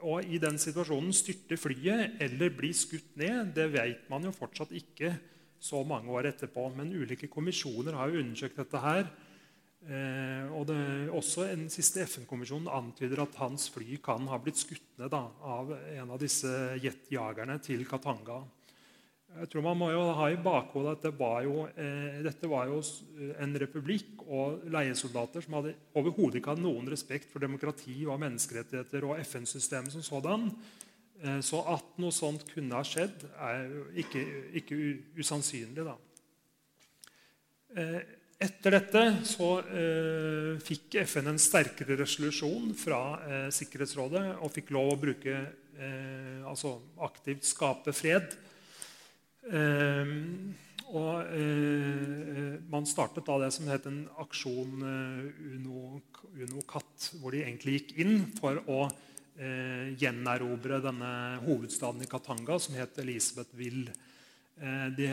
Og 0.00 0.26
I 0.26 0.38
den 0.42 0.58
situasjonen 0.60 1.14
styrter 1.14 1.58
flyet 1.60 2.20
eller 2.22 2.52
blir 2.54 2.74
skutt 2.76 3.16
ned. 3.20 3.54
Det 3.56 3.68
vet 3.74 4.08
man 4.12 4.26
jo 4.26 4.34
fortsatt 4.34 4.74
ikke 4.76 5.12
så 5.62 5.82
mange 5.86 6.12
år 6.12 6.30
etterpå. 6.32 6.68
Men 6.76 6.94
ulike 6.94 7.30
kommisjoner 7.32 7.96
har 7.98 8.12
jo 8.12 8.22
undersøkt 8.22 8.58
dette 8.60 8.82
her. 8.82 9.08
Eh, 9.86 10.50
og 10.50 10.66
det, 10.66 10.78
også 11.14 11.46
En 11.52 11.68
siste 11.70 12.02
FN-kommisjon 12.02 12.66
antyder 12.66 13.22
at 13.22 13.36
hans 13.38 13.68
fly 13.70 14.00
kan 14.02 14.26
ha 14.26 14.38
blitt 14.42 14.58
skutt 14.58 14.96
ned 14.98 15.12
da, 15.12 15.22
av 15.46 15.70
en 15.76 16.10
av 16.10 16.18
disse 16.18 16.50
jetjagerne 16.82 17.60
til 17.62 17.86
Katanga. 17.86 18.40
Jeg 19.40 19.50
tror 19.52 19.64
Man 19.66 19.78
må 19.80 19.90
jo 19.92 20.02
ha 20.16 20.30
i 20.32 20.38
bakhodet 20.40 20.96
at 20.96 21.04
det 21.06 21.12
var 21.18 21.42
jo, 21.44 21.66
eh, 21.76 22.18
dette 22.24 22.48
var 22.50 22.70
jo 22.70 22.80
en 23.42 23.54
republikk 23.60 24.24
og 24.26 24.64
leiesoldater 24.72 25.44
som 25.44 25.58
hadde 25.58 25.74
overhodet 25.96 26.40
ikke 26.40 26.54
hadde 26.54 26.64
noen 26.64 26.88
respekt 26.90 27.30
for 27.32 27.44
demokrati 27.44 27.98
og 28.06 28.20
menneskerettigheter 28.22 29.06
og 29.08 29.20
FN-systemet 29.22 29.94
som 29.94 30.04
sådan. 30.06 30.50
Eh, 31.22 31.40
så 31.44 31.62
at 31.72 31.96
noe 32.02 32.14
sånt 32.14 32.46
kunne 32.50 32.76
ha 32.76 32.84
skjedd, 32.86 33.26
er 33.36 33.64
jo 33.70 33.86
ikke, 34.04 34.24
ikke 34.60 34.80
usannsynlig. 35.20 35.86
da. 35.86 35.96
Eh, 37.76 38.00
etter 38.36 38.74
dette 38.76 39.02
så 39.24 39.50
eh, 39.64 40.56
fikk 40.60 40.98
FN 41.08 41.30
en 41.32 41.40
sterkere 41.40 41.96
resolusjon 42.02 42.74
fra 42.76 43.00
eh, 43.24 43.46
Sikkerhetsrådet 43.54 44.26
og 44.44 44.52
fikk 44.52 44.74
lov 44.76 44.92
å 44.92 44.98
bruke 45.00 45.36
eh, 45.36 46.42
altså 46.44 46.74
aktivt 47.06 47.48
skape 47.48 47.94
fred. 47.96 48.36
Eh, 49.46 50.14
og 50.86 51.34
eh, 51.34 52.56
man 52.70 52.86
startet 52.86 53.26
da 53.26 53.38
det 53.42 53.50
som 53.54 53.68
het 53.70 53.88
en 53.90 54.04
aksjon 54.22 54.82
Uno, 54.82 56.00
Uno 56.34 56.64
Katt, 56.68 57.10
hvor 57.20 57.34
de 57.34 57.42
egentlig 57.44 57.80
gikk 57.80 57.92
inn 58.04 58.16
for 58.38 58.62
å 58.66 58.86
gjenerobre 59.36 60.78
denne 60.80 61.08
hovedstaden 61.42 62.00
i 62.00 62.06
Katanga, 62.08 62.54
som 62.56 62.72
het 62.78 62.96
Elisabethville. 63.02 63.92
De 64.96 65.10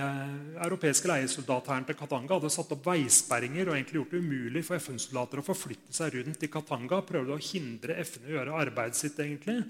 europeiske 0.63 1.09
leiesoldathæren 1.11 1.83
til 1.89 1.97
Katanga 1.99 2.37
hadde 2.37 2.53
satt 2.55 2.71
opp 2.71 2.87
veisperringer 2.87 3.67
og 3.67 3.75
egentlig 3.75 3.99
gjort 3.99 4.15
det 4.15 4.21
umulig 4.23 4.63
for 4.63 4.79
FN-soldater 4.79 5.41
å 5.41 5.43
forflytte 5.43 5.91
seg 5.97 6.15
rundt 6.15 6.47
i 6.47 6.51
Katanga. 6.53 7.01
Prøvde 7.03 7.35
å 7.35 7.43
hindre 7.49 7.99
FN 8.05 8.29
å 8.29 8.33
gjøre 8.37 8.55
arbeidet 8.61 9.01
sitt. 9.01 9.19
egentlig. 9.19 9.65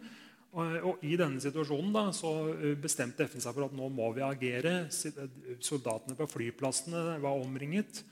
Og, 0.53 0.99
I 1.01 1.15
denne 1.17 1.41
situasjonen 1.41 1.93
da, 1.95 2.07
så 2.13 2.31
eh, 2.53 2.73
bestemte 2.77 3.25
FN 3.25 3.41
seg 3.41 3.55
for 3.55 3.65
at 3.65 3.73
nå 3.73 3.87
må 3.89 4.11
vi 4.13 4.21
agere. 4.25 4.83
Eh, 4.85 5.55
soldatene 5.63 6.17
på 6.17 6.27
flyplassene 6.29 7.17
var 7.23 7.39
omringet. 7.41 8.03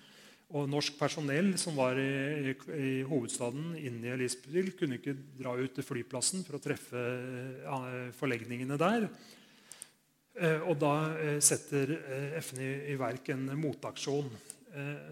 Og 0.52 0.66
norsk 0.68 0.98
personell 1.00 1.54
som 1.62 1.78
var 1.78 2.00
i, 2.02 2.52
i, 2.52 2.56
i 2.76 2.90
hovedstaden 3.08 3.76
inne 3.78 4.10
i 4.10 4.16
Elisabethville, 4.16 4.74
kunne 4.80 4.98
ikke 4.98 5.16
dra 5.38 5.54
ut 5.56 5.78
til 5.78 5.86
flyplassen 5.86 6.42
for 6.48 6.58
å 6.58 6.64
treffe 6.64 7.04
forlegningene 8.18 8.80
der. 8.82 9.06
Eh, 10.42 10.66
og 10.66 10.82
da 10.82 10.96
eh, 11.22 11.38
setter 11.46 11.94
FN 12.42 12.42
FN 12.42 12.66
i 12.90 12.98
verk 13.00 13.32
en 13.36 13.52
motaksjon. 13.60 14.34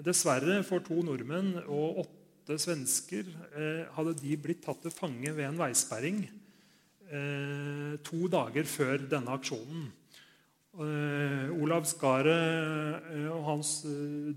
Dessverre 0.02 0.62
for 0.64 0.80
to 0.80 1.02
nordmenn 1.04 1.58
og 1.66 2.06
åtte 2.06 2.56
svensker 2.64 3.28
hadde 3.92 4.14
de 4.22 4.38
blitt 4.40 4.62
tatt 4.64 4.80
til 4.86 4.94
fange 4.96 5.34
ved 5.36 5.50
en 5.50 5.60
veisperring 5.60 6.22
to 7.10 8.28
dager 8.30 8.68
før 8.70 9.02
denne 9.10 9.34
aksjonen. 9.34 9.88
Olav 11.58 11.88
Skaret 11.90 13.08
og 13.34 13.40
hans 13.48 13.72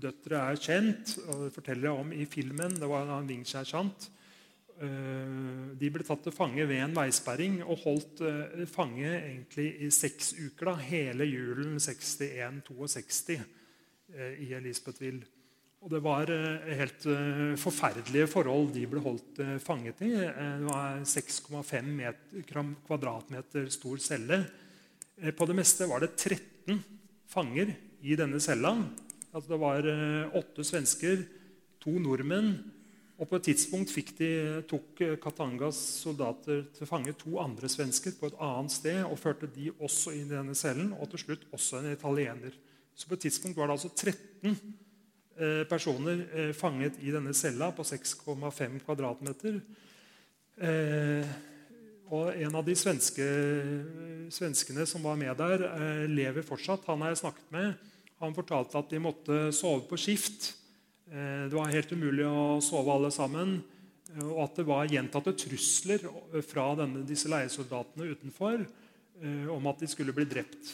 døtre 0.01 0.39
er 0.41 0.57
kjent. 0.57 1.13
og 1.27 1.43
Det 1.45 1.51
forteller 1.53 1.91
jeg 1.91 2.01
om 2.01 2.15
i 2.17 2.25
filmen. 2.25 2.73
Det 2.81 2.89
var 2.89 3.11
en 3.13 3.29
Vingskjær-sant. 3.29 4.09
Eh, 4.81 5.73
de 5.77 5.89
ble 5.93 6.05
tatt 6.05 6.23
til 6.25 6.33
fange 6.33 6.65
ved 6.65 6.81
en 6.81 6.95
veisperring 6.97 7.59
og 7.61 7.83
holdt 7.83 8.23
eh, 8.25 8.63
fange 8.69 9.05
egentlig 9.05 9.67
i 9.85 9.89
seks 9.93 10.33
uker. 10.39 10.71
da, 10.71 10.75
Hele 10.81 11.27
julen 11.29 11.77
61-62 11.77 13.37
eh, 13.37 14.41
i 14.41 14.49
Elisabethville. 14.57 15.27
Og 15.83 15.89
Det 15.91 15.99
var 15.99 16.29
helt 16.79 17.05
forferdelige 17.59 18.29
forhold 18.31 18.69
de 18.71 18.85
ble 18.87 19.01
holdt 19.03 19.41
fanget 19.59 19.99
i. 20.07 20.13
Det 20.15 20.67
var 20.69 21.01
6,5 21.03 22.69
kvadratmeter 22.87 23.67
stor 23.67 23.99
celle. 23.99 24.45
På 25.35 25.47
det 25.49 25.57
meste 25.57 25.89
var 25.91 25.99
det 25.99 26.13
13 26.15 26.79
fanger 27.27 27.73
i 27.99 28.15
denne 28.15 28.39
cella. 28.39 28.71
Altså 29.33 29.51
det 29.51 29.59
var 29.59 29.89
åtte 30.39 30.63
svensker, 30.63 31.25
to 31.83 31.97
nordmenn 31.99 32.55
og 33.21 33.29
På 33.29 33.37
et 33.37 33.45
tidspunkt 33.45 33.93
de, 34.17 34.29
tok 34.67 35.01
Katangas 35.21 35.77
soldater 36.01 36.65
til 36.75 36.87
fange 36.89 37.13
to 37.13 37.37
andre 37.39 37.69
svensker 37.69 38.15
på 38.19 38.27
et 38.27 38.39
annet 38.41 38.73
sted 38.73 39.03
og 39.05 39.19
førte 39.21 39.47
de 39.47 39.69
også 39.79 40.11
inn 40.17 40.27
i 40.27 40.33
denne 40.33 40.55
cellen, 40.57 40.93
og 40.97 41.07
til 41.11 41.21
slutt 41.21 41.45
også 41.53 41.79
en 41.79 41.91
italiener. 41.93 42.51
Så 42.95 43.07
på 43.07 43.15
et 43.15 43.23
tidspunkt 43.23 43.57
var 43.57 43.69
det 43.69 43.77
altså 43.77 43.89
13 43.93 44.49
eh, 44.49 44.57
personer 45.69 46.25
eh, 46.33 46.51
fanget 46.53 46.99
i 47.01 47.11
denne 47.13 47.33
cella 47.33 47.71
på 47.75 47.85
6,5 47.87 48.79
kvadratmeter. 48.85 49.61
Eh, 50.61 51.33
og 52.13 52.33
en 52.35 52.57
av 52.59 52.65
de 52.67 52.75
svenske, 52.77 53.27
svenskene 54.33 54.85
som 54.85 55.05
var 55.05 55.15
med 55.17 55.33
der, 55.39 55.63
eh, 55.69 56.03
lever 56.11 56.45
fortsatt. 56.45 56.85
Han 56.91 57.01
har 57.01 57.13
jeg 57.13 57.23
snakket 57.23 57.55
med. 57.55 57.73
Han 58.21 58.35
fortalte 58.35 58.77
at 58.77 58.91
de 58.91 59.01
måtte 59.01 59.39
sove 59.55 59.87
på 59.89 59.97
skift 59.99 60.53
Eh, 61.13 61.45
det 61.49 61.55
var 61.55 61.69
helt 61.69 61.91
umulig 61.93 62.25
å 62.25 62.61
sove 62.63 62.93
alle 62.93 63.11
sammen. 63.13 63.59
Eh, 64.13 64.23
og 64.23 64.39
at 64.47 64.61
det 64.61 64.65
var 64.65 64.89
gjentatte 64.89 65.35
trusler 65.37 66.07
fra 66.47 66.71
denne, 66.79 67.03
disse 67.07 67.29
leiesoldatene 67.31 68.09
utenfor 68.15 68.63
eh, 68.63 69.51
om 69.53 69.69
at 69.69 69.83
de 69.83 69.89
skulle 69.91 70.15
bli 70.15 70.25
drept. 70.29 70.73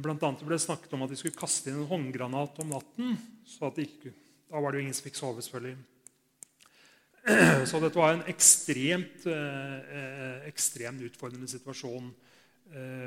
Blant 0.00 0.22
annet 0.24 0.44
ble 0.44 0.56
det 0.56 0.64
snakket 0.64 0.94
om 0.96 1.04
at 1.04 1.12
de 1.12 1.18
skulle 1.20 1.36
kaste 1.36 1.70
inn 1.70 1.82
en 1.82 1.90
håndgranat 1.90 2.60
om 2.64 2.70
natten. 2.72 3.18
så 3.44 3.68
at 3.68 3.80
ikke, 3.82 4.14
Da 4.50 4.60
var 4.60 4.72
det 4.72 4.80
jo 4.80 4.84
ingen 4.86 4.96
som 4.96 5.04
fikk 5.04 5.18
sove, 5.18 5.42
selvfølgelig. 5.44 5.76
Så 7.70 7.80
dette 7.80 7.96
var 7.96 8.12
en 8.12 8.26
ekstremt, 8.28 9.24
ekstremt 10.44 11.00
utfordrende 11.06 11.48
situasjon 11.48 12.10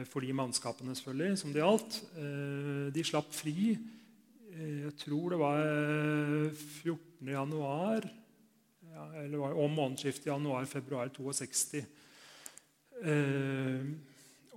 for 0.09 0.25
de 0.25 0.33
mannskapene 0.33 0.95
selvfølgelig, 0.97 1.37
som 1.37 1.53
det 1.53 1.61
gjaldt. 1.61 1.99
De 2.95 3.03
slapp 3.05 3.29
fri 3.37 3.75
Eh, 4.57 4.83
jeg 4.87 4.93
tror 5.03 5.33
det 5.33 5.39
var 5.41 5.59
14. 6.53 6.97
Eh, 7.27 7.33
januar 7.33 8.05
ja, 8.93 9.05
eller 9.21 9.41
var 9.41 9.57
om 9.57 9.73
månedsskiftet 9.73 10.31
januar-februar 10.31 11.09
62. 11.13 11.83
Eh, 13.03 13.81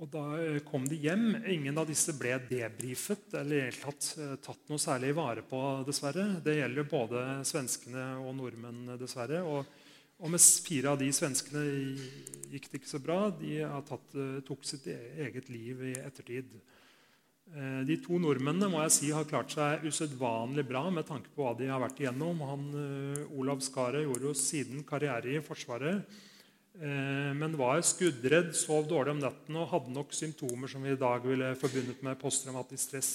og 0.01 0.09
Da 0.09 0.24
kom 0.64 0.86
de 0.88 0.96
hjem. 0.96 1.34
Ingen 1.44 1.76
av 1.76 1.84
disse 1.90 2.14
ble 2.16 2.38
debrifet 2.48 3.34
eller 3.36 3.74
tatt, 3.76 4.14
tatt 4.40 4.70
noe 4.72 4.80
særlig 4.80 5.12
vare 5.18 5.44
på, 5.44 5.61
dessverre. 5.84 6.38
Det 6.40 6.57
gjelder 6.57 6.88
både 6.88 7.24
svenskene 7.44 8.07
og 8.22 8.32
nordmenn, 8.38 8.94
dessverre. 9.01 9.42
Og, 9.44 9.68
og 10.16 10.32
med 10.32 10.40
fire 10.64 10.94
av 10.94 11.03
de 11.03 11.11
svenskene 11.12 11.66
gikk 12.48 12.70
det 12.70 12.80
ikke 12.80 12.94
så 12.94 13.03
bra. 13.05 13.18
De 13.42 13.59
tatt, 13.90 14.16
tok 14.48 14.64
sitt 14.64 14.88
eget 14.88 15.53
liv 15.53 15.84
i 15.90 15.92
ettertid. 16.01 16.57
Eh, 17.53 17.84
de 17.84 18.01
to 18.01 18.16
nordmennene 18.24 18.72
må 18.72 18.80
jeg 18.86 18.96
si 18.96 19.12
har 19.12 19.28
klart 19.28 19.53
seg 19.53 19.84
usedvanlig 19.84 20.64
bra 20.70 20.86
med 20.88 21.11
tanke 21.12 21.28
på 21.34 21.44
hva 21.44 21.53
de 21.61 21.68
har 21.68 21.84
vært 21.84 22.01
igjennom. 22.01 22.40
Han, 22.48 22.66
Olav 23.36 23.61
Skaret 23.68 24.09
gjorde 24.09 24.30
jo 24.30 24.36
siden 24.48 24.80
karriere 24.88 25.36
i 25.36 25.44
Forsvaret, 25.44 26.09
men 26.81 27.57
var 27.59 27.83
skuddredd, 27.85 28.55
sov 28.57 28.87
dårlig 28.89 29.16
om 29.16 29.18
natten 29.21 29.57
og 29.59 29.68
hadde 29.73 29.93
nok 29.93 30.14
symptomer 30.16 30.71
som 30.71 30.85
vi 30.87 30.95
i 30.95 31.01
dag 31.01 31.27
ville 31.27 31.51
forbundet 31.59 31.99
med 32.07 32.18
posttraumatisk 32.21 32.85
stress. 32.87 33.11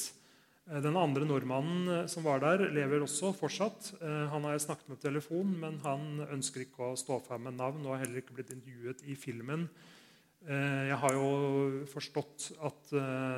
Uh, 0.67 0.81
den 0.83 0.97
andre 0.99 1.25
nordmannen 1.25 2.09
som 2.11 2.27
var 2.27 2.43
der, 2.43 2.67
lever 2.75 3.05
også 3.05 3.31
fortsatt. 3.37 3.93
Han 4.03 4.45
har 4.45 4.57
jeg 4.57 4.65
snakket 4.67 4.91
med 4.91 4.99
på 4.99 5.07
telefon, 5.07 5.55
men 5.63 5.79
han 5.87 6.27
ønsker 6.27 6.65
ikke 6.65 6.91
å 6.91 6.99
stå 6.99 7.21
fram 7.25 7.47
med 7.47 7.57
navn 7.57 7.87
og 7.87 7.95
har 7.95 8.03
heller 8.03 8.21
ikke 8.21 8.37
blitt 8.37 8.53
intervjuet 8.53 9.05
i 9.07 9.17
filmen 9.17 9.69
Eh, 10.45 10.81
jeg 10.91 10.97
har 11.01 11.15
jo 11.17 11.29
forstått 11.89 12.51
at 12.67 12.91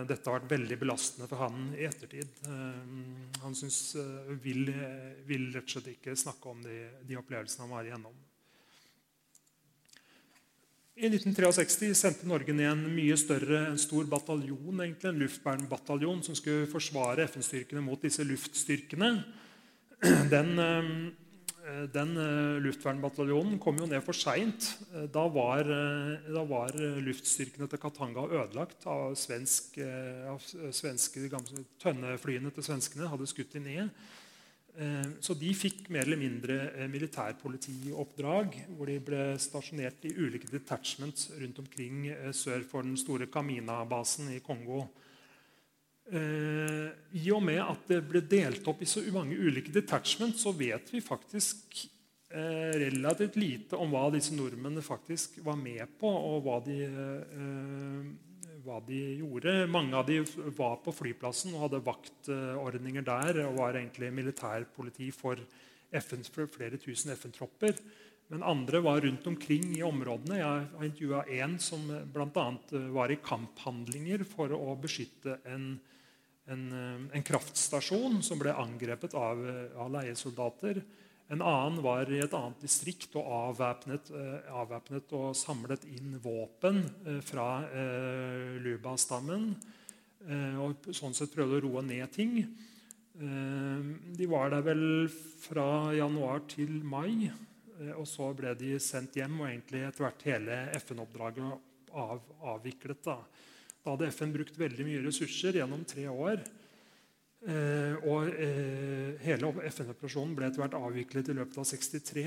dette 0.10 0.28
har 0.28 0.42
vært 0.42 0.52
veldig 0.52 0.78
belastende 0.82 1.28
for 1.30 1.40
han 1.46 1.70
i 1.78 1.86
ettertid. 1.88 2.42
Han 3.44 3.56
synes, 3.56 3.80
vil, 4.44 4.68
vil, 5.28 5.48
rett 5.56 5.64
og 5.64 5.78
slett 5.78 5.94
ikke 5.96 6.18
snakke 6.20 6.52
om 6.52 6.66
de, 6.66 6.82
de 7.08 7.20
opplevelsene 7.20 7.64
han 7.64 7.76
var 7.78 7.88
igjennom. 7.88 8.18
I 10.98 11.12
1963 11.12 11.92
sendte 11.94 12.28
Norge 12.30 12.56
ned 12.58 12.72
en 12.72 12.88
mye 12.90 13.14
større, 13.22 13.68
en 13.70 13.78
stor 13.78 14.08
bataljon, 14.10 14.82
egentlig, 14.82 15.12
en 15.12 15.22
luftvernbataljon 15.22 16.24
som 16.26 16.38
skulle 16.38 16.66
forsvare 16.72 17.28
FN-styrkene 17.30 17.84
mot 17.86 18.02
disse 18.02 18.26
luftstyrkene. 18.26 19.12
Den 20.32 20.58
Eh, 21.68 21.84
den 21.92 22.14
eh, 22.18 22.58
luftvernbataljonen 22.64 23.58
kom 23.60 23.80
jo 23.82 23.88
ned 23.90 24.04
for 24.06 24.16
seint. 24.16 24.70
Eh, 24.94 25.08
da, 25.12 25.26
da, 25.28 26.44
var 26.48 26.78
luftstyrkene 27.04 27.68
til 27.68 27.82
Katanga 27.82 28.24
ødelagt 28.28 28.88
av, 28.88 29.16
svensk, 29.20 29.80
av 30.32 30.40
svenske, 30.76 31.28
gamle 31.32 31.66
tønneflyene 31.82 32.54
til 32.56 32.68
svenskene. 32.70 33.10
hadde 33.12 33.28
skutt 33.30 33.58
de 33.58 33.64
ned. 33.66 33.92
Så 35.26 35.34
de 35.34 35.50
fikk 35.58 35.88
mer 35.90 36.06
eller 36.06 36.20
mindre 36.22 36.86
militærpolitioppdrag, 36.92 38.60
hvor 38.78 38.86
de 38.86 39.00
ble 39.02 39.24
stasjonert 39.42 40.06
i 40.06 40.12
ulike 40.14 40.52
detachments 40.52 41.32
rundt 41.34 41.64
omkring 41.64 42.04
sør 42.30 42.62
for 42.70 42.86
den 42.86 42.94
store 43.02 43.26
Kamina-basen 43.34 44.30
i 44.36 44.38
Kongo. 44.46 44.84
Eh, 46.08 46.88
I 47.20 47.32
og 47.36 47.42
med 47.44 47.60
at 47.60 47.90
det 47.90 48.00
ble 48.08 48.22
delt 48.24 48.68
opp 48.72 48.80
i 48.84 48.88
så 48.88 49.04
mange 49.12 49.36
ulike 49.36 49.74
detachments, 49.76 50.46
så 50.46 50.54
vet 50.56 50.88
vi 50.94 51.04
faktisk 51.04 51.82
eh, 52.32 52.72
relativt 52.80 53.36
lite 53.36 53.76
om 53.76 53.92
hva 53.92 54.06
disse 54.14 54.36
nordmennene 54.36 54.86
faktisk 54.86 55.42
var 55.44 55.60
med 55.60 55.98
på, 56.00 56.08
og 56.08 56.46
hva 56.46 56.62
de, 56.64 56.78
eh, 56.88 58.08
hva 58.66 58.80
de 58.86 59.00
gjorde. 59.20 59.54
Mange 59.70 59.96
av 59.98 60.08
de 60.08 60.22
var 60.58 60.80
på 60.84 60.94
flyplassen 60.96 61.56
og 61.56 61.68
hadde 61.68 61.84
vaktordninger 61.86 63.06
der 63.06 63.42
og 63.46 63.58
var 63.60 63.78
egentlig 63.78 64.12
militærpoliti 64.16 65.12
for 65.16 65.42
FN, 65.92 66.26
flere 66.52 66.80
tusen 66.82 67.14
FN-tropper. 67.16 67.78
Men 68.28 68.44
andre 68.44 68.82
var 68.84 69.02
rundt 69.02 69.28
omkring 69.30 69.70
i 69.78 69.84
områdene. 69.88 70.40
Jeg 70.40 70.48
har 70.48 70.88
intervjua 70.88 71.24
én 71.32 71.56
som 71.64 71.86
bl.a. 71.88 72.48
var 72.92 73.12
i 73.14 73.22
kamphandlinger 73.24 74.26
for 74.28 74.52
å 74.52 74.76
beskytte 74.82 75.38
en, 75.48 75.70
en, 76.52 76.66
en 77.08 77.28
kraftstasjon 77.30 78.20
som 78.26 78.42
ble 78.42 78.52
angrepet 78.52 79.16
av, 79.16 79.44
av 79.80 79.94
leiesoldater. 79.96 80.82
En 81.28 81.42
annen 81.44 81.82
var 81.84 82.08
i 82.08 82.22
et 82.24 82.36
annet 82.36 82.62
distrikt 82.64 83.16
og 83.20 83.26
avvæpnet, 83.28 84.12
eh, 84.16 84.48
avvæpnet 84.56 85.12
og 85.18 85.34
samlet 85.36 85.84
inn 85.92 86.16
våpen 86.24 86.80
eh, 87.04 87.20
fra 87.26 87.66
eh, 87.68 88.56
Luba-stammen. 88.64 89.52
Og 90.28 90.90
sånn 90.92 91.14
sett 91.16 91.32
prøvde 91.32 91.56
å 91.56 91.62
roe 91.64 91.82
ned 91.86 92.10
ting. 92.12 92.34
De 93.16 94.26
var 94.28 94.50
der 94.52 94.66
vel 94.66 94.82
fra 95.40 95.94
januar 95.96 96.42
til 96.52 96.82
mai. 96.84 97.30
Og 97.94 98.04
så 98.10 98.34
ble 98.36 98.52
de 98.60 98.74
sendt 98.84 99.16
hjem, 99.16 99.38
og 99.40 99.48
egentlig 99.48 99.86
etter 99.88 100.04
hvert 100.04 100.26
hele 100.28 100.58
FN-oppdraget 100.82 101.94
av, 101.96 102.26
avviklet. 102.58 103.00
Da. 103.06 103.16
da 103.86 103.94
hadde 103.94 104.10
FN 104.18 104.36
brukt 104.36 104.60
veldig 104.60 104.90
mye 104.90 105.06
ressurser 105.06 105.62
gjennom 105.62 105.86
tre 105.88 106.10
år 106.12 106.44
og 107.48 108.28
eh, 108.28 109.14
hele 109.24 109.52
FN-operasjonen 109.70 110.34
ble 110.36 110.50
etter 110.50 110.60
hvert 110.60 110.76
avviklet 110.76 111.30
i 111.32 111.36
løpet 111.38 111.60
av 111.62 111.68
63. 111.70 112.24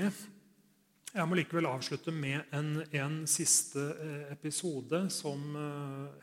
Jeg 1.11 1.27
må 1.27 1.37
likevel 1.37 1.67
avslutte 1.69 2.13
med 2.15 2.47
en, 2.55 2.71
en 2.97 3.19
siste 3.29 3.83
eh, 4.01 4.31
episode 4.33 5.03
som 5.13 5.43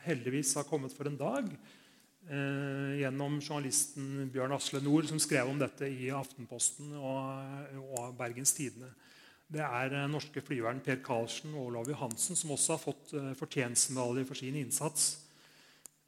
heldigvis 0.03 0.57
har 0.59 0.67
kommet 0.67 0.95
for 0.95 1.07
en 1.07 1.19
dag. 1.19 1.51
gjennom 2.29 3.39
journalisten 3.41 4.27
Bjørn 4.29 4.51
Asle 4.53 4.81
Nord, 4.83 5.07
som 5.07 5.17
skrev 5.17 5.47
om 5.49 5.57
dette 5.57 5.87
i 5.87 6.11
Aftenposten 6.13 6.91
og, 6.99 7.79
og 7.79 8.11
Bergens 8.19 8.53
Tidende. 8.53 8.91
Det 9.49 9.63
er 9.63 9.95
norske 10.11 10.43
flyveren 10.45 10.83
Per 10.85 10.99
Karlsen 11.01 11.55
og 11.55 11.71
Olav 11.71 11.89
Johansen 11.89 12.37
som 12.37 12.51
også 12.53 12.75
har 12.75 12.83
fått 12.83 13.15
fortjenstmedalje 13.39 14.27
for 14.29 14.37
sin 14.37 14.59
innsats. 14.59 15.28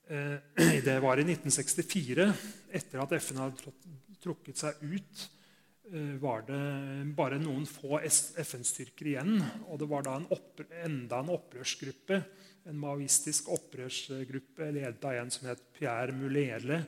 Eh, 0.09 0.81
det 0.87 0.97
var 1.03 1.19
i 1.19 1.25
1964, 1.27 2.27
etter 2.71 3.03
at 3.03 3.13
FN 3.19 3.43
hadde 3.43 3.73
trukket 4.21 4.61
seg 4.61 4.81
ut, 4.81 5.25
eh, 5.91 6.15
var 6.21 6.45
det 6.47 6.61
bare 7.17 7.39
noen 7.41 7.67
få 7.69 7.99
FN-styrker 8.01 9.13
igjen. 9.13 9.37
Og 9.69 9.81
det 9.81 9.89
var 9.91 10.07
da 10.07 10.17
en 10.19 10.29
enda 10.85 11.21
en 11.21 11.35
opprørsgruppe, 11.37 12.23
en 12.69 12.77
maoistisk 12.77 13.49
opprørsgruppe 13.53 14.67
ledet 14.73 15.05
av 15.05 15.17
en 15.17 15.31
som 15.33 15.47
het 15.49 15.63
Pierre 15.77 16.13
Mulele, 16.13 16.83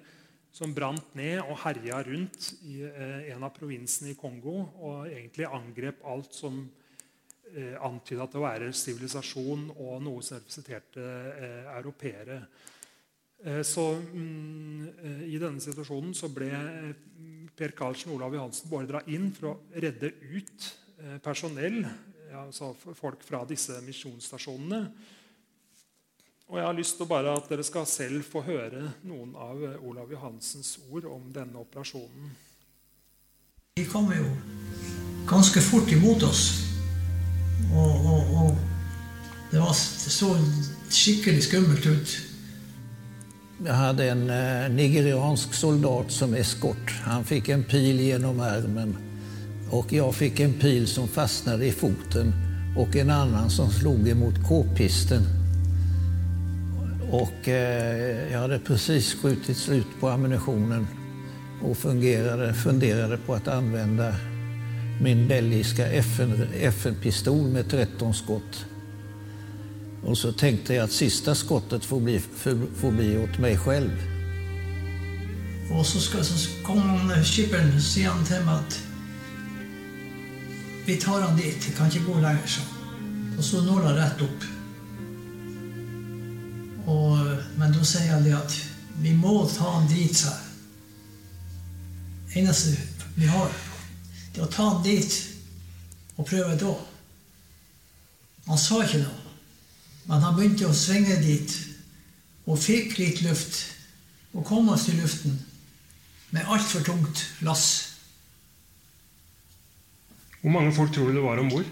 som 0.53 0.73
brant 0.73 1.15
ned 1.17 1.39
og 1.41 1.57
herja 1.63 1.97
rundt 2.05 2.51
i 2.69 2.83
eh, 2.85 3.31
en 3.33 3.43
av 3.45 3.55
provinsene 3.55 4.11
i 4.13 4.17
Kongo 4.19 4.59
og 4.85 5.07
egentlig 5.07 5.47
angrep 5.49 6.03
alt 6.05 6.35
som 6.37 6.59
eh, 7.49 7.73
antyda 7.81 8.27
til 8.29 8.41
å 8.41 8.45
være 8.45 8.69
sivilisasjon 8.77 9.71
og 9.73 9.95
noe 10.05 10.21
som 10.21 10.37
representerte 10.37 11.07
eh, 11.33 11.71
europeere. 11.73 12.37
Eh, 13.43 13.61
så 13.63 13.95
mm, 14.13 14.87
eh, 15.03 15.23
I 15.35 15.39
denne 15.41 15.59
situasjonen 15.59 16.13
så 16.15 16.29
ble 16.31 16.47
eh, 16.53 16.93
Per 17.53 17.73
Karlsen 17.75 18.13
og 18.13 18.21
Olav 18.21 18.37
Johansen 18.37 18.71
beordra 18.71 19.03
inn 19.11 19.27
for 19.35 19.51
å 19.51 19.57
redde 19.75 20.13
ut 20.31 20.71
personell, 21.21 21.81
altså 22.39 22.69
folk 22.95 23.25
fra 23.27 23.41
disse 23.45 23.75
misjonsstasjonene. 23.83 24.79
Og 26.47 26.57
Jeg 26.57 26.65
har 26.65 26.77
lyst 26.77 26.95
til 26.97 27.09
bare 27.11 27.35
at 27.35 27.49
dere 27.51 27.65
skal 27.67 27.85
selv 27.89 28.23
få 28.25 28.41
høre 28.47 28.87
noen 29.03 29.35
av 29.35 29.61
Olav 29.83 30.09
Johansens 30.15 30.77
ord 30.87 31.05
om 31.11 31.27
denne 31.35 31.59
operasjonen. 31.59 32.31
De 33.75 33.85
kom 33.91 34.09
jo 34.15 34.31
ganske 35.29 35.61
fort 35.67 35.91
imot 35.91 36.23
oss. 36.25 36.45
Og, 37.69 38.07
og, 38.07 38.33
og 38.39 39.51
det 39.51 39.61
var 39.61 39.75
så 39.75 40.33
skikkelig 40.87 41.49
skummelt 41.51 41.91
ut. 41.91 42.17
Jag 43.65 43.73
hade 43.73 44.09
en 44.09 44.29
eh, 44.29 44.69
nigeriansk 44.69 45.53
soldat 45.53 46.11
som 46.11 46.33
eskort. 46.33 47.01
Han 47.03 47.23
fick 47.23 47.49
en 47.49 47.63
pil 47.63 47.99
genom 47.99 48.39
armen 48.39 48.97
och 49.69 49.93
jag 49.93 50.15
fick 50.15 50.39
en 50.39 50.53
pil 50.53 50.87
som 50.87 51.07
fastnade 51.07 51.65
i 51.65 51.71
foten 51.71 52.33
och 52.77 52.95
en 52.95 53.09
annan 53.09 53.49
som 53.49 53.69
slog 53.69 54.09
emot 54.09 54.33
k-pisten. 54.47 55.21
Och 57.11 57.49
eh, 57.49 58.31
jag 58.31 58.39
hade 58.39 58.59
precis 58.59 59.13
skjutit 59.13 59.57
slut 59.57 59.87
på 59.99 60.09
ammunitionen 60.09 60.87
och 61.61 61.77
fungerade, 61.77 63.17
på 63.25 63.33
att 63.33 63.47
använda 63.47 64.15
min 65.01 65.27
belgiska 65.27 65.87
FN-pistol 65.87 67.45
FN 67.45 67.53
med 67.53 67.69
13 67.69 68.13
skott. 68.13 68.65
Och 70.05 70.17
så 70.17 70.31
tänkte 70.31 70.73
jag 70.73 70.83
att 70.83 70.91
sista 70.91 71.35
skottet 71.35 71.85
får 71.85 71.99
bli, 71.99 72.19
får 72.75 72.91
bli 72.91 73.17
åt 73.17 73.37
mig 73.37 73.57
själv. 73.57 73.91
Och 75.71 75.85
så, 75.85 75.99
ska, 75.99 76.23
så 76.23 76.49
kom 76.63 77.11
skipperen 77.23 77.81
sier 77.81 78.09
han 78.11 78.25
til 78.27 78.43
meg 78.45 78.59
at 78.59 78.75
vi 80.85 80.97
tar 80.99 81.21
han 81.23 81.37
dit, 81.39 81.55
det 81.65 81.71
kan 81.77 81.87
ikke 81.87 82.03
gå 82.05 82.19
lenger, 82.19 82.47
så. 82.47 82.61
Og 83.37 83.43
så 83.43 83.61
når 83.63 83.87
han 83.87 83.95
rett 83.97 84.21
opp. 84.21 84.45
Og, 86.91 87.19
men 87.57 87.71
da 87.71 87.85
sier 87.87 88.11
jeg 88.11 88.35
at 88.35 88.57
vi 88.99 89.15
må 89.15 89.37
ta 89.55 89.71
han 89.77 89.87
dit, 89.87 90.11
sa 90.15 90.35
jeg. 90.35 90.49
eneste 92.43 92.75
vi 93.15 93.25
har, 93.29 93.51
det 94.33 94.41
er 94.41 94.47
å 94.47 94.51
ta 94.51 94.69
han 94.73 94.83
dit 94.83 95.19
og 96.17 96.27
prøve 96.27 96.59
da. 96.59 96.75
Han 98.51 98.59
sa 98.59 98.83
ikke 98.83 99.05
noe. 99.05 99.22
Men 100.09 100.23
han 100.23 100.35
begynte 100.35 100.67
å 100.67 100.75
svinge 100.75 101.15
dit 101.23 101.53
og 102.43 102.59
fikk 102.59 102.97
litt 102.99 103.21
luft 103.23 103.59
og 104.33 104.45
kom 104.47 104.71
oss 104.73 104.87
til 104.87 104.99
luften 104.99 105.37
med 106.33 106.49
altfor 106.49 106.83
tungt 106.83 107.21
lass. 107.45 107.67
Hvor 110.41 110.51
mange 110.51 110.73
folk 110.75 110.91
tror 110.91 111.11
du 111.11 111.19
det 111.19 111.23
var 111.23 111.39
om 111.39 111.51
bord? 111.53 111.69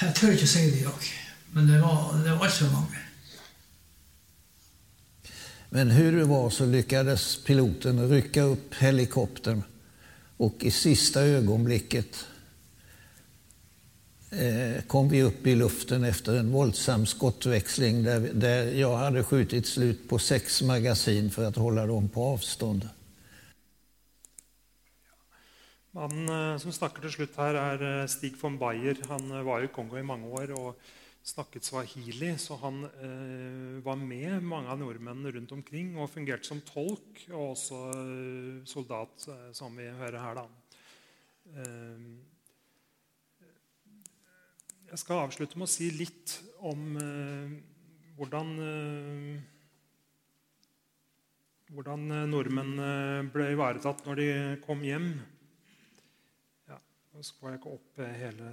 Jeg 0.00 0.16
tør 0.16 0.34
ikke 0.34 0.48
å 0.48 0.52
si 0.54 0.64
det 0.72 0.80
i 0.80 0.86
dag. 0.88 1.08
Men 1.54 1.68
det 1.70 1.80
var, 1.82 2.00
det 2.24 2.32
var 2.32 2.48
altfor 2.48 2.72
mange. 2.72 3.02
Men 5.74 5.90
hur 5.90 6.18
det 6.18 6.26
var 6.30 6.50
så 6.54 6.66
lyckades 6.70 7.28
piloten 7.46 8.02
rycka 8.08 8.42
upp 8.54 8.74
helikoptern 8.78 9.62
och 10.36 10.64
i 10.64 10.70
sista 10.70 11.20
ögonblicket 11.20 12.16
Eh, 12.16 12.33
kom 14.86 15.08
vi 15.08 15.22
upp 15.22 15.46
i 15.46 15.54
luften 15.54 16.04
efter 16.04 16.36
en 16.36 16.52
våldsam 16.52 17.06
skottväxling 17.06 18.02
där, 18.02 18.20
där 18.34 18.72
jag 18.72 18.96
hade 18.96 19.24
skjutit 19.24 19.66
slut 19.66 20.08
på 20.08 20.18
sex 20.18 20.62
magasin 20.62 21.30
för 21.30 21.44
att 21.44 21.56
hålla 21.56 21.86
dem 21.86 22.08
på 22.08 22.24
avstånd. 22.24 22.88
Mannen 25.94 26.26
eh, 26.26 26.58
som 26.58 26.74
snakker 26.74 27.04
til 27.04 27.12
slutt 27.14 27.36
her, 27.38 27.54
er 27.54 27.82
eh, 27.86 28.08
Stig 28.10 28.34
von 28.40 28.58
Bayer. 28.58 28.98
Han 29.06 29.30
var 29.46 29.62
i 29.62 29.70
Kongo 29.70 29.94
i 30.00 30.06
mange 30.06 30.26
år 30.26 30.50
og 30.56 30.80
snakket 31.24 31.64
swahili, 31.64 32.32
så 32.36 32.58
han 32.58 32.82
eh, 32.88 33.78
var 33.84 34.00
med 34.00 34.42
mange 34.42 34.72
av 34.74 34.80
nordmennene 34.80 35.36
rundt 35.36 35.54
omkring 35.54 35.94
og 35.94 36.10
fungerte 36.10 36.50
som 36.50 36.64
tolk 36.66 37.22
og 37.30 37.52
også 37.52 37.80
soldat, 38.66 39.28
som 39.54 39.78
vi 39.78 39.86
hører 39.86 40.18
her. 40.18 40.42
da. 40.42 40.48
Eh, 41.62 42.33
jeg 44.90 45.00
skal 45.00 45.24
avslutte 45.24 45.58
med 45.58 45.66
å 45.66 45.72
si 45.72 45.88
litt 45.94 46.36
om 46.64 46.96
eh, 47.00 47.54
hvordan 48.18 48.50
eh, 48.64 49.36
hvordan 51.74 52.04
eh, 52.14 52.26
nordmenn 52.30 52.74
ble 53.34 53.50
ivaretatt 53.54 54.04
når 54.06 54.20
de 54.20 54.28
kom 54.64 54.84
hjem. 54.86 55.08
Ja, 56.70 56.78
Nå 57.14 57.24
skal 57.26 57.54
jeg 57.54 57.62
ikke 57.62 57.74
opp 57.78 58.04
hele 58.20 58.52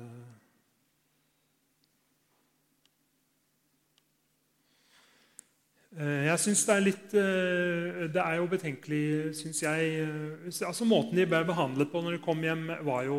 jeg 5.91 6.39
synes 6.39 6.61
Det 6.63 6.73
er 6.73 6.83
litt 6.85 7.13
eh, 7.19 8.03
Det 8.15 8.21
er 8.23 8.37
jo 8.39 8.47
betenkelig, 8.51 9.03
syns 9.35 9.59
jeg 9.65 9.89
eh, 9.99 10.51
altså 10.63 10.87
Måten 10.87 11.17
de 11.19 11.25
ble 11.27 11.41
behandlet 11.47 11.91
på 11.91 11.99
når 11.99 12.15
de 12.15 12.21
kom 12.23 12.39
hjem, 12.45 12.69
var 12.87 13.03
jo, 13.03 13.17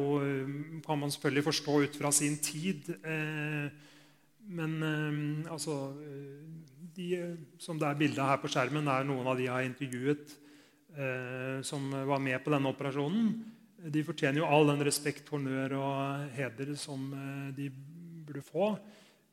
kan 0.87 1.01
man 1.03 1.13
selvfølgelig 1.13 1.45
forstå 1.51 1.75
ut 1.85 1.99
fra 2.01 2.13
sin 2.13 2.39
tid. 2.41 2.89
Men 4.49 4.73
altså 5.51 5.93
De 6.97 7.11
som 7.61 7.79
det 7.79 7.89
er 7.89 8.01
bilde 8.01 8.25
her 8.25 8.41
på 8.41 8.49
skjermen, 8.53 8.89
er 8.89 9.05
noen 9.05 9.29
av 9.29 9.37
de 9.37 9.47
jeg 9.47 9.53
har 9.53 9.69
intervjuet 9.69 10.39
som 11.65 11.87
var 11.89 12.21
med 12.21 12.37
på 12.45 12.53
denne 12.53 12.69
operasjonen. 12.69 13.31
De 13.93 14.03
fortjener 14.05 14.43
jo 14.43 14.49
all 14.49 14.69
den 14.69 14.85
respekt, 14.85 15.31
honnør 15.33 15.77
og 15.79 16.27
heder 16.37 16.75
som 16.77 17.07
de 17.57 17.71
burde 18.27 18.45
få. 18.45 18.75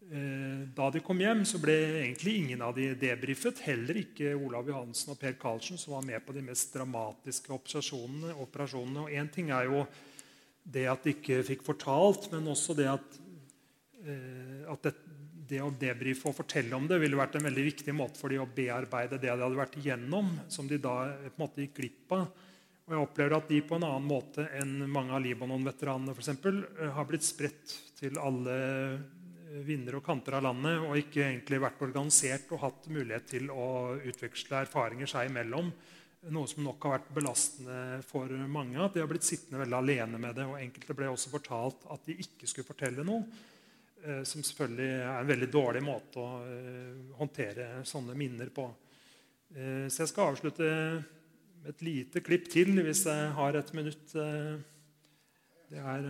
Eh, 0.10 0.62
da 0.74 0.88
de 0.89 1.03
kom 1.05 1.20
hjem, 1.22 1.43
så 1.45 1.60
ble 1.62 1.76
egentlig 1.99 2.39
ingen 2.39 2.64
av 2.66 2.74
de 2.74 2.88
debrifet. 2.97 3.60
Heller 3.68 3.99
ikke 4.01 4.32
Olav 4.34 4.70
Johansen 4.72 5.14
og 5.14 5.20
Per 5.22 5.36
Karlsen, 5.38 5.78
som 5.78 5.93
var 5.93 6.07
med 6.07 6.24
på 6.26 6.34
de 6.34 6.41
mest 6.47 6.74
dramatiske 6.74 7.53
operasjonene. 7.53 8.34
Og 8.34 9.14
Én 9.14 9.30
ting 9.30 9.51
er 9.53 9.68
jo 9.70 9.84
det 10.64 10.88
at 10.89 11.05
de 11.05 11.14
ikke 11.14 11.43
fikk 11.45 11.62
fortalt, 11.68 12.32
men 12.34 12.49
også 12.49 12.74
det 12.80 12.88
at, 12.89 13.20
eh, 14.01 14.66
at 14.74 14.88
det, 14.88 14.95
det, 15.51 15.62
å 15.62 15.70
debrife 15.70 16.32
og 16.32 16.39
fortelle 16.41 16.74
om 16.74 16.89
det 16.89 16.97
ville 17.03 17.20
vært 17.20 17.38
en 17.38 17.45
veldig 17.45 17.68
viktig 17.70 17.93
måte 17.93 18.18
for 18.18 18.34
de 18.34 18.41
å 18.41 18.49
bearbeide 18.49 19.22
det 19.22 19.30
de 19.30 19.45
hadde 19.45 19.62
vært 19.62 19.78
igjennom, 19.78 20.34
som 20.49 20.66
de 20.66 20.82
da 20.82 21.03
på 21.05 21.36
en 21.36 21.43
måte 21.45 21.68
gikk 21.68 21.78
glipp 21.84 22.18
av. 22.18 22.26
Og 22.89 22.95
jeg 22.95 23.05
opplever 23.05 23.38
at 23.38 23.53
de 23.53 23.62
på 23.62 23.78
en 23.78 23.86
annen 23.86 24.10
måte 24.10 24.49
enn 24.57 24.89
mange 24.89 25.14
av 25.14 25.22
Libanon-veteranene 25.22 26.18
for 26.18 26.26
eksempel, 26.26 26.64
har 26.97 27.05
blitt 27.05 27.30
spredt 27.30 27.78
til 27.99 28.18
alle 28.18 28.57
vinnere 29.66 30.00
og 30.00 30.06
kanter 30.06 30.38
av 30.38 30.45
landet 30.45 30.84
og 30.84 30.97
ikke 31.00 31.24
egentlig 31.26 31.62
vært 31.64 31.82
organisert 31.86 32.52
og 32.54 32.64
hatt 32.64 32.89
mulighet 32.93 33.30
til 33.32 33.50
å 33.54 33.70
utveksle 33.97 34.64
erfaringer 34.66 35.10
seg 35.10 35.30
imellom. 35.32 35.72
Noe 36.36 36.50
som 36.52 36.66
nok 36.66 36.84
har 36.84 36.97
vært 36.97 37.14
belastende 37.16 37.78
for 38.06 38.32
mange. 38.52 38.76
At 38.84 38.97
de 38.97 39.04
har 39.04 39.10
blitt 39.10 39.28
sittende 39.28 39.62
veldig 39.62 39.78
alene 39.78 40.20
med 40.20 40.36
det. 40.36 40.47
og 40.50 40.60
Enkelte 40.60 40.97
ble 40.97 41.08
også 41.12 41.32
fortalt 41.32 41.86
at 41.93 42.04
de 42.10 42.18
ikke 42.26 42.50
skulle 42.50 42.68
fortelle 42.68 43.06
noe. 43.08 43.24
Eh, 44.00 44.22
som 44.24 44.43
selvfølgelig 44.43 44.91
er 45.04 45.18
en 45.20 45.28
veldig 45.28 45.47
dårlig 45.52 45.82
måte 45.84 46.22
å 46.24 46.28
eh, 46.47 47.00
håndtere 47.20 47.82
sånne 47.88 48.16
minner 48.20 48.52
på. 48.56 48.64
Eh, 49.52 49.88
så 49.91 50.06
jeg 50.06 50.12
skal 50.14 50.32
avslutte 50.32 50.68
med 51.60 51.74
et 51.74 51.84
lite 51.84 52.24
klipp 52.24 52.47
til, 52.52 52.72
hvis 52.86 53.04
jeg 53.10 53.34
har 53.36 53.58
et 53.60 53.74
minutt. 53.76 54.14
Det 55.70 55.82
er 55.84 56.06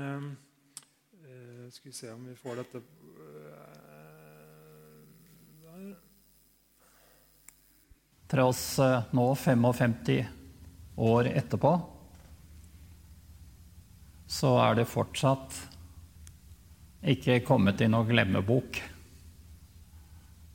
Skal 1.74 1.90
vi 1.90 1.94
se 1.94 2.12
om 2.14 2.28
vi 2.30 2.36
får 2.38 2.62
dette 2.62 2.82
Tross 8.30 8.64
eh, 8.84 9.08
nå 9.16 9.30
55 9.36 10.20
år 11.00 11.32
etterpå 11.32 11.78
så 14.30 14.54
er 14.62 14.78
det 14.78 14.90
fortsatt 14.90 15.56
ikke 17.10 17.40
kommet 17.48 17.82
i 17.82 17.88
noen 17.90 18.10
glemmebok. 18.12 18.78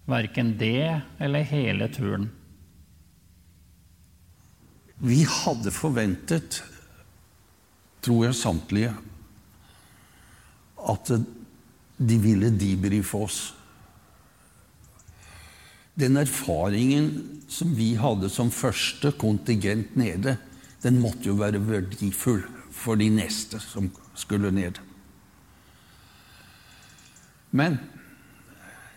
Verken 0.07 0.53
det 0.61 1.01
eller 1.18 1.49
hele 1.49 1.89
turen. 1.91 2.29
Vi 5.05 5.25
hadde 5.27 5.72
forventet, 5.75 6.61
tror 8.05 8.29
jeg 8.29 8.39
samtlige, 8.39 8.93
at 10.85 11.11
de 11.97 12.18
ville 12.20 12.53
debrife 12.55 13.25
oss 13.27 13.41
den 15.95 16.18
erfaringen 16.18 17.40
som 17.49 17.74
vi 17.76 17.92
hadde 17.99 18.30
som 18.32 18.51
første 18.51 19.12
kontingent 19.18 19.95
nede, 19.97 20.36
den 20.82 20.99
måtte 21.01 21.30
jo 21.30 21.38
være 21.38 21.62
verdifull 21.62 22.42
for 22.74 22.99
de 23.01 23.09
neste 23.14 23.61
som 23.62 23.88
skulle 24.18 24.51
ned. 24.55 24.80
Men 27.55 27.78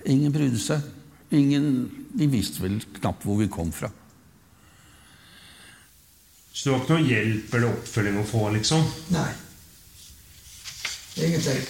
ingen 0.06 0.34
brydde 0.34 0.60
seg. 0.62 0.86
Ingen, 1.30 1.90
de 2.18 2.28
visste 2.32 2.64
vel 2.64 2.80
knapt 2.98 3.26
hvor 3.28 3.38
vi 3.42 3.50
kom 3.52 3.72
fra. 3.76 3.92
Så 6.50 6.70
det 6.70 6.74
var 6.74 6.80
ikke 6.82 6.96
noe 6.96 7.10
hjelp 7.12 7.58
eller 7.58 7.76
oppfølging 7.76 8.16
å 8.18 8.26
få? 8.26 8.48
liksom? 8.56 8.86
Nei. 9.14 9.28
Ingenting. 11.22 11.68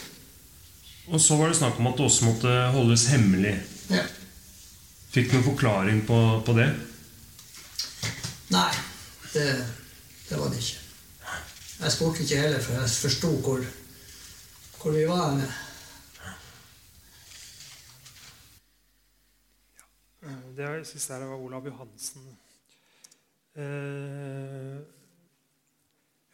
Og 1.12 1.20
så 1.24 1.36
var 1.40 1.52
det 1.52 1.58
snakk 1.60 1.80
om 1.80 1.90
at 1.90 2.00
det 2.00 2.06
også 2.08 2.28
måtte 2.30 2.54
holdes 2.76 3.08
hemmelig. 3.12 3.58
Ja. 3.92 4.06
Fikk 5.12 5.32
du 5.32 5.38
noen 5.38 5.46
forklaring 5.46 6.02
på, 6.08 6.18
på 6.46 6.56
det? 6.58 6.68
Nei, 8.52 8.72
det, 9.34 9.46
det, 10.30 10.40
var 10.40 10.52
det 10.52 10.60
ikke. 10.60 10.84
Jeg 11.78 11.94
spurte 11.94 12.24
ikke 12.24 12.42
heller, 12.42 12.60
for 12.64 12.76
jeg 12.76 12.90
forsto 13.06 13.32
hvor, 13.46 13.64
hvor, 14.82 14.92
vi 14.92 15.08
var. 15.08 15.32
Med. 15.38 15.52
Det 20.58 20.88
siste 20.88 21.14
her 21.14 21.26
var 21.26 21.36
Olav 21.36 21.66
Johansen. 21.66 22.28
Eh, 23.56 24.78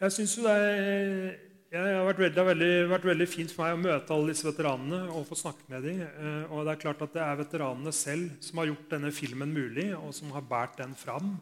jeg 0.00 0.12
syns 0.12 0.36
jo 0.38 0.42
det 0.44 0.54
er 0.60 1.53
det 1.82 1.94
har 1.96 2.04
vært 2.06 2.20
veldig, 2.22 2.42
veldig, 2.46 2.74
vært 2.92 3.06
veldig, 3.08 3.26
fint 3.26 3.50
for 3.50 3.64
meg 3.64 3.74
å 3.74 3.80
møte 3.82 4.14
alle 4.14 4.30
disse 4.30 4.46
veteranene 4.46 4.98
og 5.10 5.24
få 5.26 5.38
snakke 5.40 5.64
med 5.72 5.82
dem. 5.82 6.02
Eh, 6.06 6.52
og 6.52 6.62
det 6.62 6.74
er 6.74 6.82
klart 6.84 7.00
at 7.02 7.16
det 7.16 7.22
er 7.24 7.40
veteranene 7.40 7.92
selv 7.96 8.36
som 8.44 8.60
har 8.60 8.68
gjort 8.70 8.92
denne 8.92 9.10
filmen 9.14 9.50
mulig, 9.50 9.88
og 9.98 10.12
som 10.14 10.30
har 10.36 10.44
båret 10.46 10.78
den 10.78 10.94
fram. 10.98 11.32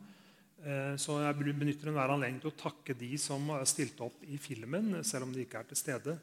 Eh, 0.64 0.94
så 0.96 1.18
jeg 1.20 1.36
benytter 1.58 1.90
enhver 1.90 2.14
anledning 2.14 2.40
til 2.40 2.52
å 2.52 2.60
takke 2.62 2.96
de 2.96 3.10
som 3.20 3.44
har 3.52 3.66
stilt 3.68 4.00
opp 4.04 4.24
i 4.24 4.38
filmen, 4.40 5.02
selv 5.04 5.26
om 5.26 5.34
de 5.34 5.44
ikke 5.44 5.60
er 5.60 5.68
til 5.68 5.80
stede. 5.82 6.16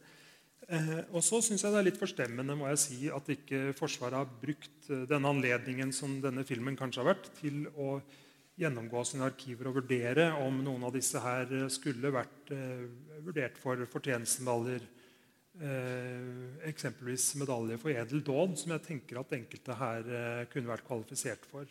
Eh, 0.66 0.96
og 1.12 1.22
så 1.26 1.44
syns 1.46 1.68
jeg 1.68 1.76
det 1.76 1.84
er 1.84 1.88
litt 1.92 2.02
forstemmende 2.02 2.58
må 2.58 2.72
jeg 2.72 2.82
si, 2.82 3.00
at 3.14 3.30
ikke 3.36 3.76
Forsvaret 3.78 4.24
har 4.24 4.34
brukt 4.42 4.90
denne 4.90 5.36
anledningen 5.36 5.94
som 5.94 6.18
denne 6.24 6.48
filmen 6.50 6.80
kanskje 6.80 7.04
har 7.04 7.12
vært, 7.12 7.30
til 7.38 7.68
å 7.78 8.00
gjennomgå 8.60 9.04
sine 9.08 9.28
arkiver 9.30 9.70
og 9.70 9.80
vurdere 9.80 10.30
om 10.44 10.60
noen 10.64 10.84
av 10.88 10.96
disse 10.96 11.20
her 11.24 11.52
skulle 11.72 12.12
vært 12.14 12.52
eh, 12.56 12.88
vurdert 13.24 13.60
for 13.60 13.80
fortjenestemedaljer. 13.94 14.88
Eh, 15.60 16.68
eksempelvis 16.70 17.34
medalje 17.40 17.80
for 17.82 17.92
edel 17.92 18.24
dåd, 18.26 18.58
som 18.60 18.76
jeg 18.76 18.86
tenker 18.86 19.22
at 19.22 19.36
enkelte 19.36 19.78
her 19.80 20.12
eh, 20.20 20.44
kunne 20.52 20.72
vært 20.72 20.88
kvalifisert 20.88 21.48
for. 21.52 21.70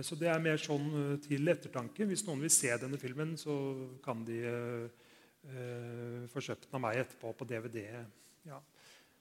Så 0.00 0.16
det 0.16 0.30
er 0.32 0.38
mer 0.40 0.56
sånn 0.56 1.18
til 1.20 1.50
ettertanke. 1.52 2.06
Hvis 2.08 2.22
noen 2.24 2.40
vil 2.40 2.52
se 2.54 2.70
denne 2.80 2.96
filmen, 2.96 3.34
så 3.36 3.52
kan 4.00 4.22
de 4.24 4.38
få 6.32 6.40
kjøpt 6.40 6.70
den 6.70 6.78
av 6.78 6.80
meg 6.86 7.02
etterpå 7.02 7.34
på 7.36 7.46
DVD. 7.50 7.82
Ja. 8.48 8.62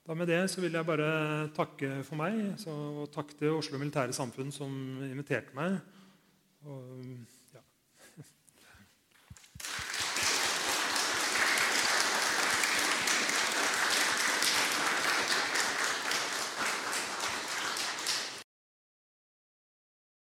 Da 0.08 0.16
med 0.16 0.32
det 0.32 0.40
så 0.54 0.64
vil 0.64 0.78
jeg 0.80 0.88
bare 0.88 1.10
takke 1.58 1.98
for 2.08 2.16
meg. 2.22 2.56
Og 2.72 3.12
takk 3.12 3.36
til 3.36 3.58
Oslo 3.58 3.82
Militære 3.82 4.16
Samfunn 4.16 4.56
som 4.56 4.72
inviterte 5.04 5.52
meg. 5.60 5.82
Og 6.64 7.04